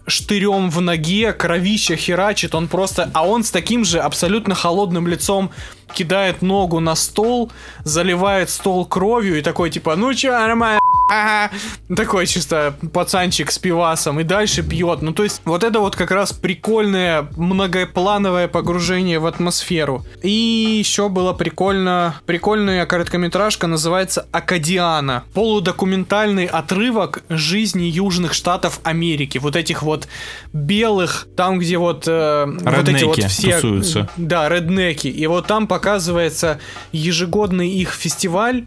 штырем 0.08 0.70
в 0.70 0.82
ноге, 0.82 1.34
кровища 1.34 1.96
херачит, 1.96 2.56
он 2.56 2.68
просто... 2.68 3.10
А 3.14 3.26
он 3.26 3.44
с 3.44 3.52
таким 3.52 3.86
же 3.86 4.00
абсолютно 4.00 4.54
холодным 4.56 5.08
лицом 5.08 5.50
кидает 5.96 6.42
ногу 6.42 6.80
на 6.80 6.96
стол, 6.96 7.52
заливает 7.86 8.50
стол 8.50 8.86
кровью 8.86 9.38
и 9.38 9.42
такой, 9.42 9.70
типа, 9.70 9.96
ну 9.96 10.14
чё, 10.14 10.32
нормально, 10.32 10.79
ага». 11.10 11.52
Такой 11.96 12.28
чисто 12.28 12.76
пацанчик 12.94 13.52
с 13.52 13.58
пивасом 13.58 14.20
и 14.20 14.24
дальше 14.24 14.64
пьет. 14.64 15.02
Ну, 15.02 15.12
то 15.12 15.24
есть, 15.24 15.42
вот 15.46 15.64
это 15.64 15.80
вот 15.80 15.96
как 15.96 16.12
раз 16.12 16.34
прикольное 16.34 17.28
многоплановое 17.36 18.48
погружение 18.48 19.20
в 19.20 19.26
атмосферу. 19.26 20.06
И 20.22 20.30
еще 20.30 21.10
было 21.10 21.34
прикольно, 21.34 22.16
прикольная 22.26 22.86
короткометражка, 22.86 23.68
называется 23.68 24.28
Акадиана. 24.32 25.24
Полудокументальный 25.34 26.46
отрывок 26.46 27.24
жизни 27.30 27.84
Южных 27.84 28.34
Штатов 28.34 28.80
Америки. 28.84 29.38
Вот 29.38 29.56
этих 29.56 29.84
вот 29.84 30.08
белых, 30.54 31.28
там, 31.36 31.60
где 31.60 31.78
вот, 31.78 32.06
э, 32.08 32.46
вот 32.46 32.88
эти 32.88 33.04
вот 33.04 33.24
все... 33.24 33.56
тусуются. 33.56 34.10
Да, 34.18 34.48
реднеки. 34.50 35.08
И 35.08 35.28
вот 35.28 35.48
там 35.48 35.68
показывается 35.68 36.60
ежегодный 36.92 37.70
их 37.70 37.92
фестиваль, 37.92 38.66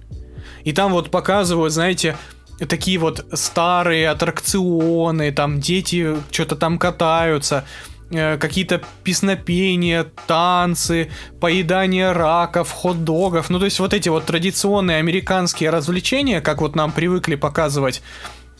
и 0.65 0.73
там 0.73 0.93
вот 0.93 1.11
показывают, 1.11 1.73
знаете, 1.73 2.17
такие 2.67 2.99
вот 2.99 3.25
старые 3.33 4.09
аттракционы, 4.11 5.33
там 5.33 5.61
дети 5.61 6.17
что-то 6.31 6.57
там 6.57 6.79
катаются, 6.79 7.65
э, 8.11 8.37
какие-то 8.39 8.83
песнопения, 9.05 10.07
танцы, 10.27 11.11
поедание 11.41 12.13
раков, 12.13 12.71
хот-догов. 12.71 13.51
Ну, 13.51 13.59
то 13.59 13.65
есть 13.65 13.81
вот 13.81 13.93
эти 13.95 14.09
вот 14.09 14.27
традиционные 14.27 14.99
американские 14.99 15.71
развлечения, 15.71 16.41
как 16.41 16.61
вот 16.61 16.77
нам 16.77 16.93
привыкли 16.93 17.35
показывать 17.35 18.03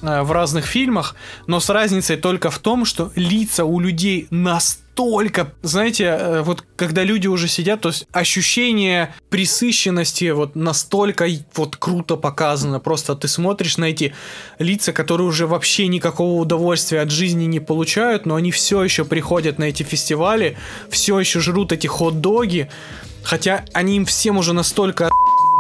э, 0.01 0.23
в 0.23 0.33
разных 0.33 0.67
фильмах, 0.67 1.15
но 1.47 1.61
с 1.61 1.69
разницей 1.69 2.17
только 2.17 2.51
в 2.51 2.59
том, 2.59 2.85
что 2.85 3.13
лица 3.15 3.65
у 3.65 3.79
людей 3.79 4.27
настолько, 4.31 4.82
знаете, 5.63 6.05
э, 6.05 6.43
вот 6.43 6.65
когда 6.77 7.03
люди 7.03 7.27
уже 7.27 7.49
сидят, 7.49 7.81
то 7.81 7.89
есть 7.89 8.07
ощущение 8.13 9.15
присыщенности 9.31 10.31
вот 10.31 10.55
настолько 10.55 11.27
вот 11.55 11.77
круто 11.77 12.17
показано, 12.17 12.81
просто 12.81 13.15
ты 13.15 13.29
смотришь 13.29 13.79
на 13.79 13.87
эти 13.87 14.15
лица, 14.59 14.93
которые 14.93 15.27
уже 15.27 15.47
вообще 15.47 15.87
никакого 15.87 16.41
удовольствия 16.41 17.01
от 17.01 17.11
жизни 17.11 17.45
не 17.45 17.61
получают, 17.61 18.27
но 18.27 18.35
они 18.35 18.51
все 18.51 18.83
еще 18.83 19.05
приходят 19.05 19.59
на 19.59 19.65
эти 19.65 19.83
фестивали, 19.83 20.57
все 20.91 21.19
еще 21.19 21.41
жрут 21.41 21.73
эти 21.73 21.87
хот-доги, 21.87 22.71
хотя 23.23 23.65
они 23.73 23.97
им 23.97 24.05
всем 24.05 24.37
уже 24.37 24.53
настолько 24.53 25.11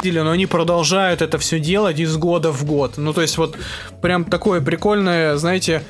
но 0.04 0.32
они 0.32 0.46
продолжают 0.46 1.22
это 1.22 1.38
все 1.38 1.60
делать 1.60 2.00
из 2.00 2.16
года 2.16 2.50
в 2.50 2.64
год. 2.64 2.94
Ну, 2.96 3.12
то 3.12 3.22
есть, 3.22 3.38
вот 3.38 3.56
прям 4.00 4.24
такое 4.24 4.60
прикольное, 4.60 5.36
знаете, 5.36 5.84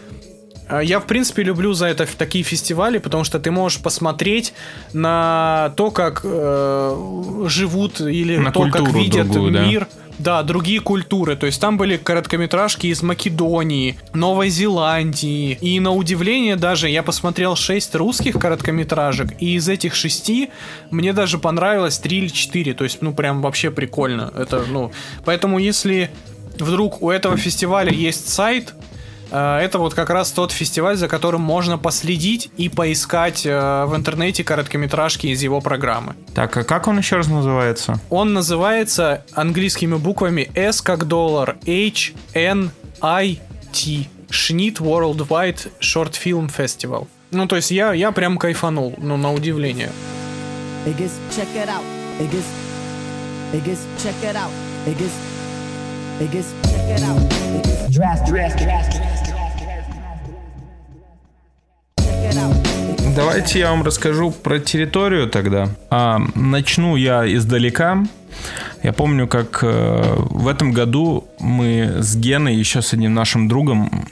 я, 0.70 1.00
в 1.00 1.06
принципе, 1.06 1.42
люблю 1.42 1.72
за 1.72 1.86
это 1.86 2.06
такие 2.16 2.44
фестивали, 2.44 2.98
потому 2.98 3.24
что 3.24 3.38
ты 3.38 3.50
можешь 3.50 3.80
посмотреть 3.80 4.54
на 4.92 5.72
то, 5.76 5.90
как 5.90 6.20
э, 6.24 7.44
живут 7.46 8.00
или 8.00 8.36
На 8.36 8.52
то, 8.52 8.68
как 8.70 8.92
видят 8.92 9.30
другую, 9.30 9.52
да. 9.52 9.64
мир. 9.66 9.88
Да, 10.18 10.42
другие 10.42 10.80
культуры. 10.80 11.36
То 11.36 11.46
есть 11.46 11.60
там 11.60 11.76
были 11.76 11.96
короткометражки 11.96 12.86
из 12.86 13.02
Македонии, 13.02 13.98
Новой 14.12 14.50
Зеландии. 14.50 15.58
И 15.60 15.80
на 15.80 15.92
удивление 15.92 16.56
даже 16.56 16.88
я 16.88 17.02
посмотрел 17.02 17.56
6 17.56 17.94
русских 17.96 18.38
короткометражек, 18.38 19.30
и 19.40 19.54
из 19.54 19.68
этих 19.68 19.94
шести 19.94 20.50
мне 20.90 21.12
даже 21.12 21.38
понравилось 21.38 21.98
3 21.98 22.18
или 22.18 22.28
4. 22.28 22.74
То 22.74 22.84
есть, 22.84 23.02
ну, 23.02 23.12
прям 23.12 23.42
вообще 23.42 23.70
прикольно. 23.70 24.32
Это, 24.36 24.64
ну... 24.68 24.92
Поэтому 25.24 25.58
если 25.58 26.10
вдруг 26.58 27.02
у 27.02 27.10
этого 27.10 27.36
фестиваля 27.36 27.90
есть 27.90 28.28
сайт, 28.28 28.74
э, 28.74 28.91
это 29.36 29.78
вот 29.78 29.94
как 29.94 30.10
раз 30.10 30.30
тот 30.32 30.52
фестиваль, 30.52 30.96
за 30.96 31.08
которым 31.08 31.40
можно 31.40 31.78
последить 31.78 32.50
и 32.56 32.68
поискать 32.68 33.46
э, 33.46 33.84
в 33.86 33.96
интернете 33.96 34.44
короткометражки 34.44 35.28
из 35.28 35.42
его 35.42 35.60
программы. 35.60 36.14
Так, 36.34 36.56
а 36.56 36.64
как 36.64 36.88
он 36.88 36.98
еще 36.98 37.16
раз 37.16 37.28
называется? 37.28 38.00
Он 38.10 38.34
называется 38.34 39.24
английскими 39.32 39.96
буквами 39.96 40.50
S 40.54 40.82
как 40.82 41.06
доллар, 41.06 41.56
H, 41.66 42.12
N, 42.34 42.70
I, 43.00 43.40
T. 43.72 44.08
Schnitt 44.32 44.80
Worldwide 44.80 45.70
Short 45.80 46.12
Film 46.12 46.50
Festival. 46.50 47.06
Ну, 47.30 47.46
то 47.46 47.56
есть 47.56 47.70
я, 47.70 47.92
я 47.92 48.12
прям 48.12 48.38
кайфанул, 48.38 48.94
ну, 48.98 49.16
на 49.16 49.32
удивление. 49.32 49.90
Biggest, 50.84 51.20
check 51.30 51.48
it 51.54 51.68
out. 51.68 51.82
Biggest, 52.18 52.48
biggest, 53.52 53.86
check 54.02 54.14
it 54.22 54.36
out. 54.36 54.50
Biggest, 54.84 55.14
biggest, 56.18 56.48
check 56.64 56.98
it 56.98 57.02
out. 57.02 57.20
Biggest, 57.52 57.90
draft, 57.90 58.26
draft, 58.26 58.58
draft, 58.58 58.92
Check 58.92 59.21
Давайте 63.14 63.58
я 63.58 63.70
вам 63.70 63.82
расскажу 63.82 64.30
про 64.30 64.58
территорию 64.58 65.28
тогда. 65.28 65.68
А, 65.90 66.18
начну 66.34 66.96
я 66.96 67.30
издалека. 67.34 68.04
Я 68.82 68.94
помню, 68.94 69.28
как 69.28 69.60
э, 69.62 70.14
в 70.16 70.48
этом 70.48 70.72
году 70.72 71.28
мы 71.38 71.96
с 71.98 72.16
Геной, 72.16 72.54
еще 72.54 72.80
с 72.80 72.94
одним 72.94 73.12
нашим 73.12 73.48
другом, 73.48 74.06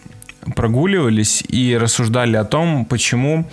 прогуливались 0.54 1.42
и 1.48 1.78
рассуждали 1.78 2.36
о 2.36 2.44
том, 2.44 2.84
почему 2.84 3.48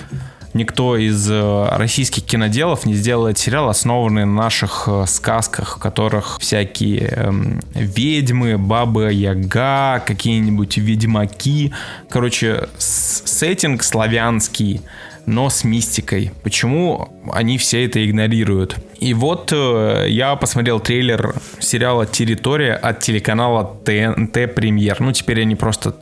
никто 0.53 0.97
из 0.97 1.29
э, 1.31 1.67
российских 1.71 2.25
киноделов 2.25 2.85
не 2.85 2.93
сделает 2.93 3.37
сериал, 3.37 3.69
основанный 3.69 4.25
на 4.25 4.33
наших 4.33 4.83
э, 4.87 5.05
сказках, 5.07 5.77
в 5.77 5.79
которых 5.79 6.39
всякие 6.41 7.07
эм, 7.07 7.61
ведьмы, 7.73 8.57
бабы 8.57 9.13
Яга, 9.13 10.03
какие-нибудь 10.05 10.77
ведьмаки. 10.77 11.73
Короче, 12.09 12.67
сеттинг 12.77 13.83
славянский, 13.83 14.81
но 15.27 15.49
с 15.49 15.63
мистикой. 15.63 16.31
Почему 16.41 17.09
они 17.31 17.57
все 17.57 17.85
это 17.85 18.03
игнорируют? 18.03 18.77
И 18.97 19.13
вот 19.13 19.51
э, 19.53 20.05
я 20.07 20.35
посмотрел 20.35 20.79
трейлер 20.79 21.35
сериала 21.59 22.05
«Территория» 22.05 22.73
от 22.73 23.01
телеканала 23.01 23.77
ТНТ 23.83 24.55
Премьер. 24.55 24.97
Ну, 24.99 25.11
теперь 25.11 25.41
они 25.41 25.55
просто 25.55 25.95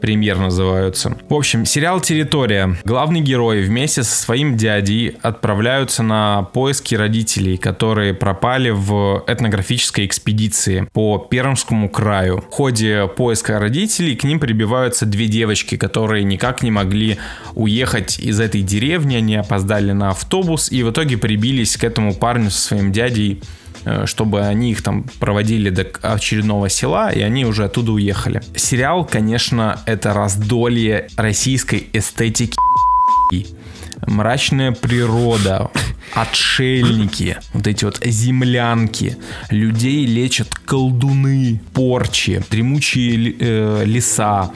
премьер 0.00 0.38
называются. 0.38 1.16
В 1.28 1.34
общем, 1.34 1.66
сериал 1.66 2.00
«Территория». 2.00 2.76
Главный 2.84 3.20
герой 3.20 3.62
вместе 3.62 4.02
со 4.02 4.16
своим 4.16 4.56
дядей 4.56 5.16
отправляются 5.22 6.02
на 6.02 6.42
поиски 6.42 6.94
родителей, 6.94 7.56
которые 7.56 8.14
пропали 8.14 8.70
в 8.70 9.24
этнографической 9.26 10.06
экспедиции 10.06 10.88
по 10.92 11.18
Пермскому 11.18 11.88
краю. 11.88 12.44
В 12.50 12.52
ходе 12.52 13.08
поиска 13.16 13.58
родителей 13.58 14.16
к 14.16 14.24
ним 14.24 14.40
прибиваются 14.40 15.06
две 15.06 15.26
девочки, 15.26 15.76
которые 15.76 16.24
никак 16.24 16.62
не 16.62 16.70
могли 16.70 17.18
уехать 17.54 18.18
из 18.18 18.40
этой 18.40 18.62
деревни, 18.62 19.16
они 19.16 19.36
опоздали 19.36 19.92
на 19.92 20.10
автобус 20.10 20.70
и 20.72 20.82
в 20.82 20.90
итоге 20.90 21.16
прибились 21.18 21.76
к 21.76 21.84
этому 21.84 22.14
парню 22.14 22.50
со 22.50 22.60
своим 22.60 22.92
дядей 22.92 23.42
чтобы 24.04 24.42
они 24.42 24.72
их 24.72 24.82
там 24.82 25.04
проводили 25.18 25.70
до 25.70 25.86
очередного 26.02 26.68
села, 26.68 27.10
и 27.10 27.20
они 27.20 27.44
уже 27.44 27.64
оттуда 27.64 27.92
уехали. 27.92 28.42
Сериал, 28.54 29.04
конечно, 29.04 29.80
это 29.86 30.12
раздолье 30.12 31.08
российской 31.16 31.88
эстетики. 31.92 32.56
Мрачная 34.06 34.72
природа, 34.72 35.70
отшельники, 36.14 37.36
вот 37.52 37.66
эти 37.66 37.84
вот 37.84 38.00
землянки, 38.04 39.16
людей 39.50 40.06
лечат 40.06 40.54
колдуны, 40.54 41.60
порчи, 41.74 42.42
дремучие 42.50 43.34
э, 43.38 43.84
леса, 43.84 44.50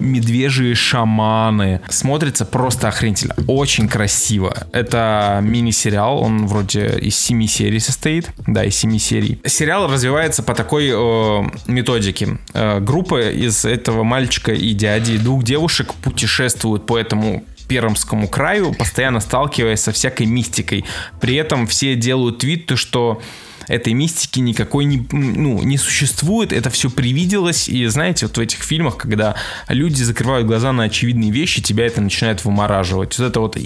медвежьи 0.00 0.74
шаманы. 0.74 1.80
Смотрится 1.88 2.44
просто 2.44 2.88
охренительно. 2.88 3.34
Очень 3.46 3.88
красиво. 3.88 4.66
Это 4.72 5.40
мини-сериал, 5.42 6.20
он 6.22 6.46
вроде 6.46 6.98
из 6.98 7.16
семи 7.16 7.46
серий 7.46 7.80
состоит. 7.80 8.30
Да, 8.46 8.64
из 8.64 8.76
семи 8.76 8.98
серий. 8.98 9.40
Сериал 9.44 9.90
развивается 9.90 10.42
по 10.42 10.54
такой 10.54 10.90
э, 10.92 11.42
методике. 11.66 12.38
Э, 12.54 12.80
группа 12.80 13.30
из 13.30 13.64
этого 13.64 14.04
мальчика 14.04 14.52
и 14.52 14.72
дяди, 14.72 15.18
двух 15.18 15.44
девушек 15.44 15.94
путешествуют 15.94 16.86
по 16.86 16.98
этому 16.98 17.44
Пермскому 17.70 18.26
краю, 18.26 18.74
постоянно 18.74 19.20
сталкиваясь 19.20 19.78
со 19.78 19.92
всякой 19.92 20.26
мистикой. 20.26 20.84
При 21.20 21.36
этом 21.36 21.68
все 21.68 21.94
делают 21.94 22.42
вид, 22.42 22.66
то, 22.66 22.74
что 22.74 23.22
этой 23.70 23.92
мистики 23.92 24.40
никакой 24.40 24.84
не, 24.84 25.06
ну, 25.12 25.62
не 25.62 25.78
существует, 25.78 26.52
это 26.52 26.70
все 26.70 26.90
привиделось, 26.90 27.68
и 27.68 27.86
знаете, 27.86 28.26
вот 28.26 28.36
в 28.36 28.40
этих 28.40 28.62
фильмах, 28.62 28.96
когда 28.96 29.36
люди 29.68 30.02
закрывают 30.02 30.46
глаза 30.46 30.72
на 30.72 30.84
очевидные 30.84 31.30
вещи, 31.30 31.62
тебя 31.62 31.86
это 31.86 32.00
начинает 32.00 32.44
вымораживать. 32.44 33.16
Вот 33.16 33.26
это 33.26 33.40
вот 33.40 33.56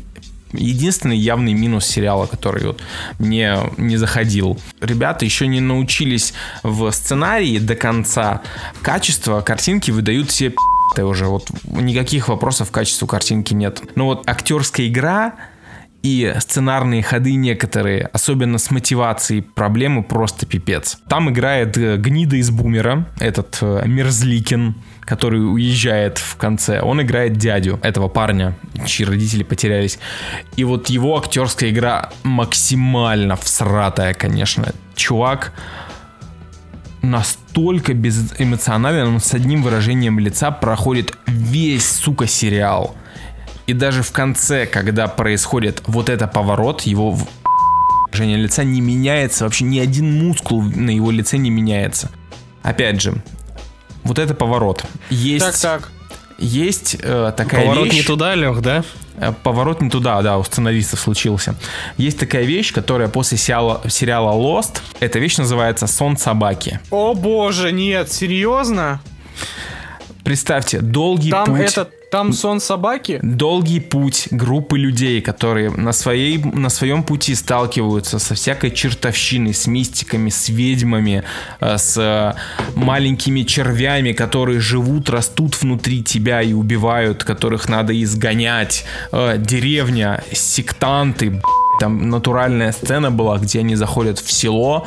единственный 0.52 1.16
явный 1.16 1.55
минус 1.55 1.86
сериала, 1.86 2.26
который 2.26 2.66
вот 2.66 2.82
мне 3.18 3.59
не 3.78 3.96
заходил. 3.96 4.61
Ребята 4.80 5.24
еще 5.24 5.46
не 5.46 5.61
научились 5.61 6.34
в 6.62 6.90
сценарии 6.92 7.59
до 7.59 7.74
конца. 7.74 8.42
Качество 8.82 9.40
картинки 9.40 9.90
выдают 9.90 10.30
все 10.30 10.55
уже 10.96 11.26
вот 11.26 11.48
никаких 11.64 12.28
вопросов 12.28 12.70
к 12.70 12.74
качеству 12.74 13.09
картинки 13.09 13.52
нет. 13.52 13.82
Но 13.96 14.05
вот 14.05 14.28
актерская 14.28 14.86
игра 14.86 15.34
и 16.05 16.34
сценарные 16.38 17.02
ходы 17.02 17.34
некоторые, 17.34 18.11
особенно 18.12 18.59
с 18.59 18.70
мотивацией 18.70 19.40
проблемы, 19.40 20.02
просто 20.02 20.44
пипец. 20.44 20.98
Там 21.09 21.30
играет 21.30 21.78
э, 21.78 21.96
гнида 21.96 22.36
из 22.36 22.50
бумера, 22.50 23.09
этот 23.18 23.57
э, 23.62 23.84
Мерзликин, 23.86 24.74
который 25.00 25.38
уезжает 25.38 26.18
в 26.18 26.36
конце. 26.36 26.82
Он 26.82 27.00
играет 27.00 27.38
дядю 27.38 27.80
этого 27.82 28.09
парня, 28.09 28.55
чьи 28.84 29.07
родители 29.07 29.44
потерялись. 29.44 29.98
И 30.57 30.64
вот 30.64 30.90
его 30.90 31.16
актерская 31.16 31.70
игра 31.70 32.11
максимально 32.22 33.36
всратая, 33.36 34.12
конечно. 34.12 34.74
Чувак 34.94 35.55
настолько 37.00 37.94
безэмоционален, 37.94 39.07
он 39.07 39.20
с 39.20 39.32
одним 39.32 39.62
выражением 39.62 40.18
лица 40.18 40.50
проходит 40.50 41.16
весь, 41.26 41.90
сука, 41.90 42.26
сериал. 42.26 42.94
И 43.66 43.72
даже 43.72 44.02
в 44.02 44.12
конце, 44.12 44.66
когда 44.66 45.06
происходит 45.06 45.82
вот 45.86 46.08
это 46.08 46.26
поворот, 46.26 46.82
его 46.82 47.16
выражение 48.12 48.36
лица 48.36 48.62
не 48.62 48.80
меняется, 48.80 49.44
вообще 49.44 49.64
ни 49.64 49.78
один 49.78 50.18
мускул 50.26 50.62
на 50.62 50.90
его 50.90 51.10
лице 51.10 51.38
не 51.38 51.50
меняется. 51.50 52.10
Опять 52.62 53.00
же, 53.00 53.14
вот 54.04 54.18
это 54.18 54.34
поворот. 54.34 54.84
Есть, 55.10 55.46
Так, 55.46 55.56
так. 55.56 55.90
есть 56.38 56.96
э, 57.00 57.32
такая 57.36 57.62
Поворот 57.62 57.86
вещь... 57.86 57.94
не 57.94 58.02
туда, 58.02 58.34
Лех, 58.34 58.60
да? 58.60 58.84
Э, 59.16 59.32
Поворот 59.42 59.80
не 59.80 59.90
туда, 59.90 60.20
да, 60.22 60.38
у 60.38 60.44
сценаристов 60.44 61.00
случился. 61.00 61.54
Есть 61.96 62.18
такая 62.18 62.44
вещь, 62.44 62.72
которая 62.72 63.08
после 63.08 63.38
сериала, 63.38 63.82
сериала 63.88 64.32
Lost, 64.32 64.78
эта 65.00 65.18
вещь 65.18 65.38
называется 65.38 65.86
«Сон 65.86 66.16
собаки». 66.16 66.80
О 66.90 67.14
боже, 67.14 67.72
нет, 67.72 68.12
серьезно? 68.12 69.00
Представьте, 70.22 70.80
долгий 70.80 71.30
Там 71.30 71.46
путь... 71.46 71.60
это, 71.60 71.90
там 72.14 72.32
сон 72.32 72.60
собаки? 72.60 73.18
долгий 73.22 73.80
путь 73.80 74.28
группы 74.30 74.78
людей, 74.78 75.20
которые 75.20 75.70
на, 75.70 75.92
своей, 75.92 76.38
на 76.38 76.70
своем 76.70 77.02
пути 77.02 77.34
сталкиваются 77.34 78.20
со 78.20 78.34
всякой 78.34 78.70
чертовщиной, 78.70 79.52
с 79.52 79.66
мистиками, 79.66 80.30
с 80.30 80.48
ведьмами, 80.48 81.24
э, 81.58 81.76
с 81.76 81.96
э, 81.98 82.34
маленькими 82.76 83.42
червями, 83.42 84.12
которые 84.12 84.60
живут, 84.60 85.10
растут 85.10 85.60
внутри 85.60 86.04
тебя 86.04 86.40
и 86.40 86.52
убивают, 86.52 87.24
которых 87.24 87.68
надо 87.68 87.92
изгонять. 88.00 88.84
Э, 89.10 89.34
Деревня, 89.36 90.22
сектанты, 90.32 91.42
там 91.80 92.10
натуральная 92.10 92.70
сцена 92.70 93.10
была, 93.10 93.38
где 93.38 93.58
они 93.58 93.74
заходят 93.74 94.20
в 94.20 94.30
село, 94.30 94.86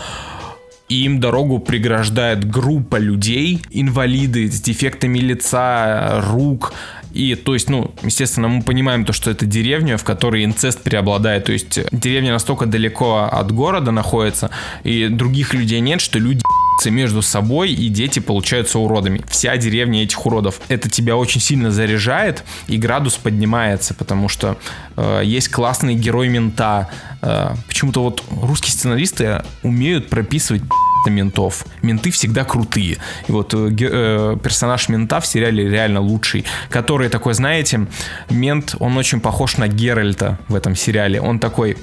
и 0.89 1.03
им 1.03 1.19
дорогу 1.19 1.59
преграждает 1.59 2.49
группа 2.49 2.95
людей, 2.95 3.61
инвалиды 3.71 4.49
с 4.49 4.61
дефектами 4.61 5.19
лица, 5.19 6.23
рук. 6.29 6.73
И, 7.17 7.33
то 7.33 7.55
есть, 7.55 7.67
ну, 7.67 7.91
естественно, 8.03 8.47
мы 8.47 8.61
понимаем 8.61 9.03
то, 9.03 9.11
что 9.11 9.31
это 9.31 9.47
деревня, 9.47 9.97
в 9.97 10.03
которой 10.03 10.45
инцест 10.45 10.83
преобладает. 10.83 11.45
То 11.45 11.51
есть, 11.51 11.79
деревня 11.91 12.31
настолько 12.31 12.67
далеко 12.67 13.27
от 13.31 13.51
города 13.51 13.89
находится, 13.89 14.51
и 14.83 15.07
других 15.07 15.55
людей 15.55 15.79
нет, 15.79 15.99
что 15.99 16.19
люди 16.19 16.43
между 16.85 17.23
собой, 17.23 17.71
и 17.71 17.89
дети 17.89 18.19
получаются 18.19 18.77
уродами. 18.77 19.23
Вся 19.27 19.57
деревня 19.57 20.03
этих 20.03 20.23
уродов. 20.27 20.61
Это 20.67 20.91
тебя 20.91 21.17
очень 21.17 21.41
сильно 21.41 21.71
заряжает, 21.71 22.43
и 22.67 22.77
градус 22.77 23.15
поднимается, 23.15 23.95
потому 23.95 24.29
что 24.29 24.55
э, 24.95 25.21
есть 25.25 25.49
классный 25.49 25.95
герой 25.95 26.27
мента. 26.27 26.87
Э, 27.23 27.55
почему-то 27.67 28.03
вот 28.03 28.23
русские 28.29 28.73
сценаристы 28.73 29.43
умеют 29.63 30.07
прописывать 30.09 30.61
на 31.07 31.13
ментов. 31.13 31.65
Менты 31.81 32.11
всегда 32.11 32.43
крутые. 32.43 32.97
И 33.27 33.31
вот 33.31 33.53
э, 33.53 33.69
э, 33.79 34.37
персонаж 34.43 34.89
мента 34.89 35.19
в 35.19 35.25
сериале 35.25 35.69
реально 35.69 36.01
лучший. 36.01 36.45
Который 36.69 37.09
такой, 37.09 37.33
знаете, 37.33 37.87
мент, 38.29 38.75
он 38.79 38.97
очень 38.97 39.19
похож 39.19 39.57
на 39.57 39.67
Геральта 39.67 40.37
в 40.47 40.55
этом 40.55 40.75
сериале. 40.75 41.21
Он 41.21 41.39
такой, 41.39 41.77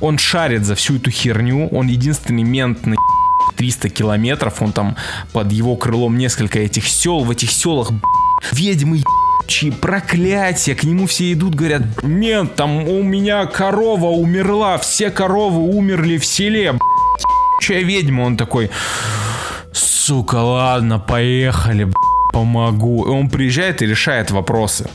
он 0.00 0.18
шарит 0.18 0.64
за 0.64 0.74
всю 0.74 0.96
эту 0.96 1.10
херню, 1.10 1.68
он 1.68 1.88
единственный 1.88 2.44
мент 2.44 2.86
на 2.86 2.96
300 3.56 3.88
километров, 3.88 4.62
он 4.62 4.72
там 4.72 4.96
под 5.32 5.52
его 5.52 5.76
крылом 5.76 6.16
несколько 6.18 6.58
этих 6.58 6.86
сел, 6.86 7.20
в 7.20 7.30
этих 7.30 7.50
селах 7.50 7.90
ведьмы 8.52 9.02
ебучие, 9.50 9.72
проклятия, 9.72 10.74
к 10.74 10.84
нему 10.84 11.06
все 11.06 11.32
идут, 11.32 11.54
говорят, 11.54 11.82
мент, 12.02 12.54
там 12.54 12.88
у 12.88 13.02
меня 13.02 13.46
корова 13.46 14.06
умерла, 14.06 14.78
все 14.78 15.10
коровы 15.10 15.60
умерли 15.60 16.18
в 16.18 16.24
селе, 16.24 16.78
ебучая 17.60 17.82
ведьма, 17.84 18.22
он 18.22 18.36
такой, 18.36 18.70
сука, 19.72 20.36
ладно, 20.36 20.98
поехали, 20.98 21.84
б***ь, 21.84 22.32
помогу. 22.32 23.04
И 23.06 23.08
он 23.10 23.28
приезжает 23.28 23.82
и 23.82 23.86
решает 23.86 24.30
вопросы. 24.30 24.88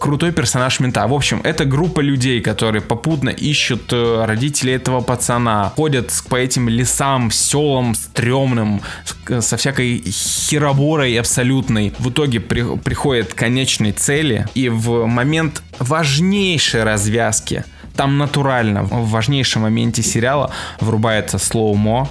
Крутой 0.00 0.32
персонаж 0.32 0.80
мента. 0.80 1.06
В 1.06 1.14
общем, 1.14 1.40
это 1.44 1.64
группа 1.64 2.00
людей, 2.00 2.40
которые 2.42 2.82
попутно 2.82 3.30
ищут 3.30 3.92
э, 3.92 4.24
родителей 4.26 4.74
этого 4.74 5.00
пацана, 5.00 5.72
ходят 5.76 6.10
по 6.28 6.36
этим 6.36 6.68
лесам, 6.68 7.30
селам 7.30 7.94
стрёмным, 7.94 8.80
с- 9.04 9.40
со 9.46 9.56
всякой 9.56 10.02
хероборой 10.06 11.18
абсолютной. 11.18 11.92
В 11.98 12.10
итоге 12.10 12.40
при- 12.40 12.76
приходят 12.76 13.32
к 13.32 13.36
конечной 13.38 13.92
цели, 13.92 14.46
и 14.54 14.68
в 14.68 15.06
момент 15.06 15.62
важнейшей 15.78 16.82
развязки 16.82 17.64
там 17.96 18.18
натурально, 18.18 18.82
в 18.82 19.10
важнейшем 19.10 19.62
моменте 19.62 20.02
сериала 20.02 20.50
врубается 20.80 21.38
слоумо, 21.38 22.08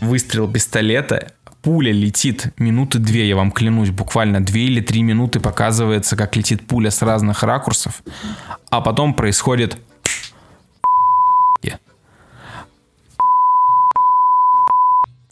выстрел 0.00 0.50
пистолета, 0.50 1.32
пуля 1.62 1.92
летит. 1.92 2.52
Минуты 2.58 2.98
две, 2.98 3.28
я 3.28 3.36
вам 3.36 3.50
клянусь, 3.50 3.90
буквально 3.90 4.44
две 4.44 4.64
или 4.64 4.80
три 4.80 5.02
минуты 5.02 5.40
показывается, 5.40 6.16
как 6.16 6.36
летит 6.36 6.66
пуля 6.66 6.90
с 6.90 7.02
разных 7.02 7.42
ракурсов, 7.42 8.02
а 8.70 8.80
потом 8.80 9.14
происходит 9.14 9.78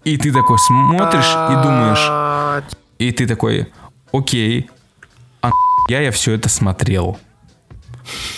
и 0.05 0.17
ты 0.17 0.33
такой 0.33 0.59
смотришь 0.59 1.31
и 1.31 1.63
думаешь, 1.63 2.65
и 2.99 3.13
ты 3.13 3.27
такой, 3.27 3.69
окей, 4.13 4.71
а 5.43 5.51
я 5.89 6.01
я 6.01 6.11
все 6.11 6.33
это 6.33 6.49
смотрел. 6.49 7.19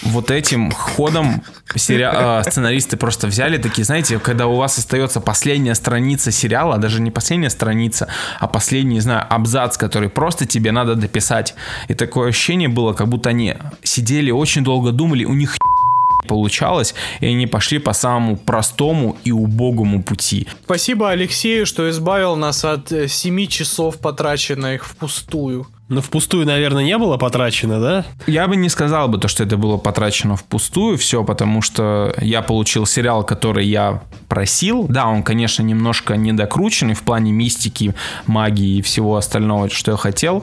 Вот 0.03 0.31
этим 0.31 0.71
ходом 0.73 1.43
сериа- 1.75 2.41
э, 2.41 2.51
сценаристы 2.51 2.97
просто 2.97 3.27
взяли 3.29 3.59
такие, 3.59 3.85
знаете, 3.85 4.19
когда 4.19 4.47
у 4.47 4.57
вас 4.57 4.79
остается 4.79 5.21
последняя 5.21 5.75
страница 5.75 6.33
сериала, 6.33 6.79
даже 6.79 7.01
не 7.01 7.11
последняя 7.11 7.51
страница, 7.51 8.09
а 8.41 8.49
последний, 8.49 8.95
не 8.95 9.01
знаю, 9.01 9.27
абзац, 9.31 9.77
который 9.77 10.09
просто 10.09 10.47
тебе 10.47 10.73
надо 10.73 10.95
дописать. 10.95 11.55
И 11.89 11.95
такое 11.95 12.29
ощущение 12.31 12.69
было, 12.69 12.93
как 12.95 13.09
будто 13.09 13.31
они 13.31 13.55
сидели, 13.83 14.31
очень 14.31 14.65
долго 14.65 14.91
думали, 14.93 15.25
у 15.25 15.35
них 15.35 15.57
получалось, 16.29 16.95
и 17.21 17.27
они 17.27 17.47
пошли 17.47 17.79
по 17.79 17.93
самому 17.93 18.37
простому 18.37 19.17
и 19.25 19.33
убогому 19.33 20.03
пути. 20.03 20.47
Спасибо 20.65 21.11
Алексею, 21.11 21.67
что 21.67 21.89
избавил 21.91 22.37
нас 22.37 22.65
от 22.65 22.93
7 23.09 23.47
часов, 23.47 23.99
потраченных 23.99 24.85
впустую. 24.85 25.67
Ну, 25.93 26.01
впустую, 26.01 26.47
наверное, 26.47 26.85
не 26.85 26.97
было 26.97 27.19
потрачено, 27.19 27.79
да? 27.79 28.07
Я 28.27 28.49
бы 28.49 28.57
не 28.57 28.71
сказал 28.71 29.09
бы 29.09 29.19
то, 29.19 29.29
что 29.29 29.45
это 29.45 29.59
было 29.59 29.77
потрачено 29.77 30.37
впустую 30.37 30.97
все, 30.97 31.23
потому 31.23 31.61
что 31.61 32.15
я 32.19 32.41
получил 32.41 32.87
сериал, 32.87 33.25
который 33.25 33.67
я 33.67 34.03
просил. 34.27 34.87
Да, 34.89 35.07
он, 35.09 35.23
конечно, 35.23 35.63
немножко 35.63 36.17
недокрученный 36.17 36.95
в 36.95 37.03
плане 37.03 37.31
мистики, 37.33 37.95
магии 38.27 38.79
и 38.79 38.83
всего 38.83 39.19
остального, 39.19 39.69
что 39.69 39.91
я 39.91 39.99
хотел. 39.99 40.43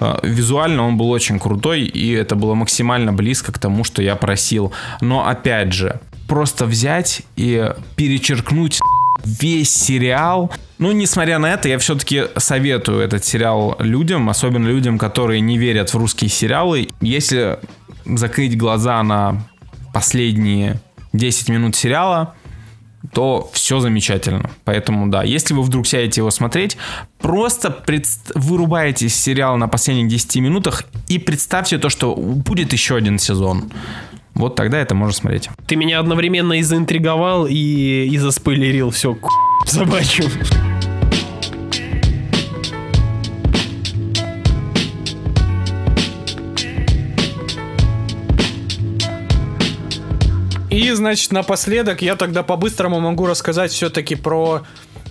Э, 0.00 0.18
Визуально 0.22 0.86
он 0.86 0.98
был 0.98 1.08
очень 1.10 1.38
крутой, 1.38 1.84
и 1.84 2.10
это 2.10 2.36
было 2.36 2.52
максимально 2.52 3.14
близко 3.14 3.52
к 3.52 3.58
тому, 3.58 3.84
что 3.84 4.02
я 4.02 4.16
просил. 4.16 4.70
Но, 5.00 5.26
опять 5.26 5.72
же, 5.72 5.98
просто 6.28 6.66
взять 6.66 7.22
и 7.36 7.72
перечеркнуть 7.96 8.80
весь 9.24 9.74
сериал. 9.74 10.52
Ну, 10.78 10.92
несмотря 10.92 11.38
на 11.38 11.52
это, 11.52 11.68
я 11.68 11.78
все-таки 11.78 12.24
советую 12.36 13.00
этот 13.00 13.24
сериал 13.24 13.76
людям, 13.78 14.28
особенно 14.30 14.66
людям, 14.66 14.98
которые 14.98 15.40
не 15.40 15.58
верят 15.58 15.92
в 15.92 15.96
русские 15.96 16.30
сериалы. 16.30 16.88
Если 17.00 17.58
закрыть 18.04 18.56
глаза 18.56 19.02
на 19.02 19.46
последние 19.92 20.80
10 21.12 21.48
минут 21.48 21.76
сериала, 21.76 22.34
то 23.12 23.50
все 23.52 23.80
замечательно. 23.80 24.50
Поэтому, 24.64 25.08
да, 25.08 25.22
если 25.22 25.54
вы 25.54 25.62
вдруг 25.62 25.86
сядете 25.86 26.20
его 26.20 26.30
смотреть, 26.30 26.76
просто 27.18 27.68
предс- 27.86 28.30
вырубаете 28.34 29.08
сериал 29.08 29.56
на 29.56 29.68
последних 29.68 30.08
10 30.08 30.36
минутах 30.36 30.84
и 31.08 31.18
представьте 31.18 31.78
то, 31.78 31.88
что 31.88 32.14
будет 32.14 32.72
еще 32.72 32.96
один 32.96 33.18
сезон. 33.18 33.72
Вот 34.34 34.54
тогда 34.54 34.78
это 34.78 34.94
можно 34.94 35.14
смотреть. 35.14 35.50
Ты 35.66 35.76
меня 35.76 35.98
одновременно 36.00 36.54
и 36.54 36.62
заинтриговал, 36.62 37.46
и, 37.46 37.54
и 37.54 38.18
заспойлерил 38.18 38.90
все 38.90 39.16
собачью. 39.66 40.26
И, 50.70 50.92
значит, 50.92 51.32
напоследок 51.32 52.00
я 52.00 52.14
тогда 52.14 52.44
по-быстрому 52.44 53.00
могу 53.00 53.26
рассказать 53.26 53.72
все-таки 53.72 54.14
про 54.14 54.62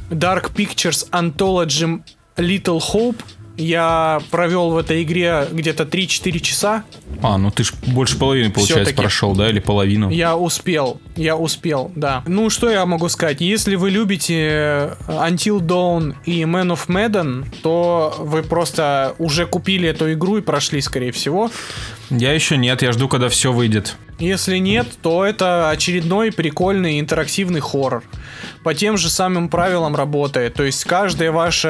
Dark 0.09 0.53
Pictures 0.53 1.09
Anthology 1.11 2.01
Little 2.37 2.79
Hope. 2.79 3.17
Я 3.57 4.21
провел 4.31 4.71
в 4.71 4.77
этой 4.77 5.03
игре 5.03 5.47
где-то 5.51 5.83
3-4 5.83 6.39
часа. 6.39 6.85
А, 7.21 7.37
ну 7.37 7.51
ты 7.51 7.63
ж 7.63 7.73
больше 7.87 8.17
половины, 8.17 8.51
получается, 8.51 8.93
прошел, 8.93 9.35
да, 9.35 9.49
или 9.49 9.59
половину? 9.59 10.09
Я 10.09 10.37
успел, 10.37 11.01
я 11.15 11.35
успел, 11.35 11.91
да. 11.95 12.23
Ну, 12.27 12.49
что 12.49 12.69
я 12.69 12.85
могу 12.85 13.09
сказать? 13.09 13.41
Если 13.41 13.75
вы 13.75 13.89
любите 13.89 14.35
э, 14.35 14.95
Until 15.07 15.59
Dawn 15.59 16.15
и 16.25 16.43
Man 16.43 16.73
of 16.73 16.87
Medan, 16.87 17.45
то 17.61 18.15
вы 18.19 18.43
просто 18.43 19.15
уже 19.17 19.45
купили 19.45 19.89
эту 19.89 20.11
игру 20.13 20.37
и 20.37 20.41
прошли, 20.41 20.81
скорее 20.81 21.11
всего. 21.11 21.51
Я 22.09 22.33
еще 22.33 22.57
нет, 22.57 22.81
я 22.81 22.91
жду, 22.91 23.07
когда 23.07 23.29
все 23.29 23.51
выйдет. 23.51 23.95
Если 24.19 24.57
нет, 24.57 24.87
то 25.01 25.23
это 25.23 25.69
очередной 25.69 26.31
прикольный 26.31 26.99
интерактивный 26.99 27.61
хоррор. 27.61 28.03
По 28.63 28.73
тем 28.73 28.97
же 28.97 29.09
самым 29.09 29.49
правилам 29.49 29.95
работает. 29.95 30.53
То 30.53 30.63
есть 30.63 30.83
каждый 30.85 31.31
ваш 31.31 31.65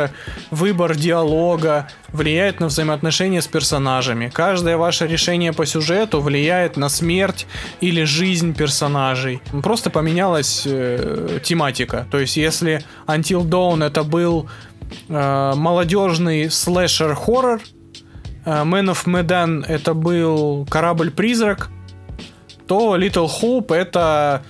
выбор 0.52 0.96
диалога 0.96 1.88
влияет 2.12 2.60
на 2.60 2.68
взаимоотношения 2.68 3.42
с 3.42 3.48
персонажами. 3.48 4.32
Каждое 4.34 4.78
ваше 4.78 5.08
решение 5.08 5.54
по 5.54 5.66
сюжету 5.66 6.22
влияет 6.22 6.78
на 6.78 6.90
смерть 6.90 7.48
или 7.82 8.04
жизнь 8.04 8.54
персонажей. 8.54 9.42
Просто 9.64 9.90
поменялась 9.90 10.64
э, 10.66 11.40
тематика. 11.44 12.08
То 12.12 12.20
есть 12.20 12.38
если 12.38 12.84
Until 13.08 13.44
Dawn 13.44 13.84
это 13.84 14.04
был 14.04 14.50
э, 15.08 15.54
молодежный 15.56 16.50
слэшер-хоррор, 16.50 17.62
э, 18.46 18.50
Man 18.50 18.92
of 18.92 19.06
Medan 19.06 19.66
это 19.66 19.94
был 19.94 20.66
корабль-призрак, 20.70 21.70
то 22.68 22.96
Little 22.98 23.30
Hope 23.42 23.74
это 23.74 24.44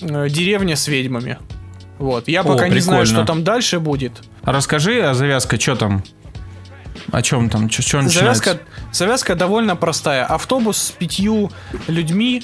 э, 0.00 0.28
деревня 0.28 0.76
с 0.76 0.88
ведьмами. 0.88 1.38
Вот. 1.98 2.28
Я 2.28 2.40
О, 2.42 2.44
пока 2.44 2.68
не 2.68 2.80
знаю, 2.80 3.02
прикольно. 3.02 3.24
что 3.24 3.26
там 3.32 3.44
дальше 3.44 3.80
будет. 3.80 4.22
Расскажи, 4.42 5.00
а 5.00 5.14
завязка, 5.14 5.58
что 5.58 5.76
там? 5.76 6.04
О 7.12 7.22
чем 7.22 7.48
там? 7.50 7.70
Что? 7.70 8.02
Завязка, 8.02 8.58
завязка 8.92 9.34
довольно 9.34 9.76
простая. 9.76 10.24
Автобус 10.24 10.76
с 10.78 10.90
пятью 10.90 11.50
людьми 11.88 12.42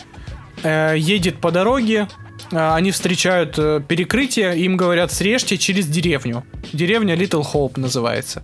э, 0.63 0.95
едет 0.97 1.39
по 1.41 1.51
дороге. 1.51 2.09
э, 2.51 2.75
они 2.75 2.91
встречают 2.93 3.59
э, 3.59 3.81
перекрытие, 3.87 4.59
им 4.59 4.77
говорят 4.77 5.13
срежьте 5.13 5.59
через 5.59 5.87
деревню. 5.87 6.45
Деревня 6.73 7.15
Little 7.15 7.45
Hope 7.53 7.79
называется. 7.79 8.43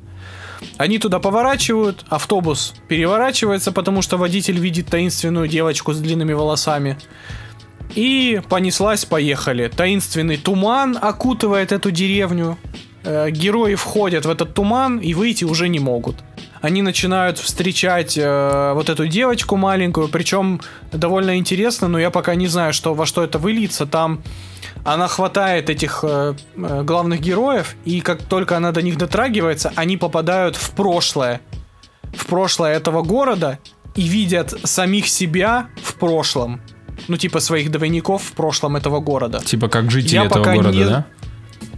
Они 0.76 0.98
туда 0.98 1.20
поворачивают, 1.20 2.04
автобус 2.09 2.74
переворачивается, 2.88 3.70
потому 3.70 4.02
что 4.02 4.16
водитель 4.16 4.59
видит 4.59 4.86
таинственную 4.86 5.46
девочку 5.46 5.92
с 5.92 5.98
длинными 6.00 6.32
волосами. 6.32 6.98
И 7.95 8.41
понеслась, 8.49 9.05
поехали. 9.05 9.68
Таинственный 9.68 10.36
туман 10.36 10.99
окутывает 11.01 11.72
эту 11.72 11.91
деревню. 11.91 12.59
Э, 13.05 13.30
герои 13.30 13.74
входят 13.74 14.26
в 14.26 14.30
этот 14.30 14.55
туман 14.55 14.99
и 14.99 15.14
выйти 15.14 15.45
уже 15.45 15.68
не 15.68 15.78
могут. 15.78 16.16
Они 16.61 16.82
начинают 16.82 17.39
встречать 17.39 18.18
э, 18.18 18.72
вот 18.74 18.89
эту 18.89 19.07
девочку 19.07 19.57
маленькую, 19.57 20.09
причем 20.09 20.61
довольно 20.93 21.39
интересно, 21.39 21.89
но 21.89 21.99
я 21.99 22.11
пока 22.11 22.34
не 22.34 22.49
знаю, 22.49 22.72
что, 22.72 22.95
во 22.95 23.07
что 23.07 23.22
это 23.22 23.39
выльется. 23.39 23.86
Там 23.86 24.22
она 24.84 25.07
хватает 25.07 25.70
этих 25.70 26.01
э, 26.03 26.34
э, 26.57 26.82
главных 26.82 27.20
героев, 27.20 27.76
и 27.84 28.01
как 28.01 28.22
только 28.22 28.57
она 28.57 28.72
до 28.72 28.82
них 28.82 28.99
дотрагивается, 28.99 29.72
они 29.76 29.97
попадают 29.97 30.57
в 30.57 30.70
прошлое. 30.72 31.41
В 32.16 32.26
прошлое 32.26 32.74
этого 32.74 33.03
города 33.03 33.59
и 33.95 34.03
видят 34.03 34.55
самих 34.64 35.09
себя 35.09 35.68
в 35.82 35.95
прошлом. 35.95 36.61
Ну, 37.07 37.16
типа 37.16 37.40
своих 37.40 37.70
двойников 37.70 38.22
в 38.22 38.32
прошлом 38.32 38.76
этого 38.76 39.01
города. 39.01 39.40
Типа 39.44 39.68
как 39.68 39.90
жители 39.90 40.16
Я 40.16 40.24
этого 40.24 40.44
города, 40.44 40.70
не- 40.70 40.84
да? 40.84 41.05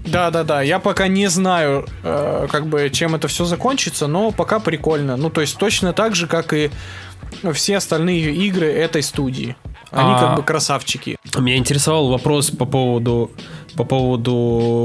Да, 0.06 0.30
да, 0.30 0.44
да. 0.44 0.62
Я 0.62 0.78
пока 0.78 1.08
не 1.08 1.28
знаю, 1.28 1.86
э, 2.02 2.46
как 2.50 2.66
бы, 2.66 2.88
чем 2.90 3.14
это 3.14 3.28
все 3.28 3.44
закончится, 3.44 4.06
но 4.06 4.30
пока 4.30 4.58
прикольно. 4.58 5.16
Ну, 5.16 5.30
то 5.30 5.40
есть 5.40 5.58
точно 5.58 5.92
так 5.92 6.14
же, 6.14 6.26
как 6.26 6.52
и 6.52 6.70
все 7.52 7.76
остальные 7.76 8.34
игры 8.34 8.66
этой 8.66 9.02
студии. 9.02 9.56
Они 9.90 10.12
А- 10.14 10.18
как 10.20 10.36
бы 10.36 10.42
красавчики. 10.42 11.16
Меня 11.36 11.56
интересовал 11.56 12.08
вопрос 12.08 12.50
по 12.50 12.64
поводу 12.64 13.30
по 13.76 13.84
поводу 13.84 14.32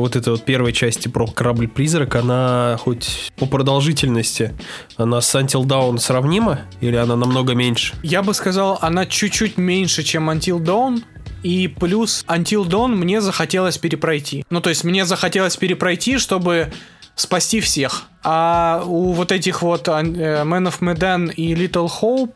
вот 0.02 0.16
этой 0.16 0.30
вот 0.30 0.44
первой 0.46 0.74
части 0.74 1.08
про 1.08 1.28
корабль-призрак, 1.28 2.16
она 2.16 2.78
хоть 2.80 3.32
по 3.38 3.46
продолжительности, 3.46 4.54
она 4.98 5.22
с 5.22 5.36
Until 5.36 5.64
Dawn 5.64 5.98
сравнима? 6.00 6.62
Или 6.82 6.96
она 6.96 7.16
намного 7.16 7.54
меньше? 7.54 7.94
Я 8.04 8.24
бы 8.24 8.34
сказал, 8.34 8.78
она 8.82 9.06
чуть-чуть 9.06 9.58
меньше, 9.58 10.04
чем 10.04 10.30
Until 10.30 10.60
Dawn, 10.60 11.04
и 11.44 11.68
плюс 11.68 12.26
Until 12.28 12.66
Dawn 12.66 12.96
мне 12.96 13.22
захотелось 13.22 13.78
перепройти. 13.78 14.46
Ну, 14.50 14.62
то 14.62 14.70
есть 14.70 14.84
мне 14.84 15.06
захотелось 15.06 15.56
перепройти, 15.58 16.18
чтобы 16.18 16.72
спасти 17.16 17.62
всех. 17.62 18.04
А 18.28 18.82
у 18.86 19.12
вот 19.14 19.32
этих 19.32 19.62
вот 19.62 19.88
э, 19.88 19.92
Man 19.92 20.68
of 20.68 20.80
Medan 20.80 21.32
и 21.32 21.54
Little 21.54 21.88
Hope 22.02 22.36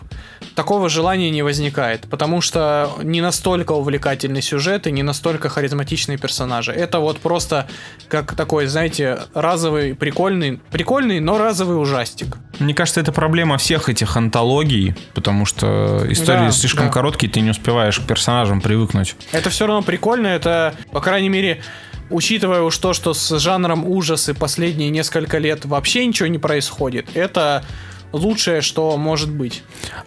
такого 0.53 0.87
желания 0.87 1.31
не 1.31 1.41
возникает, 1.41 2.01
потому 2.09 2.41
что 2.41 2.91
не 3.01 3.21
настолько 3.21 3.71
увлекательный 3.71 4.43
сюжет 4.43 4.85
и 4.85 4.91
не 4.91 5.01
настолько 5.01 5.49
харизматичные 5.49 6.19
персонажи. 6.19 6.71
Это 6.71 6.99
вот 6.99 7.19
просто 7.19 7.67
как 8.07 8.35
такой, 8.35 8.67
знаете, 8.67 9.19
разовый, 9.33 9.95
прикольный, 9.95 10.61
прикольный, 10.69 11.19
но 11.19 11.39
разовый 11.39 11.81
ужастик. 11.81 12.37
Мне 12.59 12.75
кажется, 12.75 13.01
это 13.01 13.11
проблема 13.11 13.57
всех 13.57 13.89
этих 13.89 14.15
антологий, 14.15 14.95
потому 15.15 15.45
что 15.45 16.05
истории 16.07 16.45
Да, 16.45 16.51
слишком 16.51 16.85
да. 16.87 16.91
короткие, 16.91 17.31
ты 17.31 17.41
не 17.41 17.49
успеваешь 17.49 17.99
к 17.99 18.03
персонажам 18.05 18.61
привыкнуть. 18.61 19.15
Это 19.31 19.49
все 19.49 19.65
равно 19.65 19.81
прикольно, 19.81 20.27
это, 20.27 20.75
по 20.91 21.01
крайней 21.01 21.29
мере, 21.29 21.63
учитывая 22.09 22.61
уж 22.61 22.77
то, 22.77 22.93
что 22.93 23.13
с 23.13 23.39
жанром 23.39 23.85
ужасы 23.85 24.33
последние 24.33 24.89
несколько 24.89 25.37
лет 25.37 25.65
вообще 25.65 26.05
ничего 26.05 26.27
не 26.27 26.37
происходит, 26.37 27.07
это 27.15 27.63
лучшее, 28.11 28.61
что 28.61 28.97
может 28.97 29.31
быть. 29.31 29.63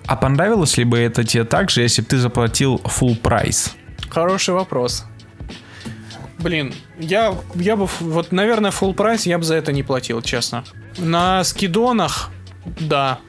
А 0.07 0.17
понравилось 0.17 0.77
ли 0.77 0.85
бы 0.85 0.99
это 0.99 1.25
тебе 1.25 1.45
так 1.45 1.71
же, 1.71 1.83
если 1.83 2.03
бы 2.03 2.09
ты 2.09 2.19
заплатил 2.19 2.81
full 2.85 3.17
прайс? 3.17 3.75
Хороший 4.11 4.55
вопрос. 4.55 5.05
Блин, 6.39 6.75
я, 6.99 7.35
я 7.55 7.77
бы, 7.77 7.89
вот, 8.01 8.33
наверное, 8.33 8.73
full 8.73 8.95
прайс 8.95 9.27
я 9.27 9.39
бы 9.39 9.45
за 9.45 9.55
это 9.55 9.73
не 9.73 9.83
платил, 9.83 10.21
честно. 10.23 10.65
На 10.99 11.45
скидонах, 11.45 12.31
да. 12.81 13.21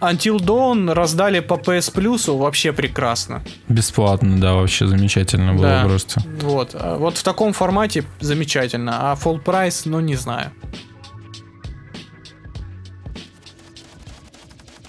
Until 0.00 0.36
Dawn 0.38 0.92
раздали 0.92 1.40
по 1.40 1.54
PS 1.54 1.92
Plus 1.94 2.30
вообще 2.36 2.72
прекрасно. 2.72 3.42
Бесплатно, 3.68 4.38
да, 4.38 4.52
вообще 4.54 4.86
замечательно 4.86 5.54
было 5.54 5.62
Да. 5.66 5.84
просто. 5.84 6.22
Вот. 6.42 6.70
А 6.74 6.96
Вот 6.98 7.16
в 7.16 7.22
таком 7.22 7.52
формате 7.54 8.04
замечательно, 8.20 9.10
а 9.12 9.14
full 9.16 9.40
прайс, 9.40 9.86
ну 9.86 10.00
не 10.00 10.14
знаю. 10.16 10.52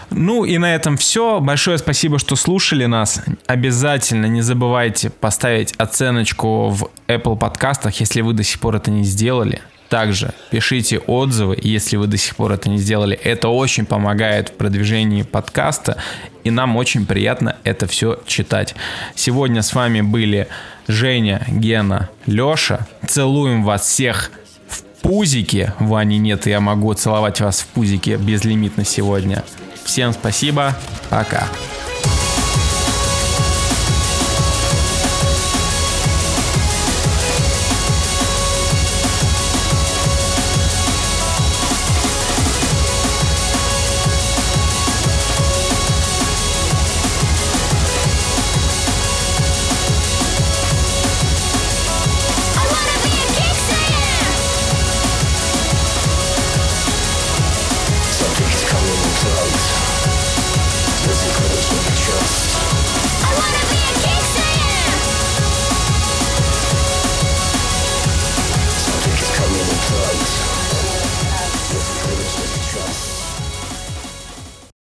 Ну 0.10 0.46
и 0.46 0.58
на 0.58 0.74
этом 0.74 0.98
все. 0.98 1.40
Большое 1.40 1.78
спасибо, 1.78 2.18
что 2.18 2.36
слушали 2.36 2.86
нас. 2.86 3.22
Обязательно 3.46 4.26
не 4.26 4.42
забывайте 4.42 5.10
поставить 5.10 5.74
оценочку 5.78 6.70
в 6.70 6.90
Apple 7.08 7.38
подкастах, 7.38 8.00
если 8.00 8.22
вы 8.22 8.34
до 8.34 8.44
сих 8.44 8.60
пор 8.60 8.76
это 8.78 8.90
не 8.90 9.04
сделали. 9.04 9.62
Также 9.90 10.34
пишите 10.50 11.00
отзывы, 11.00 11.58
если 11.62 11.96
вы 11.96 12.08
до 12.08 12.18
сих 12.18 12.36
пор 12.36 12.52
это 12.52 12.70
не 12.70 12.78
сделали. 12.78 13.16
Это 13.16 13.48
очень 13.48 13.86
помогает 13.86 14.50
в 14.50 14.54
продвижении 14.54 15.24
подкаста, 15.24 15.98
и 16.44 16.52
нам 16.52 16.76
очень 16.76 17.06
приятно 17.06 17.56
это 17.64 17.88
все 17.88 18.20
читать. 18.26 18.76
Сегодня 19.16 19.62
с 19.62 19.74
вами 19.74 20.02
были 20.02 20.48
Женя, 20.88 21.46
Гена, 21.48 22.10
Леша. 22.26 22.88
Целуем 23.08 23.64
вас 23.64 23.84
всех 23.84 24.32
в 24.68 24.82
пузике. 25.02 25.74
Вани 25.80 26.18
нет, 26.18 26.48
я 26.48 26.60
могу 26.60 26.94
целовать 26.94 27.40
вас 27.40 27.62
в 27.62 27.68
пузике 27.68 28.18
безлимитно 28.18 28.84
сегодня. 28.84 29.44
Всем 29.86 30.12
спасибо. 30.12 30.76
Пока. 31.10 31.48